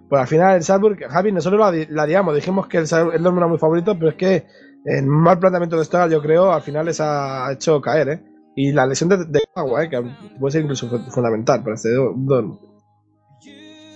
[0.09, 2.33] Pues al final el Salzburg, Javi, nosotros la, la.
[2.35, 2.85] Dijimos que el,
[3.15, 4.47] el era muy favorito, pero es que
[4.85, 8.23] el mal planteamiento de Stuttgart, yo creo, al final les ha hecho caer, ¿eh?
[8.57, 9.91] Y la lesión de, de Agua, ¿eh?
[9.91, 10.03] Que
[10.41, 12.59] puede ser incluso fu- fundamental para este Do- Dortmund.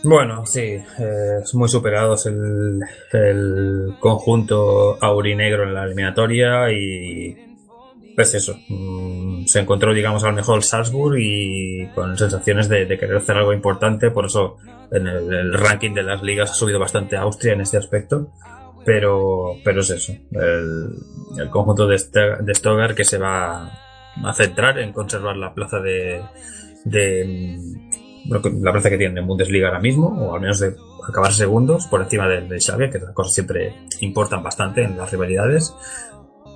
[0.05, 2.81] Bueno, sí, eh, muy superados el,
[3.12, 7.52] el conjunto aurinegro en la eliminatoria y
[8.14, 12.98] pues eso, mm, se encontró digamos a lo mejor Salzburg y con sensaciones de, de
[12.98, 14.59] querer hacer algo importante, por eso
[14.90, 18.32] en el, ranking de las ligas ha subido bastante Austria en este aspecto,
[18.84, 21.97] pero, pero es eso, el, conjunto de,
[22.40, 23.70] de Stuttgart que se va
[24.22, 26.22] a centrar en conservar la plaza de,
[26.84, 27.93] de mm,
[28.28, 30.74] la plaza que tienen en Bundesliga ahora mismo, o al menos de
[31.09, 35.10] acabar segundos por encima del de Xavi, que las cosas siempre importan bastante en las
[35.10, 35.74] rivalidades.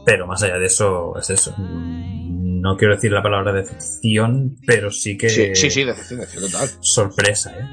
[0.07, 1.53] Pero más allá de eso, es eso.
[1.59, 5.29] No quiero decir la palabra decepción, pero sí que.
[5.29, 6.69] Sí, sí, sí, decepción, decepción total.
[6.81, 7.67] Sorpresa, ¿eh?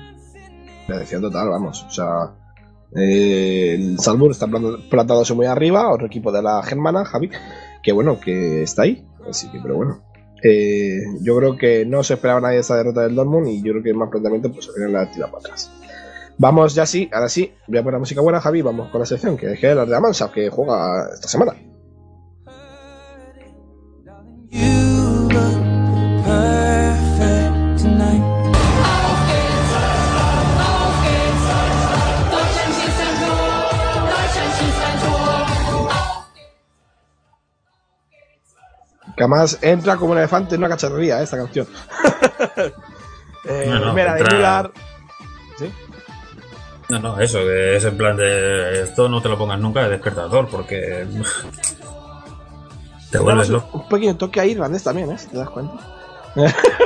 [0.90, 1.86] Decepción total, vamos.
[1.88, 2.34] O sea,
[2.96, 7.30] eh, el Salzburg está plant- plantándose muy arriba, otro equipo de la Germana, Javi,
[7.82, 9.06] que bueno, que está ahí.
[9.30, 10.04] Así que, pero bueno.
[10.44, 13.84] Eh, yo creo que no se esperaba nadie esa derrota del Dortmund y yo creo
[13.84, 15.72] que más planteamiento pues final la tira para atrás.
[16.38, 19.38] Vamos ya sí, ahora sí, voy a poner música buena, Javi, vamos con la sección
[19.38, 21.54] que es que la de Amansa, que juega esta semana.
[26.24, 28.24] Perfect tonight.
[39.16, 41.68] Que además entra como un elefante en una cacharrería, eh, esta canción.
[43.46, 44.72] eh, No, no, primera de entra- Müller.
[45.60, 45.72] ¿Sí?
[46.90, 48.84] No, no, eso, que es en plan de.
[48.84, 51.06] Esto no te lo pongas nunca de despertador, porque.
[53.14, 53.78] Te vuelves Tenemos loco.
[53.78, 55.18] Un pequeño toque ahí irlandés también, ¿eh?
[55.18, 55.74] Si ¿Te das cuenta?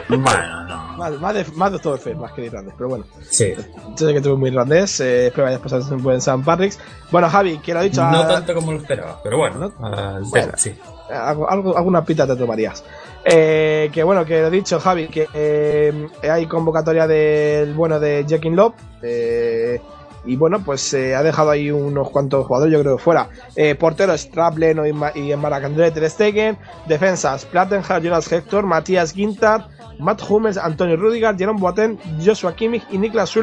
[0.10, 0.98] Bueno, no.
[0.98, 3.06] Más, más de, más de todo más que de irlandés, pero bueno.
[3.30, 3.54] Sí.
[3.98, 6.78] Yo sé que tuve muy irlandés, eh, espero que hayas pasado un buen San Patrick's.
[7.12, 8.02] Bueno, Javi, que lo ha dicho.
[8.04, 10.30] No ah, tanto como lo esperaba, pero bueno, al Bueno.
[10.48, 10.76] tema, sí.
[11.10, 12.84] algo, alguna pita te tomarías.
[13.24, 18.26] Eh, que bueno, que lo he dicho, Javi, que eh, hay convocatoria del bueno de
[18.28, 18.74] Jackin Love.
[19.02, 19.82] eh,
[20.28, 23.30] y bueno, pues eh, ha dejado ahí unos cuantos jugadores, yo creo que fuera.
[23.56, 26.58] Eh, portero Strap, Leno y, Ma- y Maracandré Ter Stegen.
[26.88, 32.98] Defensas Plattenhardt, Jonas Hector, Matías Gintar, Matt Hummels, Antonio Rudiger, Jerome Boateng, Joshua Kimmich y
[32.98, 33.34] Niklas.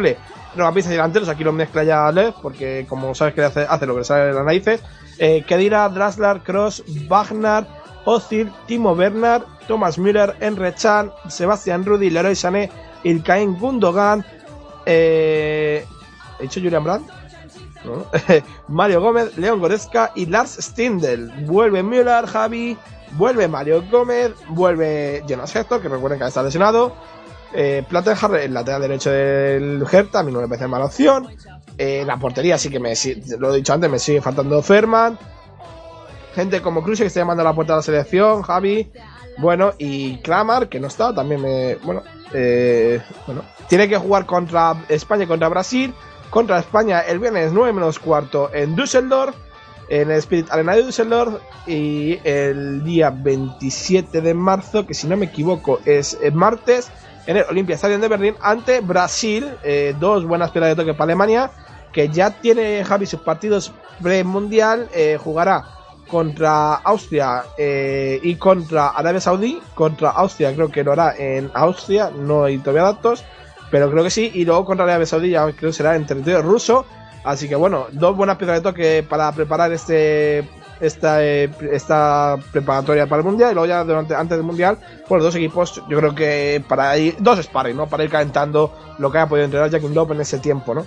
[0.57, 3.95] Regapistas y delanteros, aquí lo mezcla ya Lev, porque como sabes que hace, hace lo
[3.95, 4.81] que le sale de las narices.
[5.19, 7.67] Eh, Kedira, Draslar, Cross, Wagner,
[8.05, 12.71] Ozil, Timo Werner, Thomas Müller, Enre Chan, Sebastián Rudy, Leroy Sané,
[13.03, 14.25] Ilkain Gundogan,
[14.87, 15.87] eh,
[16.39, 17.11] ¿he dicho Julian Brandt?
[18.69, 21.31] Mario Gómez, León Goretzka y Lars Stindl.
[21.47, 22.77] Vuelve Müller, Javi,
[23.13, 26.95] vuelve Mario Gómez, vuelve Jonas Hector, que recuerden que está lesionado.
[27.53, 31.29] Eh, Plattenhardt, el lateral derecho del Hertha, a mí no me parece mala opción.
[31.79, 32.95] Eh, la portería sí que me,
[33.39, 35.19] lo he dicho antes, me sigue faltando Ferman.
[36.35, 38.91] Gente como Cruz que está llamando a la puerta de la selección, Javi.
[39.39, 41.77] Bueno, y Kramar, que no está, también me.
[41.77, 42.03] Bueno,
[42.33, 43.43] eh, bueno.
[43.69, 45.95] Tiene que jugar contra España y contra Brasil.
[46.31, 49.35] Contra España el viernes 9 menos cuarto en Düsseldorf.
[49.89, 51.35] En el Spirit Arena de Düsseldorf.
[51.67, 56.91] Y el día 27 de marzo, que si no me equivoco es martes,
[57.27, 59.51] en el Olympia Stadium de Berlín ante Brasil.
[59.63, 61.51] Eh, dos buenas piedras de toque para Alemania.
[61.93, 63.73] Que ya tiene Javi sus partidos
[64.03, 64.89] pre-mundial.
[64.93, 65.65] eh, jugará
[66.07, 69.61] contra Austria eh, y contra Arabia Saudí.
[69.75, 73.25] Contra Austria creo que lo hará en Austria, no hay todavía datos,
[73.71, 74.31] pero creo que sí.
[74.35, 76.87] Y luego contra Arabia Saudí ya creo que será en territorio ruso.
[77.25, 80.49] Así que bueno, dos buenas piedras de toque para preparar este
[80.81, 84.79] esta, eh, esta preparatoria para el mundial y luego ya durante antes del mundial
[85.09, 89.11] pues dos equipos yo creo que para ir dos sparring no para ir calentando lo
[89.11, 90.85] que haya podido entrenar Jack Lop en ese tiempo no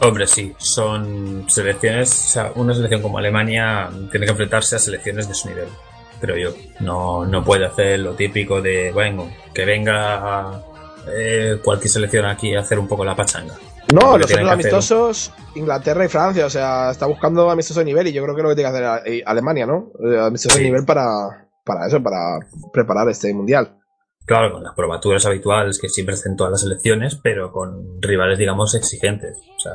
[0.00, 5.26] Hombre, sí, son selecciones, o sea, una selección como Alemania tiene que enfrentarse a selecciones
[5.26, 5.68] de su nivel,
[6.20, 6.56] creo yo.
[6.80, 10.62] No, no puede hacer lo típico de, bueno, que venga
[11.08, 13.54] eh, cualquier selección aquí a hacer un poco la pachanga.
[13.92, 18.06] No, los otros hacer- amistosos, Inglaterra y Francia, o sea, está buscando amistoso de nivel
[18.08, 19.92] y yo creo que es lo que tiene que hacer eh, Alemania, ¿no?
[20.04, 21.04] Eh, Amistoso de nivel para,
[21.64, 22.38] para eso, para
[22.72, 23.78] preparar este mundial.
[24.24, 28.74] Claro, con las probaturas habituales que siempre hacen todas las selecciones, pero con rivales, digamos,
[28.74, 29.36] exigentes.
[29.56, 29.72] O sea,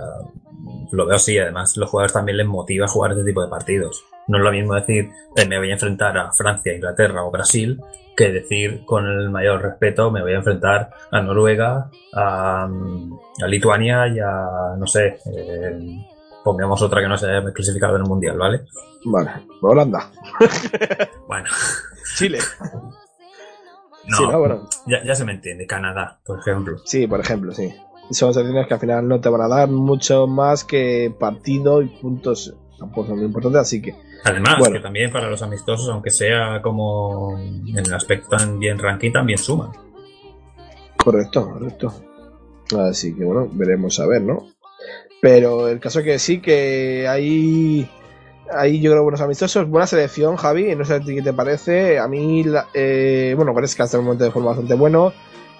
[0.92, 1.38] lo veo así.
[1.38, 4.04] Además, los jugadores también les motiva a jugar este tipo de partidos.
[4.28, 7.80] No es lo mismo decir, eh, me voy a enfrentar a Francia, Inglaterra o Brasil,
[8.22, 14.08] que decir, con el mayor respeto, me voy a enfrentar a Noruega, a, a Lituania
[14.08, 16.06] y a, no sé, eh,
[16.44, 18.66] pongamos otra que no se haya clasificado en el Mundial, ¿vale?
[19.06, 19.32] Vale,
[19.62, 20.12] Holanda.
[21.28, 21.50] Bueno.
[22.18, 22.40] Chile.
[24.08, 24.68] No, Sí, no, bueno.
[24.86, 25.66] ya, ya se me entiende.
[25.66, 26.78] Canadá, por ejemplo.
[26.86, 27.74] Sí, por ejemplo, sí.
[28.12, 31.88] Son selecciones que al final no te van a dar mucho más que partido y
[31.88, 32.54] puntos.
[32.82, 33.94] Tampoco son muy importantes, así que.
[34.24, 34.74] Además, Bueno.
[34.74, 39.70] que también para los amistosos, aunque sea como en el aspecto también ranking, también suman.
[40.98, 41.94] Correcto, correcto.
[42.80, 44.48] Así que bueno, veremos a ver, ¿no?
[45.22, 47.88] Pero el caso es que sí, que hay,
[48.52, 52.00] hay yo creo buenos amistosos, buena selección, Javi, no sé a ti qué te parece.
[52.00, 55.14] A mí, la- eh, bueno, parece que hasta el momento de forma bastante bueno.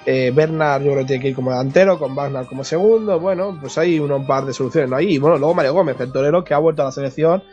[0.06, 3.20] Eh, Bernard yo creo que tiene que ir como delantero, con Wagner como segundo.
[3.20, 4.96] Bueno, pues hay un par de soluciones, ¿no?
[4.96, 7.44] Ahí, y bueno, luego Mario Gómez, el torero que ha vuelto a la selección.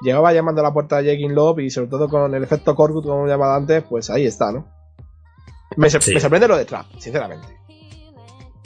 [0.00, 3.04] Llegaba llamando a la puerta de Jakin Love y sobre todo con el efecto Corgut,
[3.04, 4.66] como llamado antes, pues ahí está, ¿no?
[5.76, 6.14] Me, sor- Sí.
[6.14, 7.46] me sorprende lo de Trap, sinceramente.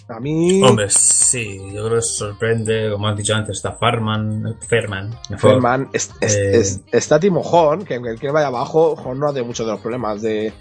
[0.08, 0.62] A mí.
[0.62, 5.52] Hombre, sí, yo creo que sorprende, como has dicho antes, está Farman, Ferman, mejor.
[5.52, 9.28] Ferman, es- es- Eh, es- está Timo Horn, que aunque el que vaya abajo, no
[9.28, 10.52] hace muchos de los problemas de.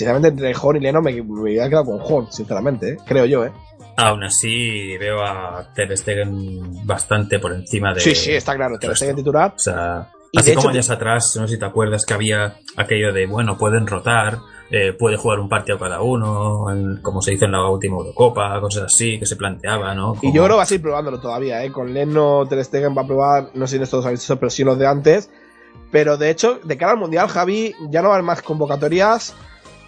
[0.00, 2.96] Sinceramente, entre Horn y Leno me, me hubiera quedado con Horn, sinceramente, ¿eh?
[3.06, 3.52] creo yo, ¿eh?
[3.98, 8.00] Aún así, veo a Ter Stegen bastante por encima de.
[8.00, 9.52] Sí, sí, está claro, Ter Stegen titular.
[9.54, 12.56] O sea, Y así como hecho- años atrás, no sé si te acuerdas que había
[12.78, 14.38] aquello de, bueno, pueden rotar,
[14.70, 18.58] eh, puede jugar un partido cada uno, en- como se hizo en la última Eurocopa,
[18.58, 20.16] cosas así que se planteaba, ¿no?
[20.22, 21.70] Y yo creo que va a seguir probándolo todavía, ¿eh?
[21.70, 24.64] Con Leno, Ter Stegen va a probar, no sé si en estos amistosos, pero sí
[24.64, 25.28] los de antes.
[25.92, 29.34] Pero de hecho, de cara al Mundial, Javi, ya no van más convocatorias.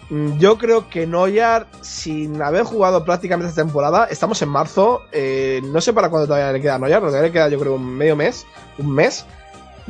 [0.09, 5.61] Mm, Yo creo que Neuer, sin haber jugado prácticamente esta temporada, estamos en marzo, eh,
[5.63, 7.95] no sé para cuándo todavía le queda a Neuer, todavía le queda yo creo un
[7.95, 8.45] medio mes,
[8.77, 9.25] un mes.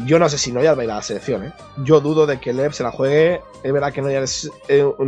[0.05, 1.53] Yo no sé si Neuer va a ir a la selección, ¿eh?
[1.83, 3.41] Yo dudo de que Lev se la juegue.
[3.63, 5.05] Es verdad que Neuer es eh, el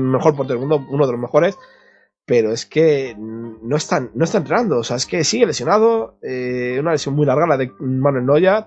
[0.00, 1.58] mejor portero del mundo, uno de los mejores,
[2.24, 4.78] pero es que no está, no está entrenando.
[4.78, 6.16] O sea, es que sigue lesionado.
[6.22, 8.64] eh, una lesión muy larga, la de Manuel Neuer.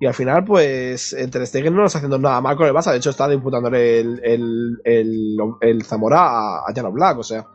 [0.00, 2.92] Y al final, pues, Ter Stegen no está haciendo nada mal con el Barça.
[2.92, 7.46] De hecho, está disputándole el, el, el, el Zamora a, a Jan Oblak, o sea.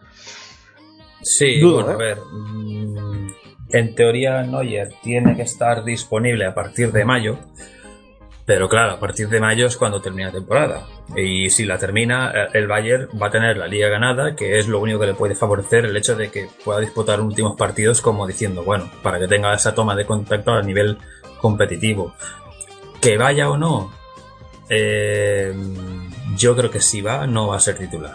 [1.21, 1.93] Sí, Dudo, bueno, ¿eh?
[1.93, 2.17] a ver.
[2.19, 3.27] mm,
[3.69, 7.39] En teoría, Neuer tiene que estar disponible a partir de mayo.
[8.45, 10.85] Pero claro, a partir de mayo es cuando termina la temporada.
[11.15, 14.67] Y si la termina, eh, el Bayern va a tener la liga ganada, que es
[14.67, 18.27] lo único que le puede favorecer el hecho de que pueda disputar últimos partidos como
[18.27, 20.97] diciendo, bueno, para que tenga esa toma de contacto a nivel
[21.43, 22.13] competitivo.
[23.01, 23.91] Que vaya o no,
[24.69, 25.53] eh,
[26.37, 28.13] yo creo que si va, no va a ser titular.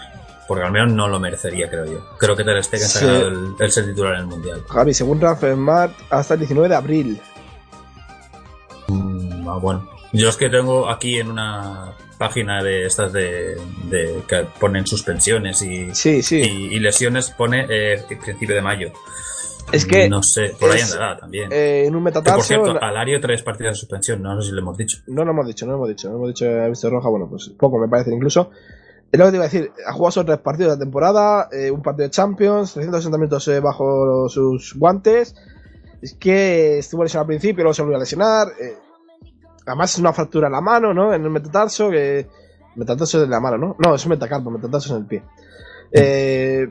[0.48, 2.16] Porque al menos no lo merecería, creo yo.
[2.18, 3.04] Creo que Ter Stegen se Sí.
[3.04, 4.64] ha ganado el, el ser titular en el Mundial.
[4.66, 7.20] Javi, según Transfermarkt, hasta el 19 de abril.
[8.88, 9.86] Mm, bueno.
[10.14, 15.60] Yo es que tengo aquí en una página de estas de, de que ponen suspensiones
[15.60, 16.40] y, Sí, sí.
[16.40, 18.90] y, y lesiones, pone eh, principio de mayo.
[19.72, 21.52] Es que No sé, por ahí andará también.
[21.52, 22.42] eh, en un Que, por metatarso.
[22.42, 24.98] cierto, la- Alario tres partidos de suspensión, no sé si le hemos dicho.
[25.08, 26.08] No lo hemos dicho, no lo hemos dicho.
[26.08, 28.50] No hemos dicho, he visto roja, bueno, pues poco me parece incluso.
[29.10, 31.48] Es lo que te iba a decir, ha jugado solo tres partidos de la temporada,
[31.52, 35.34] eh, un partido de Champions, 360 minutos eh, bajo sus guantes.
[36.00, 38.48] Es que estuvo lesionado al principio, luego se volvió a lesionar.
[38.60, 38.74] eh,
[39.66, 41.12] además es una fractura en la mano, ¿no?
[41.12, 42.26] En el metatarso, que...
[42.76, 43.76] Metatarso es de la mano, ¿no?
[43.78, 45.22] No, es un metacarpo, metatarso es en el pie.
[45.92, 46.68] Eh,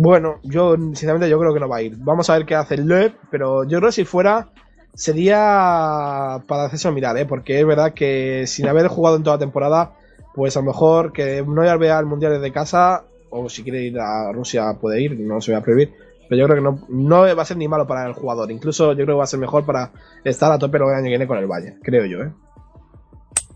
[0.00, 1.96] bueno, yo sinceramente yo creo que no va a ir.
[1.96, 4.48] Vamos a ver qué hace el Loeb, pero yo creo que si fuera
[4.94, 7.26] sería para hacerse mirar, ¿eh?
[7.26, 9.96] Porque es verdad que sin haber jugado en toda la temporada,
[10.36, 13.98] pues a lo mejor que no vea el Mundial desde casa, o si quiere ir
[13.98, 15.92] a Rusia puede ir, no se va a prohibir.
[16.28, 18.52] Pero yo creo que no, no va a ser ni malo para el jugador.
[18.52, 19.90] Incluso yo creo que va a ser mejor para
[20.22, 22.32] estar a tope el año que viene con el Valle, creo yo, ¿eh?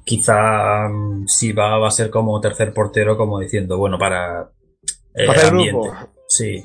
[0.04, 4.50] Quizá mm, si va, va a ser como tercer portero, como diciendo, bueno, para
[5.14, 5.88] eh, Para hacer ambiente.
[5.88, 6.11] grupo.
[6.34, 6.64] Sí.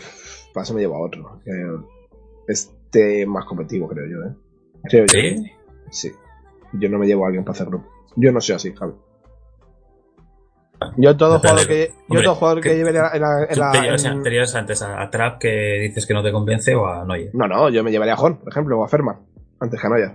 [0.54, 1.42] Para eso me llevo a otro.
[1.44, 1.52] que
[2.48, 4.36] Este más competitivo, creo yo, ¿eh?
[4.84, 5.20] Creo yo.
[5.20, 5.52] ¿Sí?
[5.92, 6.12] Sí.
[6.74, 7.90] Yo no me llevo a alguien para hacer grupo.
[8.16, 8.94] Yo no soy así, Javi.
[10.98, 11.50] Yo todo Depende.
[11.64, 13.60] jugador que, yo Hombre, todo jugador que ¿qué- lleve en la, en la- en ¿Tú
[13.60, 16.32] la- te llevas, en- te llevas antes a, a Trap que dices que no te
[16.32, 17.32] convence o a Noye?
[17.34, 19.18] No, no, yo me llevaría a Horn, por ejemplo, o a Ferman,
[19.60, 20.12] antes que a Neuer.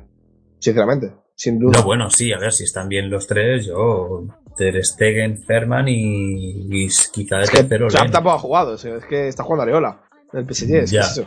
[0.58, 1.80] Sinceramente, sin duda.
[1.80, 4.24] No, bueno, sí, a ver, si están bien los tres, yo
[4.56, 9.04] Ter Stegen, Ferman y, y quizá de es que tercero tampoco ha jugado, es es
[9.06, 10.00] que está jugando Areola
[10.32, 11.00] en el PSG, es que Ya.
[11.02, 11.26] es eso.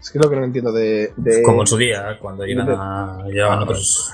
[0.00, 1.12] Es que es lo que no entiendo de.
[1.16, 4.10] de- Como en su día, cuando iban a, llevaban Ah, otros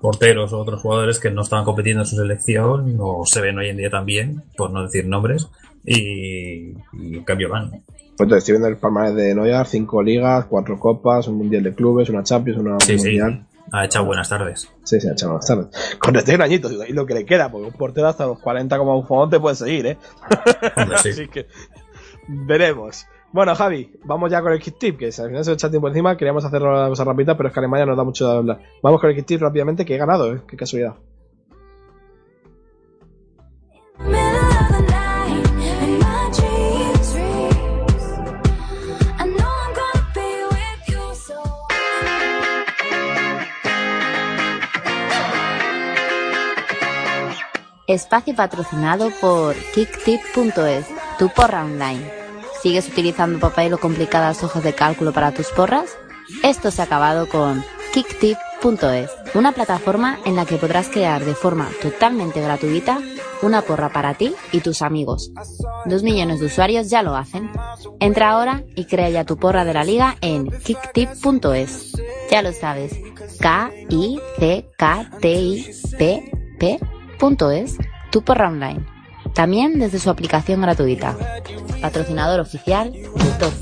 [0.00, 3.70] porteros o otros jugadores que no estaban compitiendo en su selección, o se ven hoy
[3.70, 5.48] en día también, por no decir nombres,
[5.84, 7.70] y, y en cambio van.
[7.70, 11.74] Pues entonces, estoy viendo el palmarés de Neuer, cinco ligas, cuatro copas, un mundial de
[11.74, 13.46] clubes, una Champions, una Sí, sí, mundial.
[13.72, 14.70] Ha echado buenas tardes.
[14.82, 15.68] Sí, sí, ha echado más tarde.
[15.98, 18.98] Con 31 añitos y lo que le queda, porque un portero hasta los 40 como
[18.98, 19.98] un te puede seguir, ¿eh?
[20.76, 21.08] Hombre, sí.
[21.10, 21.46] Así que
[22.28, 23.06] veremos.
[23.32, 26.16] Bueno, Javi, vamos ya con el kit tip, que al final se echa tiempo encima,
[26.16, 28.60] queríamos hacer una cosa rápida, pero es que Alemania nos da mucho de hablar.
[28.80, 30.42] Vamos con el kit tip rápidamente, que he ganado, ¿eh?
[30.46, 30.94] Qué casualidad.
[47.86, 50.86] Espacio patrocinado por kicktip.es,
[51.18, 52.10] tu porra online.
[52.62, 55.90] ¿Sigues utilizando papel o complicadas hojas de cálculo para tus porras?
[56.42, 57.62] Esto se ha acabado con
[57.92, 63.00] kicktip.es, una plataforma en la que podrás crear de forma totalmente gratuita
[63.42, 65.30] una porra para ti y tus amigos.
[65.84, 67.50] Dos millones de usuarios ya lo hacen.
[68.00, 71.92] Entra ahora y crea ya tu porra de la liga en kicktip.es.
[72.30, 72.94] Ya lo sabes,
[73.40, 74.14] K-I-C-K-T-I-P-P
[76.58, 76.93] punto
[77.50, 77.78] es
[78.10, 78.84] tu porra online.
[79.34, 81.16] También desde su aplicación gratuita.
[81.80, 83.52] Patrocinador oficial de Top.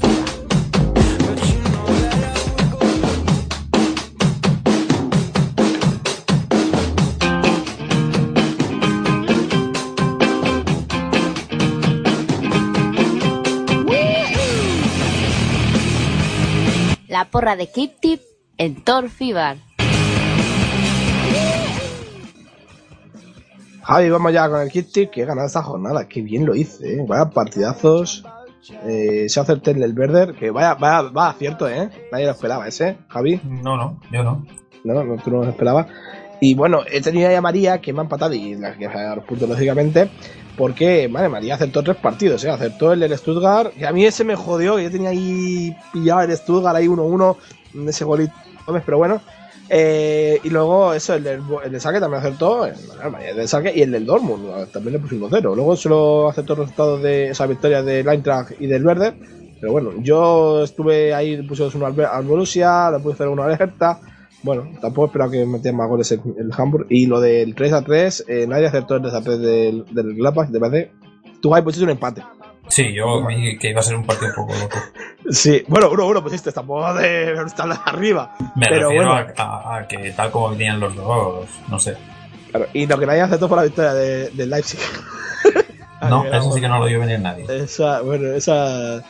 [17.08, 18.20] La porra de Kip Tip
[18.58, 19.08] en Thor
[23.82, 26.08] Javi, vamos ya con el kit tip, que he ganado esta jornada.
[26.08, 27.04] Qué bien lo hice, ¿eh?
[27.06, 28.24] Vaya partidazos.
[28.86, 31.90] Eh, se hace el tel del Werder, que vaya, vaya, va acierto, ¿eh?
[32.12, 33.40] Nadie lo esperaba ese, Javi.
[33.44, 34.46] No, no, yo no.
[34.84, 35.86] No, no, tú no lo esperabas.
[36.40, 39.16] Y bueno, he tenido ahí a María, que me ha empatado y la que a
[39.16, 40.08] los puntos, lógicamente.
[40.56, 42.50] Porque, madre, María acertó tres partidos, ¿eh?
[42.50, 46.22] Acertó el del Stuttgart, que a mí ese me jodió, que yo tenía ahí pillado
[46.22, 47.36] el Stuttgart ahí 1-1,
[47.88, 48.34] ese golito,
[48.84, 49.20] pero bueno.
[49.74, 52.74] Eh, y luego, eso, el el de saque también acertó, el,
[53.34, 55.40] del saque y el del Dortmund, también le puse 1-0.
[55.54, 59.14] Luego solo acertó los resultados de esa victoria del Eintracht y del Werder.
[59.58, 63.98] Pero bueno, yo estuve ahí, le puse 1 al, Borussia, le puse 1 al Hertha.
[64.42, 66.88] Bueno, tampoco esperaba que metieran más goles el, el Hamburg.
[66.90, 70.14] Y lo del 3 a 3, eh, nadie acertó el 3 a 3 del, del
[70.16, 70.86] Gladbach, de verdad.
[71.40, 72.22] Tú ahí pusiste un empate.
[72.74, 74.78] Sí, yo vi que iba a ser un partido un poco loco.
[75.30, 78.34] Sí, bueno, uno, uno pusiste, tampoco de estar arriba.
[78.56, 81.96] Me pero refiero bueno, a, que tal como venían los dos, no sé.
[82.50, 84.80] claro, y lo que nadie acertó fue la victoria de- del Leipzig.
[86.08, 87.44] No, eso sí que no lo vio venir nadie.
[87.48, 89.02] Esa, bueno, esa.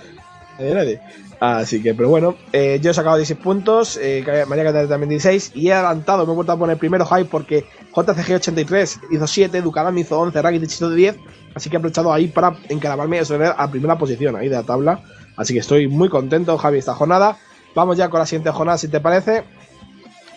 [0.58, 1.00] Nadie, nadie.
[1.40, 5.52] Así que, pero bueno, eh, yo he sacado 16 puntos, eh, María Catalina también 16,
[5.54, 7.64] y he adelantado, me he vuelto a poner primero high porque
[7.94, 11.16] JCG83 hizo 7, Ducalam hizo 11, Rakitic hizo 10,
[11.54, 13.20] así que he aprovechado ahí para encaramarme y
[13.56, 15.02] a primera posición ahí de la tabla.
[15.36, 17.36] Así que estoy muy contento, Javi, esta jornada.
[17.74, 19.44] Vamos ya con la siguiente jornada, si te parece.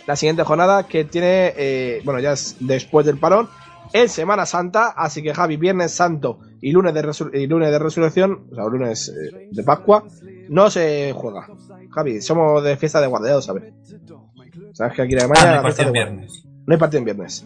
[0.08, 3.50] la siguiente jornada que tiene, eh, bueno, ya es después del parón,
[3.94, 8.48] en Semana Santa, así que Javi, Viernes Santo y lunes de, y lunes de Resurrección,
[8.52, 10.04] o sea, lunes eh, de Pascua,
[10.50, 11.48] no se juega.
[11.92, 13.74] Javi, somos de fiesta de guardeados, ¿sabes?
[14.74, 16.44] Sabes que aquí en Ah, Alemania no hay partido en viernes.
[16.66, 17.46] No hay partido en viernes,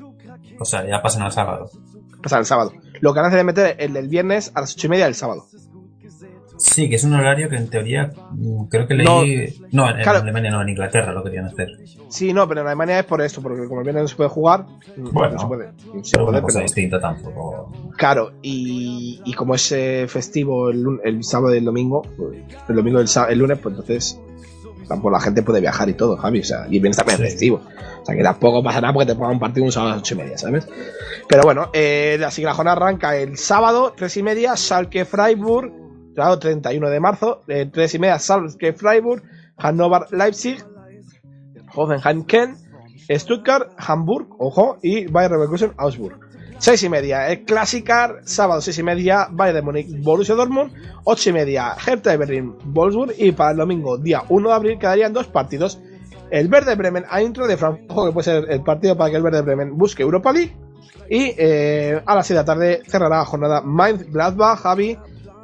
[0.59, 1.69] O sea, ya pasan al sábado.
[2.21, 2.73] Pasa el sábado.
[3.01, 5.45] Lo que han de meter el del viernes a las ocho y media del sábado.
[6.61, 9.05] Sí, que es un horario que en teoría mm, creo que leí.
[9.71, 10.19] No, No, en, claro.
[10.19, 11.69] Alemania no, en Inglaterra lo querían hacer.
[12.09, 14.29] Sí, no, pero en Alemania es por esto, porque como el viernes no se puede
[14.29, 14.65] jugar,
[14.97, 15.67] Bueno, no se puede.
[16.03, 17.71] Se pero puede, una cosa pero- distinta tampoco.
[17.97, 22.75] Claro, y, y como es eh, festivo el, el sábado y el domingo, pues, el
[22.75, 24.19] domingo y el, el lunes, pues entonces
[24.90, 26.41] tampoco la gente puede viajar y todo, Javi.
[26.41, 27.32] O sea, y viernes también es Sí.
[27.32, 27.61] festivo.
[28.02, 30.02] O sea, que tampoco pasa nada porque te pongan un partido un sábado a las
[30.02, 30.68] ocho y media, ¿sabes?
[31.30, 35.72] Pero bueno, eh, así que la jornada arranca el sábado, tres y media, Schalke Freiburg,
[36.16, 39.24] sábado 31 de marzo, eh, tres y media, Schalke Freiburg,
[39.57, 40.57] Hannover Leipzig,
[41.76, 42.57] Hoffenheim Kent,
[43.10, 46.20] Stuttgart, Hamburg, ojo, y Bayer Leverkusen Augsburg.
[46.60, 50.73] Seis y media, el Classicar, sábado seis y media, Bayern de Múnich, Borussia Dortmund,
[51.06, 54.77] ocho y media, Hertha de Berlín, Wolfsburg, y para el domingo, día 1 de abril,
[54.77, 55.80] quedarían dos partidos.
[56.30, 59.23] El Verde Bremen a intro de Frankfurt, que puede ser el partido para que el
[59.23, 60.53] Verde Bremen busque Europa League.
[61.10, 64.98] Y eh, a las 6 de la tarde cerrará la jornada Mainz Gladbach, Javi.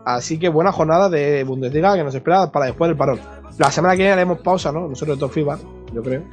[0.06, 3.20] Así que buena jornada de Bundesliga que nos espera para después del parón.
[3.58, 4.88] La semana que viene haremos pausa, ¿no?
[4.88, 5.58] Nosotros Top FIBA,
[5.94, 6.24] yo creo.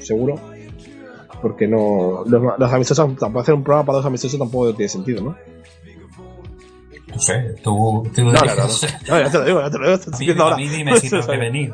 [0.00, 0.38] Seguro.
[1.44, 2.24] Porque no.
[2.26, 5.36] Los, los amistosos, tampoco hacer un programa para dos amistosos tampoco tiene sentido, ¿no?
[7.12, 8.02] No sé, tú.
[8.14, 8.64] tú No, no, no, no.
[9.08, 9.98] No, ya te lo digo, ya te lo digo.
[9.98, 10.56] te estoy A mí- diciendo a ahora.
[10.56, 11.72] mí dime si tengo que venir.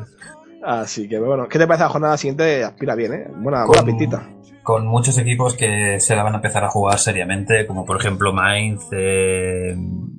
[0.63, 2.63] Así que bueno, ¿qué te parece la jornada siguiente?
[2.65, 3.27] Aspira bien, ¿eh?
[3.37, 4.29] Buena, buena pintita.
[4.61, 8.31] con muchos equipos que se la van a empezar a jugar seriamente, como por ejemplo
[8.33, 9.73] Mainz, eh,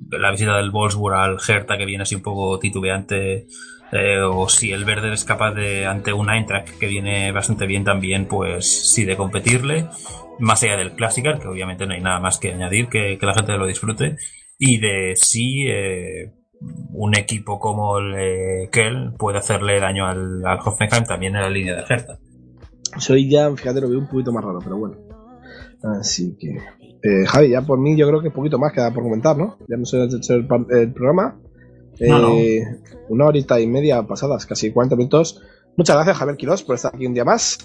[0.09, 3.45] la visita del Wolfsburg al Hertha que viene así un poco titubeante,
[3.93, 7.83] eh, o si el Verde es capaz de, ante un Eintracht que viene bastante bien
[7.83, 9.87] también, pues sí de competirle,
[10.39, 13.55] más allá del Classical, que obviamente no hay nada más que añadir, que, la gente
[13.57, 14.17] lo disfrute,
[14.57, 16.33] y de si eh,
[16.91, 21.49] un equipo como el eh, Kell puede hacerle daño al, al Hoffenheim también en la
[21.49, 22.17] línea de Hertha.
[22.97, 24.97] Soy ya, fíjate, lo veo un poquito más raro, pero bueno.
[25.99, 26.49] Así que.
[27.05, 29.57] Eh, Javi, ya por mí yo creo que un poquito más queda por comentar, ¿no?
[29.67, 31.37] Ya sé hecho el, el programa.
[31.99, 32.29] No, no.
[32.33, 32.63] Eh,
[33.09, 35.41] Una horita y media pasadas, casi 40 minutos.
[35.77, 37.57] Muchas gracias, Javier Quirós, por estar aquí un día más.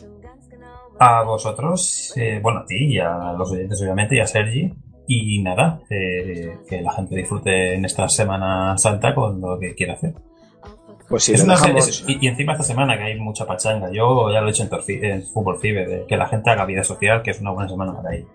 [1.01, 4.73] A vosotros, eh, bueno, a ti y a los oyentes, obviamente, y a Sergi.
[5.07, 9.95] Y nada, eh, que la gente disfrute en esta Semana Santa con lo que quiera
[9.95, 10.13] hacer.
[11.09, 13.91] Pues sí, Es una- es- y, y encima esta semana que hay mucha pachanga.
[13.91, 16.67] Yo ya lo he dicho en, Torfi- en Fútbol Fibe, de que la gente haga
[16.67, 18.27] vida social, que es una buena semana para ello.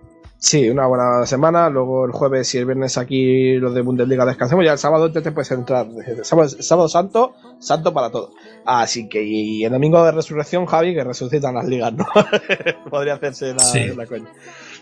[0.43, 1.69] Sí, una buena semana.
[1.69, 4.65] Luego el jueves y el viernes aquí los de Bundesliga descansamos.
[4.65, 5.87] Ya el sábado te puedes entrar.
[6.23, 8.31] Sábado, sábado santo, santo para todo.
[8.65, 12.05] Así que y el domingo de resurrección, Javi, que resucitan las ligas, ¿no?
[12.89, 13.87] Podría hacerse la, Sí.
[13.95, 14.27] la coña.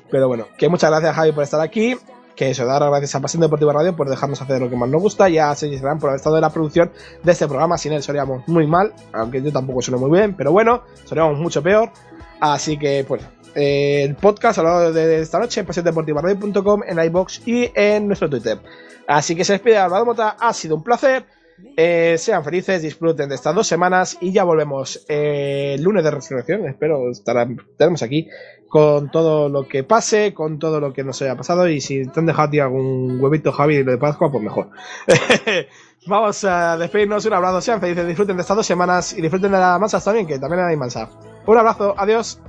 [0.10, 1.96] Pero bueno, que muchas gracias, Javi, por estar aquí.
[2.36, 5.00] Que eso, dar gracias a Pasión Deportiva Radio por dejarnos hacer lo que más nos
[5.00, 5.30] gusta.
[5.30, 7.78] Y a Sergi Serrán por haber estado en la producción de este programa.
[7.78, 11.62] Sin él seríamos muy mal, aunque yo tampoco sueno muy bien, pero bueno, seríamos mucho
[11.62, 11.92] peor.
[12.40, 13.22] Así que, pues,
[13.56, 18.30] eh, el podcast a lo de esta noche en pasiondeportivaradio.com, en iBox y en nuestro
[18.30, 18.60] Twitter.
[19.07, 21.26] Así que se despide Álvaro Mota, ha sido un placer.
[21.78, 26.11] Eh, sean felices, disfruten de estas dos semanas y ya volvemos eh, el lunes de
[26.11, 26.65] resurrección.
[26.65, 28.28] Espero estar estaremos aquí
[28.68, 31.68] con todo lo que pase, con todo lo que nos haya pasado.
[31.68, 34.69] Y si te han dejado ti algún huevito, Javi, de Pascua, pues mejor.
[36.07, 37.26] Vamos a despedirnos.
[37.26, 40.26] Un abrazo, sean felices, disfruten de estas dos semanas y disfruten de las masas también,
[40.26, 41.10] que también hay mansas.
[41.45, 42.39] Un abrazo, adiós.